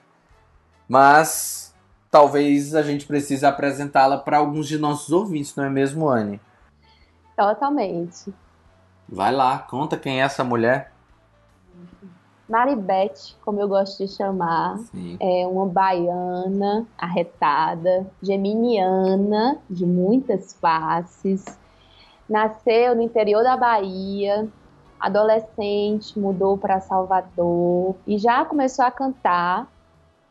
mas 0.89 1.75
talvez 2.11 2.75
a 2.75 2.83
gente 2.83 3.07
precise 3.07 3.45
apresentá-la 3.45 4.19
para 4.19 4.39
alguns 4.39 4.69
de 4.69 4.79
nossos 4.79 5.11
ouvintes, 5.11 5.55
não 5.57 5.65
é 5.65 5.71
mesmo, 5.71 6.09
Anne? 6.09 6.41
Totalmente. 7.37 8.33
Vai 9.09 9.33
lá, 9.33 9.59
conta 9.59 9.97
quem 9.97 10.21
é 10.21 10.25
essa 10.25 10.43
mulher. 10.43 10.93
Maribeth, 12.49 13.35
como 13.45 13.61
eu 13.61 13.67
gosto 13.67 14.05
de 14.05 14.13
chamar, 14.13 14.79
Sim. 14.79 15.17
é 15.19 15.47
uma 15.47 15.67
baiana 15.67 16.87
arretada, 16.97 18.07
geminiana, 18.23 19.59
de 19.69 19.85
muitas 19.85 20.53
faces. 20.55 21.45
Nasceu 22.29 22.95
no 22.95 23.03
interior 23.03 23.43
da 23.43 23.57
Bahia, 23.57 24.49
adolescente, 24.99 26.19
mudou 26.19 26.57
para 26.57 26.81
Salvador 26.81 27.97
e 28.07 28.19
já 28.19 28.45
começou 28.45 28.85
a 28.85 28.91
cantar 28.91 29.69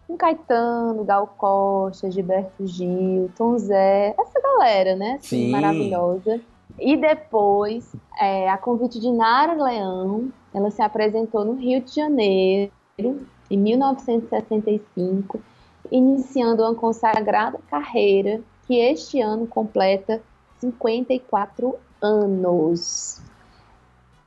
com 0.07 0.15
Caetano, 0.15 1.03
Gal 1.03 1.27
Costa, 1.37 2.09
Gilberto 2.11 2.65
Gil, 2.65 3.29
Tom 3.35 3.57
Zé, 3.57 4.13
essa 4.17 4.39
galera, 4.41 4.95
né? 4.95 5.17
Assim, 5.19 5.45
Sim. 5.45 5.51
Maravilhosa. 5.51 6.39
E 6.77 6.97
depois, 6.97 7.91
é, 8.19 8.49
a 8.49 8.57
convite 8.57 8.99
de 8.99 9.11
Nara 9.11 9.53
Leão, 9.53 10.29
ela 10.55 10.71
se 10.71 10.81
apresentou 10.81 11.43
no 11.43 11.55
Rio 11.55 11.81
de 11.81 11.93
Janeiro, 11.93 12.71
em 13.51 13.57
1965, 13.57 15.41
iniciando 15.91 16.63
uma 16.63 16.73
consagrada 16.73 17.59
carreira 17.69 18.41
que 18.65 18.79
este 18.79 19.19
ano 19.19 19.45
completa 19.45 20.21
54 20.59 21.75
anos. 22.01 23.21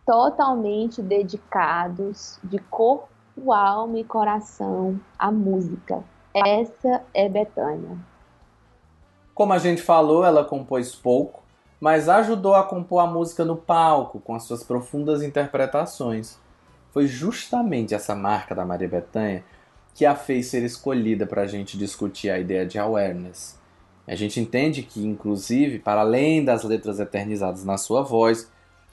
Totalmente 0.05 1.01
dedicados 1.01 2.39
de 2.45 2.59
corpo, 2.59 3.09
alma 3.51 3.99
e 3.99 4.05
coração 4.05 5.01
à 5.19 5.33
música. 5.33 6.05
Essa 6.35 7.03
é 7.15 7.27
Betânia. 7.27 7.97
Como 9.35 9.55
a 9.55 9.59
gente 9.59 9.81
falou, 9.81 10.23
ela 10.23 10.45
compôs 10.45 10.95
pouco, 10.95 11.43
mas 11.81 12.09
ajudou 12.09 12.55
a 12.55 12.65
compor 12.65 13.01
a 13.01 13.07
música 13.07 13.45
no 13.45 13.57
palco 13.57 14.21
com 14.21 14.35
as 14.35 14.43
suas 14.43 14.65
profundas 14.65 15.23
interpretações. 15.23 16.37
Foi 16.93 17.07
justamente 17.07 17.95
essa 17.95 18.15
marca 18.15 18.55
da 18.55 18.65
Maria 18.65 18.89
Bethânia 18.89 19.45
que 19.95 20.05
a 20.05 20.15
fez 20.15 20.47
ser 20.47 20.65
escolhida 20.65 21.27
para 21.27 21.43
a 21.43 21.47
gente 21.47 21.77
discutir 21.77 22.31
a 22.31 22.39
ideia 22.39 22.67
de 22.67 22.79
awareness. 22.79 23.59
A 24.07 24.15
gente 24.15 24.41
entende 24.41 24.83
que, 24.83 25.05
inclusive, 25.05 25.79
para 25.79 26.01
além 26.01 26.45
das 26.45 26.65
letras 26.65 26.99
eternizadas 26.99 27.65
na 27.65 27.77
sua 27.77 28.03
voz, 28.03 28.51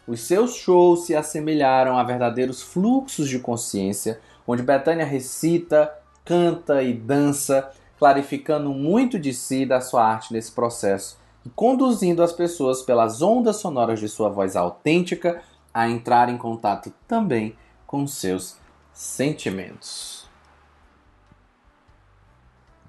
os 0.07 0.19
seus 0.21 0.55
shows 0.55 1.05
se 1.05 1.15
assemelharam 1.15 1.97
a 1.97 2.03
verdadeiros 2.03 2.61
fluxos 2.61 3.29
de 3.29 3.39
consciência, 3.39 4.19
onde 4.45 4.61
Bethânia 4.61 5.05
recita, 5.05 5.91
canta 6.23 6.83
e 6.83 6.93
dança, 6.93 7.71
clarificando 7.97 8.71
muito 8.71 9.17
de 9.17 9.33
si 9.33 9.61
e 9.61 9.65
da 9.65 9.79
sua 9.79 10.05
arte 10.05 10.33
nesse 10.33 10.51
processo 10.51 11.17
conduzindo 11.55 12.23
as 12.23 12.31
pessoas 12.31 12.81
pelas 12.81 13.21
ondas 13.21 13.57
sonoras 13.57 13.99
de 13.99 14.07
sua 14.07 14.29
voz 14.29 14.55
autêntica 14.55 15.41
a 15.73 15.89
entrar 15.89 16.29
em 16.29 16.37
contato 16.37 16.91
também 17.07 17.55
com 17.85 18.07
seus 18.07 18.57
sentimentos. 18.93 20.25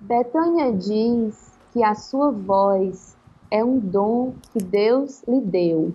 Betânia 0.00 0.72
diz 0.72 1.58
que 1.72 1.82
a 1.82 1.94
sua 1.94 2.30
voz 2.30 3.16
é 3.50 3.64
um 3.64 3.78
dom 3.78 4.34
que 4.52 4.62
Deus 4.62 5.22
lhe 5.26 5.40
deu. 5.40 5.94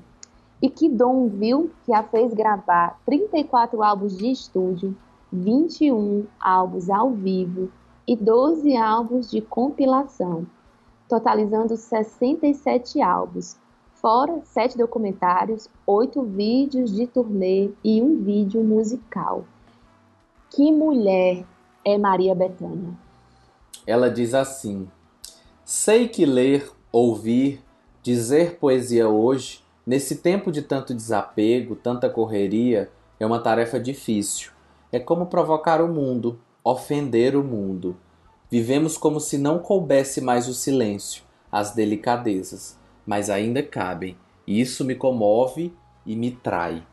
E 0.61 0.69
que 0.69 0.87
dom 0.87 1.27
viu 1.27 1.71
que 1.85 1.93
a 1.93 2.03
fez 2.03 2.33
gravar 2.33 2.99
34 3.05 3.81
álbuns 3.81 4.15
de 4.15 4.29
estúdio, 4.31 4.95
21 5.31 6.27
álbuns 6.39 6.89
ao 6.89 7.11
vivo 7.11 7.71
e 8.07 8.15
12 8.15 8.75
álbuns 8.75 9.31
de 9.31 9.41
compilação, 9.41 10.45
totalizando 11.11 11.75
67 11.75 13.01
álbuns, 13.01 13.57
fora 13.95 14.39
7 14.45 14.77
documentários, 14.77 15.67
8 15.85 16.23
vídeos 16.23 16.89
de 16.89 17.05
turnê 17.05 17.69
e 17.83 18.01
um 18.01 18.23
vídeo 18.23 18.63
musical. 18.63 19.43
Que 20.49 20.71
mulher 20.71 21.43
é 21.83 21.97
Maria 21.97 22.33
Bethânia? 22.33 22.93
Ela 23.85 24.09
diz 24.09 24.33
assim: 24.33 24.87
Sei 25.65 26.07
que 26.07 26.25
ler, 26.25 26.71
ouvir, 26.93 27.61
dizer 28.01 28.57
poesia 28.57 29.09
hoje, 29.09 29.61
nesse 29.85 30.15
tempo 30.15 30.49
de 30.49 30.61
tanto 30.61 30.93
desapego, 30.93 31.75
tanta 31.75 32.09
correria, 32.09 32.89
é 33.19 33.25
uma 33.25 33.39
tarefa 33.39 33.77
difícil. 33.77 34.51
É 34.93 34.99
como 34.99 35.25
provocar 35.25 35.81
o 35.81 35.89
mundo, 35.89 36.39
ofender 36.63 37.35
o 37.35 37.43
mundo. 37.43 37.97
Vivemos 38.51 38.97
como 38.97 39.21
se 39.21 39.37
não 39.37 39.59
coubesse 39.59 40.19
mais 40.19 40.49
o 40.49 40.53
silêncio, 40.53 41.23
as 41.49 41.71
delicadezas, 41.71 42.77
mas 43.05 43.29
ainda 43.29 43.63
cabem. 43.63 44.17
E 44.45 44.59
isso 44.59 44.83
me 44.83 44.93
comove 44.93 45.73
e 46.05 46.17
me 46.17 46.31
trai. 46.31 46.83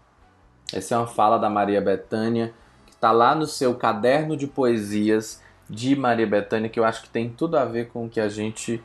Essa 0.72 0.94
é 0.94 0.98
uma 0.98 1.09
fala 1.09 1.36
da 1.36 1.51
Maria 1.51 1.80
Bethânia, 1.80 2.55
que 2.86 2.93
está 2.93 3.10
lá 3.10 3.35
no 3.35 3.44
seu 3.44 3.74
caderno 3.74 4.36
de 4.36 4.47
poesias 4.47 5.43
de 5.68 5.97
Maria 5.97 6.28
Bethânia, 6.28 6.70
que 6.70 6.78
eu 6.78 6.85
acho 6.85 7.02
que 7.02 7.10
tem 7.10 7.28
tudo 7.28 7.59
a 7.59 7.64
ver 7.64 7.89
com 7.89 8.06
o 8.06 8.09
que 8.09 8.20
a 8.20 8.28
gente 8.28 8.80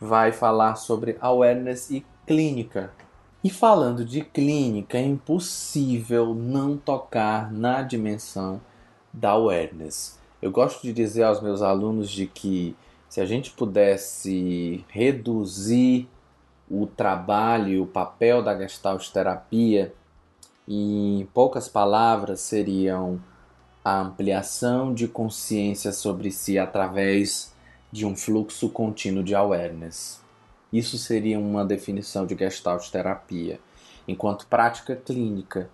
vai 0.00 0.32
falar 0.32 0.74
sobre 0.74 1.16
awareness 1.20 1.90
e 1.90 2.04
clínica. 2.26 2.92
E 3.44 3.48
falando 3.48 4.04
de 4.04 4.22
clínica, 4.22 4.98
é 4.98 5.02
impossível 5.02 6.34
não 6.34 6.76
tocar 6.76 7.52
na 7.52 7.82
dimensão 7.82 8.60
da 9.12 9.30
awareness. 9.30 10.19
Eu 10.42 10.50
gosto 10.50 10.82
de 10.82 10.92
dizer 10.92 11.24
aos 11.24 11.40
meus 11.40 11.60
alunos 11.60 12.10
de 12.10 12.26
que 12.26 12.74
se 13.08 13.20
a 13.20 13.26
gente 13.26 13.50
pudesse 13.50 14.84
reduzir 14.88 16.08
o 16.70 16.86
trabalho 16.86 17.82
o 17.82 17.86
papel 17.86 18.42
da 18.42 18.56
Gestalt 18.56 19.08
terapia 19.10 19.92
em 20.68 21.28
poucas 21.34 21.68
palavras 21.68 22.40
seriam 22.40 23.20
a 23.84 24.00
ampliação 24.00 24.94
de 24.94 25.08
consciência 25.08 25.92
sobre 25.92 26.30
si 26.30 26.58
através 26.58 27.52
de 27.90 28.06
um 28.06 28.14
fluxo 28.14 28.68
contínuo 28.68 29.24
de 29.24 29.34
awareness. 29.34 30.22
Isso 30.72 30.96
seria 30.96 31.38
uma 31.40 31.64
definição 31.64 32.24
de 32.24 32.36
Gestalt 32.36 32.88
terapia, 32.88 33.58
enquanto 34.06 34.46
prática 34.46 34.94
clínica, 34.94 35.68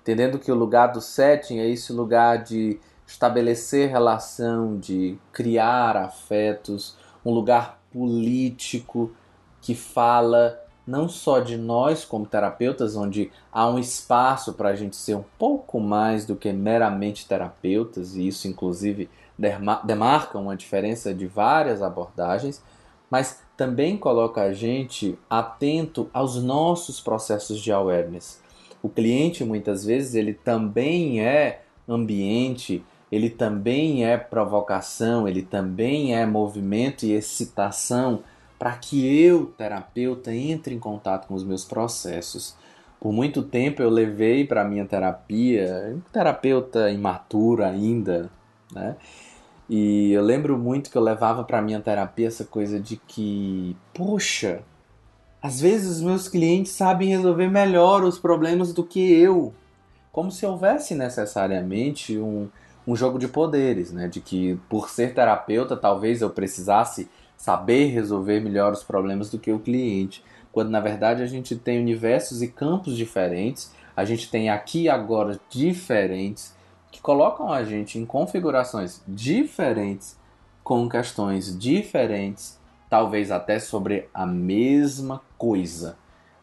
entendendo 0.00 0.38
que 0.38 0.50
o 0.50 0.54
lugar 0.54 0.92
do 0.92 1.00
setting 1.00 1.58
é 1.58 1.68
esse 1.68 1.92
lugar 1.92 2.42
de 2.42 2.80
estabelecer 3.08 3.88
relação, 3.88 4.78
de 4.78 5.16
criar 5.32 5.96
afetos, 5.96 6.94
um 7.24 7.32
lugar 7.32 7.80
político 7.90 9.10
que 9.62 9.74
fala 9.74 10.60
não 10.86 11.08
só 11.08 11.40
de 11.40 11.56
nós 11.56 12.04
como 12.04 12.26
terapeutas, 12.26 12.96
onde 12.96 13.32
há 13.50 13.66
um 13.66 13.78
espaço 13.78 14.52
para 14.52 14.68
a 14.68 14.74
gente 14.74 14.94
ser 14.94 15.14
um 15.14 15.24
pouco 15.38 15.80
mais 15.80 16.26
do 16.26 16.36
que 16.36 16.52
meramente 16.52 17.26
terapeutas, 17.26 18.14
e 18.14 18.28
isso 18.28 18.46
inclusive 18.46 19.08
demarca 19.84 20.38
uma 20.38 20.56
diferença 20.56 21.14
de 21.14 21.26
várias 21.26 21.82
abordagens, 21.82 22.62
mas 23.10 23.40
também 23.56 23.96
coloca 23.96 24.42
a 24.42 24.52
gente 24.52 25.18
atento 25.30 26.10
aos 26.12 26.42
nossos 26.42 27.00
processos 27.00 27.58
de 27.58 27.72
awareness. 27.72 28.42
O 28.82 28.88
cliente 28.88 29.44
muitas 29.44 29.84
vezes 29.84 30.14
ele 30.14 30.34
também 30.34 31.22
é 31.22 31.62
ambiente, 31.88 32.84
ele 33.10 33.30
também 33.30 34.04
é 34.04 34.16
provocação, 34.16 35.26
ele 35.26 35.42
também 35.42 36.14
é 36.14 36.26
movimento 36.26 37.04
e 37.04 37.12
excitação 37.12 38.20
para 38.58 38.72
que 38.72 39.06
eu, 39.22 39.46
terapeuta, 39.56 40.34
entre 40.34 40.74
em 40.74 40.78
contato 40.78 41.28
com 41.28 41.34
os 41.34 41.44
meus 41.44 41.64
processos. 41.64 42.56
Por 43.00 43.12
muito 43.12 43.42
tempo 43.42 43.80
eu 43.80 43.88
levei 43.88 44.44
para 44.44 44.64
minha 44.64 44.84
terapia, 44.84 45.96
terapeuta 46.12 46.90
imaturo 46.90 47.64
ainda, 47.64 48.28
né? 48.72 48.96
E 49.68 50.12
eu 50.12 50.22
lembro 50.22 50.58
muito 50.58 50.90
que 50.90 50.96
eu 50.96 51.02
levava 51.02 51.44
para 51.44 51.62
minha 51.62 51.78
terapia 51.78 52.26
essa 52.26 52.44
coisa 52.44 52.80
de 52.80 52.96
que, 52.96 53.76
poxa, 53.92 54.62
às 55.42 55.60
vezes 55.60 55.96
os 55.96 56.00
meus 56.00 56.26
clientes 56.26 56.72
sabem 56.72 57.10
resolver 57.10 57.48
melhor 57.48 58.02
os 58.02 58.18
problemas 58.18 58.72
do 58.72 58.82
que 58.82 59.12
eu. 59.12 59.52
Como 60.10 60.32
se 60.32 60.44
houvesse 60.46 60.94
necessariamente 60.94 62.18
um, 62.18 62.48
um 62.88 62.96
jogo 62.96 63.18
de 63.18 63.28
poderes, 63.28 63.92
né? 63.92 64.08
De 64.08 64.18
que 64.18 64.58
por 64.66 64.88
ser 64.88 65.12
terapeuta 65.12 65.76
talvez 65.76 66.22
eu 66.22 66.30
precisasse 66.30 67.06
saber 67.36 67.88
resolver 67.88 68.40
melhor 68.40 68.72
os 68.72 68.82
problemas 68.82 69.28
do 69.28 69.38
que 69.38 69.52
o 69.52 69.58
cliente. 69.58 70.24
Quando 70.50 70.70
na 70.70 70.80
verdade 70.80 71.22
a 71.22 71.26
gente 71.26 71.54
tem 71.54 71.78
universos 71.78 72.40
e 72.40 72.48
campos 72.48 72.96
diferentes, 72.96 73.70
a 73.94 74.06
gente 74.06 74.30
tem 74.30 74.48
aqui 74.48 74.84
e 74.84 74.88
agora 74.88 75.38
diferentes 75.50 76.56
que 76.90 76.98
colocam 76.98 77.52
a 77.52 77.62
gente 77.62 77.98
em 77.98 78.06
configurações 78.06 79.02
diferentes, 79.06 80.16
com 80.64 80.88
questões 80.88 81.58
diferentes, 81.58 82.58
talvez 82.88 83.30
até 83.30 83.58
sobre 83.58 84.08
a 84.14 84.24
mesma 84.24 85.20
coisa, 85.36 85.98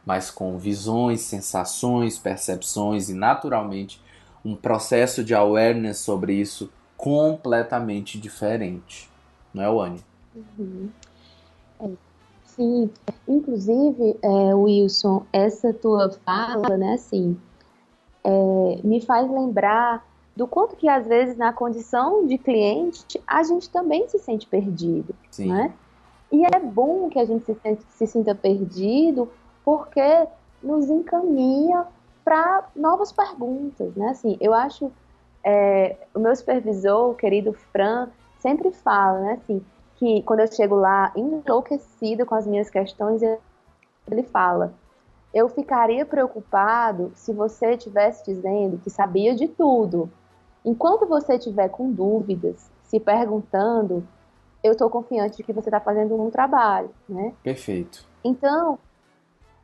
mas 0.06 0.30
com 0.30 0.60
visões, 0.60 1.22
sensações, 1.22 2.20
percepções 2.20 3.10
e 3.10 3.16
naturalmente 3.16 4.00
um 4.46 4.56
processo 4.56 5.24
de 5.24 5.34
awareness 5.34 5.98
sobre 5.98 6.36
isso 6.36 6.72
completamente 6.96 8.20
diferente. 8.20 9.10
Não 9.52 9.64
é, 9.64 9.70
Wani? 9.70 10.00
Uhum. 10.36 10.90
É, 11.80 11.90
sim, 12.46 12.90
inclusive, 13.28 14.18
é, 14.22 14.56
Wilson, 14.56 15.26
essa 15.34 15.74
tua 15.74 16.12
fala, 16.24 16.78
né, 16.78 16.94
assim, 16.94 17.38
é, 18.24 18.80
me 18.84 19.02
faz 19.02 19.30
lembrar 19.30 20.06
do 20.36 20.46
quanto 20.46 20.76
que 20.76 20.88
às 20.88 21.08
vezes 21.08 21.38
na 21.38 21.54
condição 21.54 22.28
de 22.28 22.38
cliente 22.38 23.22
a 23.26 23.42
gente 23.44 23.70
também 23.70 24.08
se 24.10 24.20
sente 24.20 24.46
perdido, 24.46 25.16
Sim. 25.32 25.48
né? 25.48 25.74
E 26.32 26.44
é 26.44 26.60
bom 26.60 27.08
que 27.08 27.18
a 27.18 27.26
gente 27.26 27.46
se, 27.46 27.56
sente, 27.56 27.84
se 27.88 28.06
sinta 28.06 28.36
perdido 28.36 29.30
porque 29.64 30.28
nos 30.62 30.90
encaminha 30.90 31.86
para 32.26 32.68
novas 32.76 33.12
perguntas, 33.12 33.96
né? 33.96 34.10
Assim, 34.10 34.36
eu 34.42 34.54
acho 34.54 34.92
é, 35.44 35.96
o 36.14 36.20
meu 36.20 36.36
supervisor, 36.36 37.12
o 37.12 37.16
querido 37.16 37.54
Fran, 37.54 38.10
sempre 38.40 38.72
fala, 38.72 39.20
né, 39.22 39.34
assim, 39.34 39.64
que 39.96 40.24
quando 40.24 40.40
eu 40.40 40.52
chego 40.52 40.76
lá 40.76 41.14
enlouquecida 41.16 42.26
com 42.26 42.34
as 42.34 42.48
minhas 42.48 42.70
questões, 42.70 43.22
ele 43.22 44.24
fala: 44.24 44.74
Eu 45.34 45.48
ficaria 45.48 46.06
preocupado 46.06 47.12
se 47.16 47.32
você 47.32 47.74
estivesse 47.74 48.26
dizendo 48.26 48.80
que 48.80 48.90
sabia 48.90 49.36
de 49.36 49.48
tudo. 49.48 50.10
Enquanto 50.66 51.06
você 51.06 51.36
estiver 51.36 51.70
com 51.70 51.92
dúvidas, 51.92 52.70
se 52.84 53.00
perguntando, 53.00 54.06
eu 54.64 54.72
estou 54.72 54.90
confiante 54.90 55.38
de 55.38 55.44
que 55.44 55.54
você 55.54 55.70
está 55.70 55.80
fazendo 55.80 56.20
um 56.20 56.32
trabalho, 56.32 56.90
né? 57.08 57.34
Perfeito. 57.44 58.04
Então, 58.24 58.80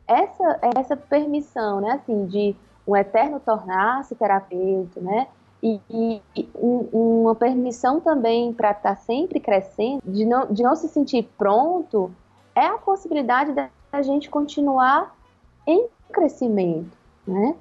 essa 0.08 0.60
essa 0.76 0.98
permissão, 0.98 1.82
né, 1.82 1.94
assim, 1.94 2.26
de 2.26 2.56
um 2.88 2.96
eterno 2.96 3.40
tornar-se 3.40 4.16
terapeuta, 4.16 5.00
né? 5.00 5.28
E, 5.64 5.80
e 5.90 6.22
um, 6.56 7.22
uma 7.22 7.36
permissão 7.36 8.00
também 8.00 8.52
para 8.52 8.72
estar 8.72 8.96
tá 8.96 8.96
sempre 8.96 9.40
crescendo, 9.40 10.02
de 10.04 10.26
não, 10.26 10.48
de 10.52 10.64
não 10.64 10.76
se 10.76 10.88
sentir 10.88 11.30
pronto, 11.38 12.12
é 12.56 12.66
a 12.66 12.80
possibilidade 12.80 13.54
da 13.54 14.02
gente 14.02 14.28
continuar 14.28 15.16
em 15.68 15.88
crescimento, 16.12 16.98
né? 17.28 17.56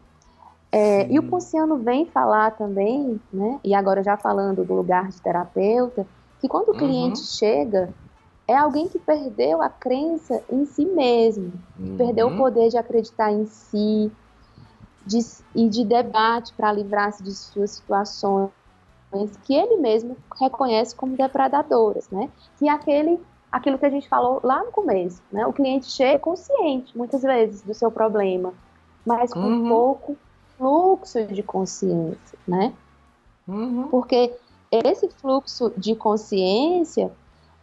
É, 0.72 1.10
e 1.10 1.18
o 1.18 1.22
Ponciano 1.24 1.78
vem 1.78 2.06
falar 2.06 2.52
também, 2.52 3.20
né? 3.32 3.58
E 3.62 3.74
agora 3.74 4.02
já 4.02 4.16
falando 4.16 4.64
do 4.64 4.72
lugar 4.72 5.08
de 5.08 5.20
terapeuta, 5.20 6.06
que 6.40 6.48
quando 6.48 6.68
o 6.68 6.72
uhum. 6.72 6.78
cliente 6.78 7.20
chega, 7.20 7.92
é 8.50 8.56
alguém 8.56 8.88
que 8.88 8.98
perdeu 8.98 9.62
a 9.62 9.68
crença 9.68 10.42
em 10.50 10.64
si 10.64 10.84
mesmo, 10.84 11.52
uhum. 11.78 11.96
perdeu 11.96 12.26
o 12.26 12.36
poder 12.36 12.68
de 12.68 12.76
acreditar 12.76 13.30
em 13.30 13.46
si 13.46 14.10
de, 15.06 15.20
e 15.54 15.68
de 15.68 15.84
debate 15.84 16.52
para 16.54 16.72
livrar-se 16.72 17.22
de 17.22 17.32
suas 17.32 17.70
situações 17.70 18.50
que 19.44 19.54
ele 19.54 19.76
mesmo 19.76 20.16
reconhece 20.36 20.96
como 20.96 21.16
depredadoras, 21.16 22.10
né? 22.10 22.28
Que 22.58 22.68
é 22.68 22.72
aquele, 22.72 23.20
aquilo 23.52 23.78
que 23.78 23.86
a 23.86 23.90
gente 23.90 24.08
falou 24.08 24.40
lá 24.42 24.64
no 24.64 24.72
começo, 24.72 25.22
né? 25.30 25.46
O 25.46 25.52
cliente 25.52 25.86
chega 25.86 26.18
consciente, 26.18 26.98
muitas 26.98 27.22
vezes, 27.22 27.62
do 27.62 27.72
seu 27.72 27.90
problema, 27.90 28.52
mas 29.06 29.32
com 29.32 29.38
uhum. 29.38 29.68
pouco 29.68 30.16
fluxo 30.58 31.24
de 31.24 31.42
consciência, 31.44 32.36
né? 32.48 32.72
Uhum. 33.46 33.86
Porque 33.88 34.34
esse 34.72 35.08
fluxo 35.08 35.72
de 35.76 35.94
consciência, 35.94 37.12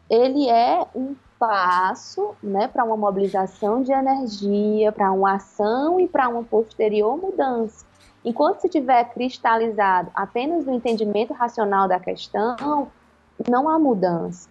ele 0.10 0.50
é 0.50 0.86
um 0.96 1.16
passo 1.38 2.36
né, 2.42 2.68
para 2.68 2.84
uma 2.84 2.98
mobilização 2.98 3.84
de 3.84 3.92
energia, 3.92 4.92
para 4.92 5.12
uma 5.12 5.36
ação 5.36 6.00
e 6.00 6.08
para 6.08 6.28
uma 6.28 6.44
posterior 6.44 7.18
mudança. 7.18 7.86
Enquanto 8.26 8.62
se 8.62 8.70
tiver 8.70 9.04
cristalizado 9.14 10.12
apenas 10.14 10.66
no 10.66 10.74
entendimento 10.74 11.34
racional 11.34 11.88
da 11.88 12.00
questão, 12.00 12.90
não 13.48 13.70
há 13.70 13.78
mudança. 13.78 14.50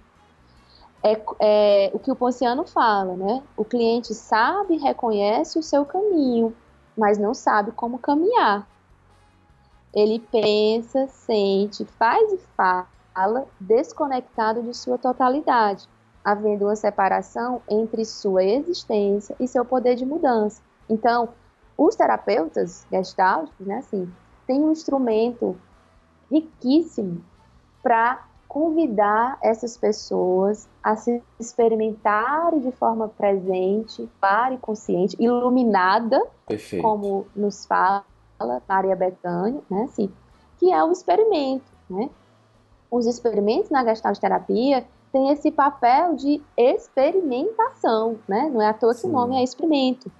É, 1.02 1.20
é, 1.40 1.90
o 1.92 1.98
que 1.98 2.10
o 2.10 2.16
Ponciano 2.16 2.64
fala, 2.64 3.14
né? 3.14 3.42
O 3.56 3.64
cliente 3.64 4.14
sabe 4.14 4.74
e 4.74 4.78
reconhece 4.78 5.58
o 5.58 5.62
seu 5.62 5.84
caminho, 5.84 6.54
mas 6.96 7.18
não 7.18 7.34
sabe 7.34 7.70
como 7.72 7.98
caminhar. 7.98 8.66
Ele 9.94 10.18
pensa, 10.18 11.06
sente, 11.08 11.84
faz 11.98 12.32
e 12.32 12.38
fala 13.16 13.46
desconectado 13.58 14.62
de 14.62 14.76
sua 14.76 14.98
totalidade 14.98 15.88
havendo 16.26 16.64
uma 16.64 16.74
separação 16.74 17.62
entre 17.70 18.04
sua 18.04 18.42
existência 18.42 19.36
e 19.38 19.46
seu 19.46 19.64
poder 19.64 19.94
de 19.94 20.04
mudança. 20.04 20.60
Então, 20.90 21.28
os 21.78 21.94
terapeutas 21.94 22.84
gestálticos, 22.90 23.64
né, 23.64 23.76
assim, 23.76 24.12
têm 24.44 24.60
um 24.60 24.72
instrumento 24.72 25.56
riquíssimo 26.28 27.24
para 27.80 28.26
convidar 28.48 29.38
essas 29.40 29.76
pessoas 29.76 30.68
a 30.82 30.96
se 30.96 31.22
experimentarem 31.38 32.58
de 32.58 32.72
forma 32.72 33.06
presente, 33.06 34.10
para 34.20 34.54
e 34.54 34.58
consciente, 34.58 35.16
iluminada, 35.20 36.20
Perfeito. 36.44 36.82
como 36.82 37.28
nos 37.36 37.64
fala 37.66 38.04
Maria 38.68 38.96
Bethânia, 38.96 39.62
né, 39.70 39.84
assim, 39.84 40.12
que 40.58 40.72
é 40.72 40.82
o 40.82 40.90
experimento, 40.90 41.70
né? 41.88 42.10
Os 42.96 43.04
experimentos 43.04 43.68
na 43.68 43.84
gestalt 43.84 44.18
terapia 44.18 44.86
tem 45.12 45.30
esse 45.30 45.50
papel 45.50 46.14
de 46.14 46.40
experimentação, 46.56 48.18
né? 48.26 48.50
Não 48.50 48.62
é 48.62 48.68
à 48.68 48.72
toa 48.72 48.94
que 48.94 49.06
o 49.06 49.10
nome 49.10 49.36
é 49.36 49.44
experimento. 49.44 50.10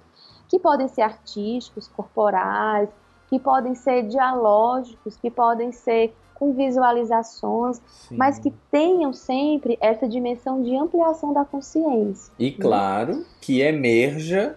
Que 0.47 0.59
podem 0.59 0.87
ser 0.87 1.01
artísticos, 1.01 1.87
corporais, 1.87 2.87
que 3.29 3.39
podem 3.39 3.73
ser 3.73 4.03
dialógicos, 4.03 5.17
que 5.17 5.31
podem 5.31 5.71
ser 5.71 6.13
com 6.35 6.53
visualizações, 6.53 7.81
Sim. 7.87 8.15
mas 8.15 8.37
que 8.37 8.53
tenham 8.69 9.11
sempre 9.11 9.75
essa 9.81 10.07
dimensão 10.07 10.61
de 10.61 10.75
ampliação 10.75 11.33
da 11.33 11.43
consciência. 11.43 12.31
E 12.37 12.51
né? 12.51 12.57
claro, 12.61 13.25
que 13.41 13.59
emerja 13.59 14.55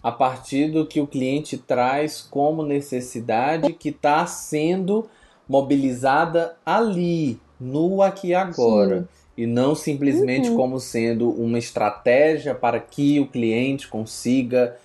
a 0.00 0.12
partir 0.12 0.70
do 0.70 0.86
que 0.86 1.00
o 1.00 1.06
cliente 1.06 1.58
traz 1.58 2.22
como 2.22 2.62
necessidade 2.62 3.72
que 3.72 3.88
está 3.88 4.24
sendo 4.24 5.08
mobilizada 5.48 6.56
ali, 6.64 7.40
no 7.60 8.02
aqui 8.02 8.28
e 8.28 8.34
agora. 8.34 9.00
Sim 9.00 9.26
e 9.36 9.46
não 9.46 9.74
simplesmente 9.74 10.48
uhum. 10.48 10.56
como 10.56 10.80
sendo 10.80 11.28
uma 11.30 11.58
estratégia 11.58 12.54
para 12.54 12.80
que 12.80 13.20
o 13.20 13.26
cliente 13.26 13.86
consiga 13.86 14.76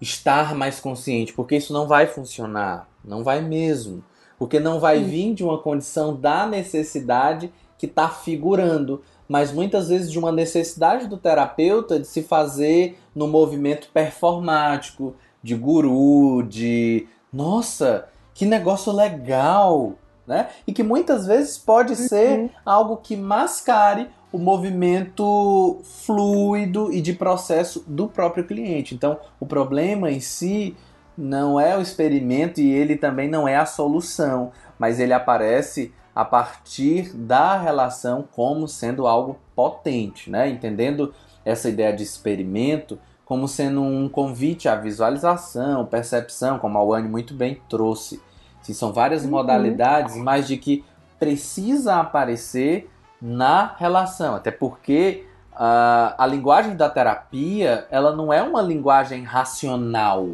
estar 0.00 0.54
mais 0.54 0.78
consciente, 0.78 1.32
porque 1.32 1.56
isso 1.56 1.72
não 1.72 1.86
vai 1.86 2.06
funcionar, 2.06 2.88
não 3.04 3.24
vai 3.24 3.42
mesmo, 3.42 4.02
porque 4.38 4.60
não 4.60 4.78
vai 4.78 4.98
uhum. 4.98 5.04
vir 5.04 5.34
de 5.34 5.44
uma 5.44 5.58
condição 5.58 6.14
da 6.14 6.46
necessidade 6.46 7.52
que 7.76 7.86
está 7.86 8.08
figurando, 8.08 9.02
mas 9.28 9.52
muitas 9.52 9.88
vezes 9.88 10.10
de 10.10 10.18
uma 10.18 10.30
necessidade 10.30 11.08
do 11.08 11.16
terapeuta 11.16 11.98
de 11.98 12.06
se 12.06 12.22
fazer 12.22 12.96
no 13.14 13.26
movimento 13.26 13.88
performático, 13.92 15.14
de 15.42 15.54
guru, 15.54 16.42
de 16.42 17.06
nossa, 17.32 18.06
que 18.34 18.44
negócio 18.44 18.92
legal, 18.92 19.94
né? 20.30 20.48
E 20.64 20.72
que 20.72 20.84
muitas 20.84 21.26
vezes 21.26 21.58
pode 21.58 21.92
uhum. 21.92 22.08
ser 22.08 22.50
algo 22.64 22.98
que 22.98 23.16
mascare 23.16 24.08
o 24.32 24.38
movimento 24.38 25.80
fluido 25.82 26.92
e 26.92 27.00
de 27.00 27.12
processo 27.12 27.82
do 27.84 28.06
próprio 28.06 28.44
cliente. 28.44 28.94
Então, 28.94 29.18
o 29.40 29.44
problema 29.44 30.08
em 30.08 30.20
si 30.20 30.76
não 31.18 31.58
é 31.58 31.76
o 31.76 31.80
experimento 31.80 32.60
e 32.60 32.70
ele 32.70 32.96
também 32.96 33.28
não 33.28 33.48
é 33.48 33.56
a 33.56 33.66
solução, 33.66 34.52
mas 34.78 35.00
ele 35.00 35.12
aparece 35.12 35.92
a 36.14 36.24
partir 36.24 37.12
da 37.12 37.58
relação 37.58 38.24
como 38.30 38.68
sendo 38.68 39.08
algo 39.08 39.36
potente, 39.54 40.30
né? 40.30 40.48
Entendendo 40.48 41.12
essa 41.44 41.68
ideia 41.68 41.92
de 41.92 42.04
experimento 42.04 42.96
como 43.24 43.48
sendo 43.48 43.82
um 43.82 44.08
convite 44.08 44.68
à 44.68 44.76
visualização, 44.76 45.86
percepção, 45.86 46.58
como 46.58 46.78
a 46.78 46.84
Wani 46.84 47.08
muito 47.08 47.34
bem 47.34 47.60
trouxe. 47.68 48.20
Sim, 48.62 48.72
são 48.72 48.92
várias 48.92 49.24
uhum. 49.24 49.30
modalidades, 49.30 50.16
mas 50.16 50.46
de 50.46 50.56
que 50.56 50.84
precisa 51.18 51.96
aparecer 51.96 52.90
na 53.20 53.74
relação. 53.78 54.34
Até 54.34 54.50
porque 54.50 55.26
uh, 55.52 56.14
a 56.16 56.26
linguagem 56.26 56.76
da 56.76 56.88
terapia 56.88 57.86
ela 57.90 58.14
não 58.14 58.32
é 58.32 58.42
uma 58.42 58.62
linguagem 58.62 59.22
racional. 59.22 60.30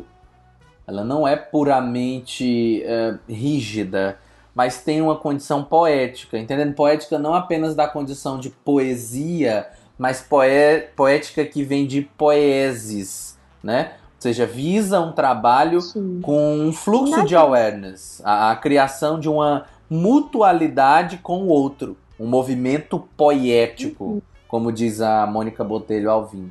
Ela 0.86 1.04
não 1.04 1.26
é 1.26 1.34
puramente 1.34 2.84
uh, 2.84 3.18
rígida, 3.28 4.18
mas 4.54 4.82
tem 4.82 5.02
uma 5.02 5.16
condição 5.16 5.64
poética. 5.64 6.38
Entendendo? 6.38 6.74
Poética 6.74 7.18
não 7.18 7.34
apenas 7.34 7.74
da 7.74 7.88
condição 7.88 8.38
de 8.38 8.50
poesia, 8.50 9.66
mas 9.98 10.20
poé 10.20 10.78
poética 10.94 11.44
que 11.44 11.64
vem 11.64 11.86
de 11.86 12.02
poeses, 12.02 13.38
né? 13.62 13.94
Ou 14.16 14.22
seja, 14.22 14.46
visa 14.46 14.98
um 14.98 15.12
trabalho 15.12 15.80
Sim. 15.80 16.20
com 16.22 16.56
um 16.58 16.72
fluxo 16.72 17.24
de 17.24 17.36
awareness, 17.36 18.22
a, 18.24 18.50
a, 18.50 18.56
criação 18.56 19.20
de 19.20 19.28
uma 19.28 19.66
mutualidade 19.90 21.18
com 21.18 21.44
o 21.44 21.48
outro, 21.48 21.96
um 22.18 22.26
movimento 22.26 23.06
poético, 23.14 24.04
uhum. 24.04 24.22
como 24.48 24.72
diz 24.72 25.02
a 25.02 25.26
Mônica 25.26 25.62
Botelho 25.62 26.10
Alvim. 26.10 26.50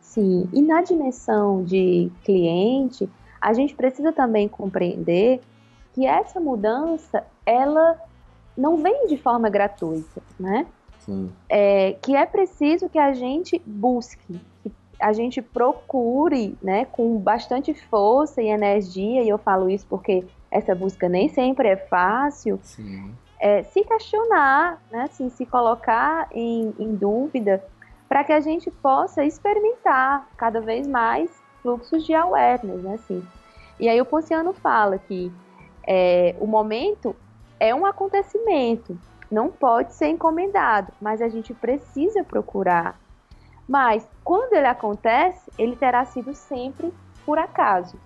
Sim, 0.00 0.48
e 0.52 0.62
na 0.62 0.82
dimensão 0.82 1.62
de 1.62 2.10
cliente, 2.24 3.08
a 3.40 3.52
gente 3.52 3.74
precisa 3.74 4.10
também 4.10 4.48
compreender 4.48 5.40
que 5.94 6.06
essa 6.06 6.40
mudança, 6.40 7.22
ela 7.44 7.98
não 8.56 8.78
vem 8.78 9.06
de 9.06 9.16
forma 9.16 9.48
gratuita, 9.50 10.22
né? 10.38 10.66
Sim. 11.00 11.30
É, 11.48 11.92
que 12.00 12.14
é 12.14 12.24
preciso 12.24 12.88
que 12.88 12.98
a 12.98 13.12
gente 13.12 13.60
busque, 13.66 14.18
que 14.26 14.40
a 15.02 15.12
gente 15.12 15.42
procure, 15.42 16.56
né, 16.62 16.84
com 16.84 17.18
bastante 17.18 17.74
força 17.74 18.40
e 18.40 18.48
energia, 18.48 19.22
e 19.22 19.28
eu 19.28 19.36
falo 19.36 19.68
isso 19.68 19.84
porque 19.88 20.24
essa 20.50 20.74
busca 20.74 21.08
nem 21.08 21.28
sempre 21.28 21.68
é 21.68 21.76
fácil, 21.76 22.60
é, 23.40 23.64
se 23.64 23.82
questionar, 23.82 24.80
né, 24.90 25.02
assim, 25.02 25.28
se 25.28 25.44
colocar 25.44 26.28
em, 26.32 26.72
em 26.78 26.94
dúvida, 26.94 27.62
para 28.08 28.22
que 28.22 28.32
a 28.32 28.40
gente 28.40 28.70
possa 28.70 29.24
experimentar 29.24 30.28
cada 30.36 30.60
vez 30.60 30.86
mais 30.86 31.30
fluxos 31.62 32.04
de 32.06 32.14
awareness, 32.14 32.82
né, 32.82 32.94
assim. 32.94 33.22
E 33.80 33.88
aí 33.88 34.00
o 34.00 34.04
Ponciano 34.04 34.52
fala 34.52 34.98
que 34.98 35.32
é, 35.84 36.36
o 36.38 36.46
momento 36.46 37.16
é 37.58 37.74
um 37.74 37.84
acontecimento, 37.84 38.96
não 39.28 39.50
pode 39.50 39.94
ser 39.94 40.08
encomendado, 40.08 40.92
mas 41.00 41.20
a 41.20 41.28
gente 41.28 41.52
precisa 41.52 42.22
procurar. 42.22 43.00
Mas 43.68 44.06
quando 44.24 44.54
ele 44.54 44.66
acontece, 44.66 45.50
ele 45.58 45.76
terá 45.76 46.04
sido 46.04 46.34
sempre 46.34 46.92
por 47.24 47.38
acaso. 47.38 47.96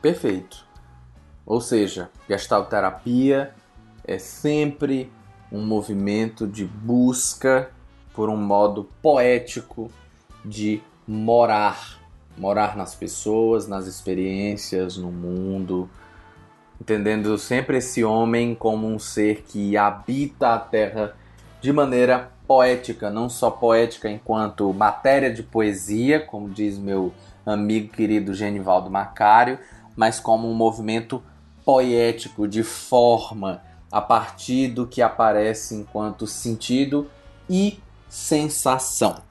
Perfeito. 0.00 0.64
Ou 1.44 1.60
seja, 1.60 2.10
gestalterapia 2.28 3.54
é 4.04 4.18
sempre 4.18 5.12
um 5.50 5.64
movimento 5.64 6.46
de 6.46 6.64
busca 6.64 7.70
por 8.14 8.28
um 8.28 8.36
modo 8.36 8.88
poético 9.02 9.90
de 10.44 10.82
morar, 11.06 11.98
morar 12.36 12.76
nas 12.76 12.94
pessoas, 12.94 13.66
nas 13.66 13.86
experiências, 13.86 14.96
no 14.96 15.10
mundo, 15.10 15.88
entendendo 16.80 17.36
sempre 17.36 17.78
esse 17.78 18.04
homem 18.04 18.54
como 18.54 18.86
um 18.86 18.98
ser 18.98 19.42
que 19.42 19.76
habita 19.76 20.54
a 20.54 20.58
terra 20.58 21.16
de 21.60 21.72
maneira 21.72 22.30
poética, 22.50 23.08
não 23.10 23.28
só 23.28 23.48
poética 23.48 24.10
enquanto 24.10 24.74
matéria 24.74 25.32
de 25.32 25.40
poesia, 25.40 26.18
como 26.18 26.50
diz 26.50 26.76
meu 26.76 27.12
amigo 27.46 27.92
querido 27.92 28.34
Genivaldo 28.34 28.90
Macário, 28.90 29.56
mas 29.94 30.18
como 30.18 30.50
um 30.50 30.52
movimento 30.52 31.22
poético 31.64 32.48
de 32.48 32.64
forma 32.64 33.62
a 33.88 34.00
partir 34.00 34.66
do 34.66 34.84
que 34.84 35.00
aparece 35.00 35.76
enquanto 35.76 36.26
sentido 36.26 37.08
e 37.48 37.78
sensação. 38.08 39.22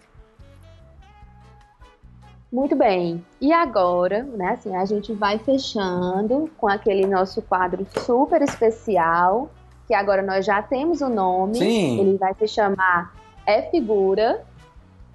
Muito 2.50 2.74
bem. 2.74 3.26
E 3.42 3.52
agora, 3.52 4.24
né, 4.24 4.54
assim, 4.54 4.74
a 4.74 4.86
gente 4.86 5.12
vai 5.12 5.38
fechando 5.40 6.50
com 6.58 6.70
aquele 6.70 7.06
nosso 7.06 7.42
quadro 7.42 7.86
super 8.06 8.42
especial, 8.42 9.52
que 9.90 9.94
agora 9.96 10.22
nós 10.22 10.46
já 10.46 10.62
temos 10.62 11.02
o 11.02 11.10
nome. 11.10 11.58
Sim. 11.58 12.00
Ele 12.00 12.16
vai 12.16 12.36
se 12.36 12.48
chamar 12.48 13.12
É 13.44 13.64
Figura. 13.64 14.46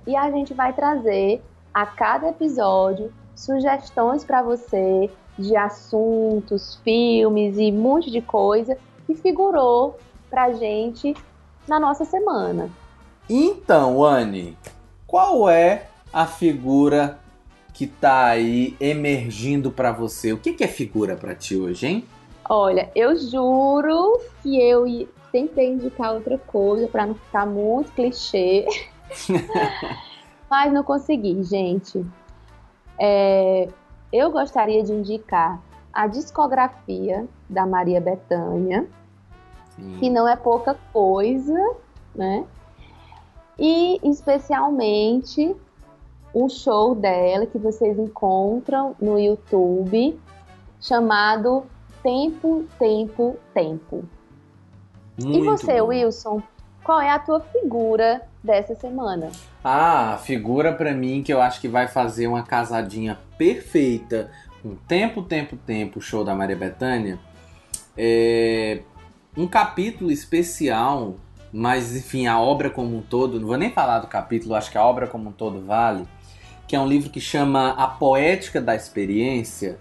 E 0.05 0.16
a 0.16 0.28
gente 0.32 0.52
vai 0.52 0.72
trazer 0.72 1.40
a 1.72 1.86
cada 1.86 2.30
episódio 2.30 3.12
sugestões 3.36 4.24
para 4.24 4.42
você 4.42 5.09
de 5.38 5.56
assuntos, 5.56 6.80
filmes 6.82 7.56
e 7.56 7.70
um 7.70 7.80
monte 7.80 8.10
de 8.10 8.20
coisa 8.20 8.76
que 9.06 9.14
figurou 9.14 9.96
pra 10.28 10.52
gente 10.52 11.14
na 11.68 11.78
nossa 11.78 12.05
semana. 12.05 12.68
Então, 13.30 14.02
Anne, 14.05 14.59
qual 15.06 15.48
é 15.48 15.86
a 16.12 16.26
figura 16.26 17.20
que 17.72 17.86
tá 17.86 18.26
aí 18.26 18.76
emergindo 18.80 19.70
para 19.70 19.92
você? 19.92 20.32
O 20.32 20.38
que, 20.38 20.52
que 20.52 20.64
é 20.64 20.68
figura 20.68 21.14
para 21.14 21.32
ti 21.32 21.56
hoje, 21.56 21.86
hein? 21.86 22.05
Olha, 22.48 22.90
eu 22.94 23.16
juro 23.16 24.20
que 24.42 24.60
eu 24.60 24.84
tentei 25.32 25.72
indicar 25.72 26.12
outra 26.12 26.38
coisa 26.38 26.86
para 26.86 27.06
não 27.06 27.14
ficar 27.14 27.46
muito 27.46 27.90
clichê, 27.92 28.66
mas 30.50 30.72
não 30.72 30.84
consegui, 30.84 31.42
gente. 31.42 32.04
É, 33.00 33.68
eu 34.12 34.30
gostaria 34.30 34.82
de 34.82 34.92
indicar 34.92 35.60
a 35.92 36.06
discografia 36.06 37.26
da 37.48 37.66
Maria 37.66 38.00
Bethânia, 38.00 38.86
que 39.98 40.10
não 40.10 40.28
é 40.28 40.36
pouca 40.36 40.76
coisa, 40.92 41.76
né? 42.14 42.44
E 43.58 43.98
especialmente 44.02 45.54
um 46.34 46.48
show 46.48 46.94
dela 46.94 47.46
que 47.46 47.58
vocês 47.58 47.98
encontram 47.98 48.94
no 49.00 49.18
YouTube, 49.18 50.18
chamado 50.80 51.64
Tempo, 52.05 52.66
Tempo, 52.78 53.39
Tempo. 53.55 54.05
Muito 55.18 55.39
e 55.39 55.43
você, 55.43 55.81
bom. 55.81 55.86
Wilson, 55.86 56.43
qual 56.85 57.01
é 57.01 57.09
a 57.09 57.18
tua 57.18 57.40
figura 57.40 58.20
dessa 58.43 58.74
semana? 58.74 59.32
Ah, 59.64 60.12
a 60.12 60.18
figura 60.18 60.74
para 60.74 60.93
mim 60.93 61.22
que 61.22 61.32
eu 61.32 61.40
acho 61.40 61.62
que 61.62 61.66
vai 61.66 61.89
fazer 61.89 62.26
uma 62.26 62.43
casadinha 62.43 63.18
perfeita 63.39 64.31
com 64.62 64.74
Tempo, 64.74 65.22
Tempo, 65.22 65.56
Tempo, 65.56 66.01
show 66.02 66.22
da 66.22 66.35
Maria 66.35 66.55
Bethânia. 66.55 67.18
É 67.97 68.81
um 69.35 69.47
capítulo 69.47 70.10
especial, 70.10 71.14
mas 71.51 71.97
enfim, 71.97 72.26
a 72.26 72.39
obra 72.39 72.68
como 72.68 72.98
um 72.98 73.02
todo, 73.02 73.40
não 73.40 73.48
vou 73.48 73.56
nem 73.56 73.70
falar 73.70 74.01
do 74.01 74.09
capítulo, 74.09 74.55
acho 74.55 74.70
que 74.70 74.76
a 74.76 74.85
obra 74.85 75.06
como 75.06 75.31
um 75.31 75.32
todo 75.32 75.64
vale, 75.64 76.06
que 76.68 76.76
é 76.76 76.81
um 76.81 76.86
livro 76.86 77.09
que 77.09 77.20
chama 77.20 77.70
A 77.70 77.86
Poética 77.86 78.60
da 78.60 78.74
Experiência, 78.74 79.78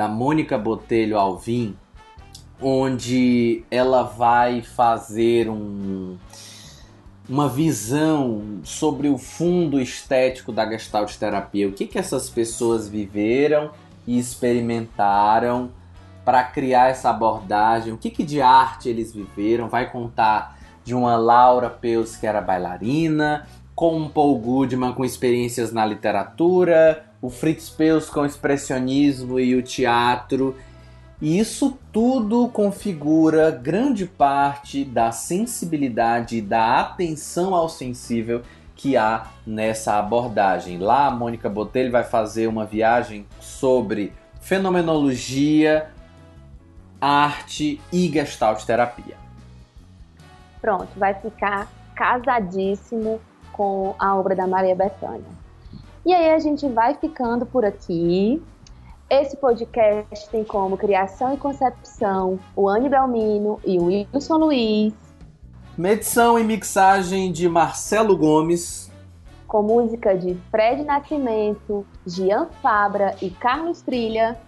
da 0.00 0.08
Mônica 0.08 0.56
Botelho 0.56 1.18
Alvim, 1.18 1.76
onde 2.58 3.62
ela 3.70 4.02
vai 4.02 4.62
fazer 4.62 5.46
um, 5.50 6.16
uma 7.28 7.46
visão 7.50 8.60
sobre 8.64 9.10
o 9.10 9.18
fundo 9.18 9.78
estético 9.78 10.52
da 10.52 10.66
Gestalt 10.66 11.14
terapia, 11.16 11.68
o 11.68 11.72
que, 11.72 11.86
que 11.86 11.98
essas 11.98 12.30
pessoas 12.30 12.88
viveram 12.88 13.72
e 14.06 14.18
experimentaram 14.18 15.70
para 16.24 16.44
criar 16.44 16.88
essa 16.88 17.10
abordagem, 17.10 17.92
o 17.92 17.98
que, 17.98 18.08
que 18.08 18.24
de 18.24 18.40
arte 18.40 18.88
eles 18.88 19.12
viveram, 19.12 19.68
vai 19.68 19.90
contar 19.90 20.58
de 20.82 20.94
uma 20.94 21.14
Laura 21.14 21.68
Peus 21.68 22.16
que 22.16 22.26
era 22.26 22.40
bailarina, 22.40 23.46
com 23.74 23.98
um 23.98 24.08
Paul 24.08 24.38
Goodman 24.38 24.94
com 24.94 25.04
experiências 25.04 25.74
na 25.74 25.84
literatura, 25.84 27.04
o 27.20 27.28
Fritz 27.28 27.68
Peus 27.68 28.08
com 28.08 28.20
o 28.20 28.26
expressionismo 28.26 29.38
e 29.38 29.54
o 29.54 29.62
teatro. 29.62 30.56
E 31.20 31.38
isso 31.38 31.78
tudo 31.92 32.48
configura 32.48 33.50
grande 33.50 34.06
parte 34.06 34.84
da 34.84 35.12
sensibilidade 35.12 36.38
e 36.38 36.42
da 36.42 36.80
atenção 36.80 37.54
ao 37.54 37.68
sensível 37.68 38.42
que 38.74 38.96
há 38.96 39.26
nessa 39.46 39.98
abordagem. 39.98 40.78
Lá 40.78 41.06
a 41.06 41.10
Mônica 41.10 41.50
Botelho 41.50 41.92
vai 41.92 42.04
fazer 42.04 42.46
uma 42.46 42.64
viagem 42.64 43.26
sobre 43.38 44.14
fenomenologia, 44.40 45.90
arte 46.98 47.78
e 47.92 48.08
gestalt 48.10 48.64
terapia. 48.64 49.16
Pronto, 50.62 50.88
vai 50.96 51.12
ficar 51.12 51.68
casadíssimo 51.94 53.20
com 53.52 53.94
a 53.98 54.16
obra 54.16 54.34
da 54.34 54.46
Maria 54.46 54.74
Bethânia. 54.74 55.39
E 56.04 56.12
aí 56.12 56.30
a 56.30 56.38
gente 56.38 56.68
vai 56.68 56.94
ficando 56.94 57.44
por 57.44 57.64
aqui. 57.64 58.42
Esse 59.08 59.36
podcast 59.36 60.28
tem 60.30 60.44
como 60.44 60.76
criação 60.76 61.34
e 61.34 61.36
concepção 61.36 62.38
o 62.54 62.68
Anne 62.68 62.88
Belmino 62.88 63.58
e 63.64 63.78
o 63.78 63.86
Wilson 63.86 64.36
Luiz, 64.36 64.94
Medição 65.76 66.38
e 66.38 66.44
mixagem 66.44 67.32
de 67.32 67.48
Marcelo 67.48 68.16
Gomes. 68.16 68.90
com 69.46 69.62
música 69.62 70.16
de 70.16 70.36
Fred 70.50 70.84
Nascimento, 70.84 71.84
Gian 72.06 72.48
Fabra 72.62 73.16
e 73.20 73.30
Carlos 73.30 73.82
Trilha. 73.82 74.38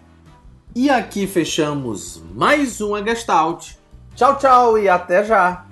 E 0.74 0.88
aqui 0.88 1.26
fechamos 1.26 2.22
mais 2.34 2.80
uma 2.80 3.02
Gestalt. 3.02 3.72
Tchau, 4.14 4.38
tchau 4.38 4.78
e 4.78 4.88
até 4.88 5.24
já! 5.24 5.66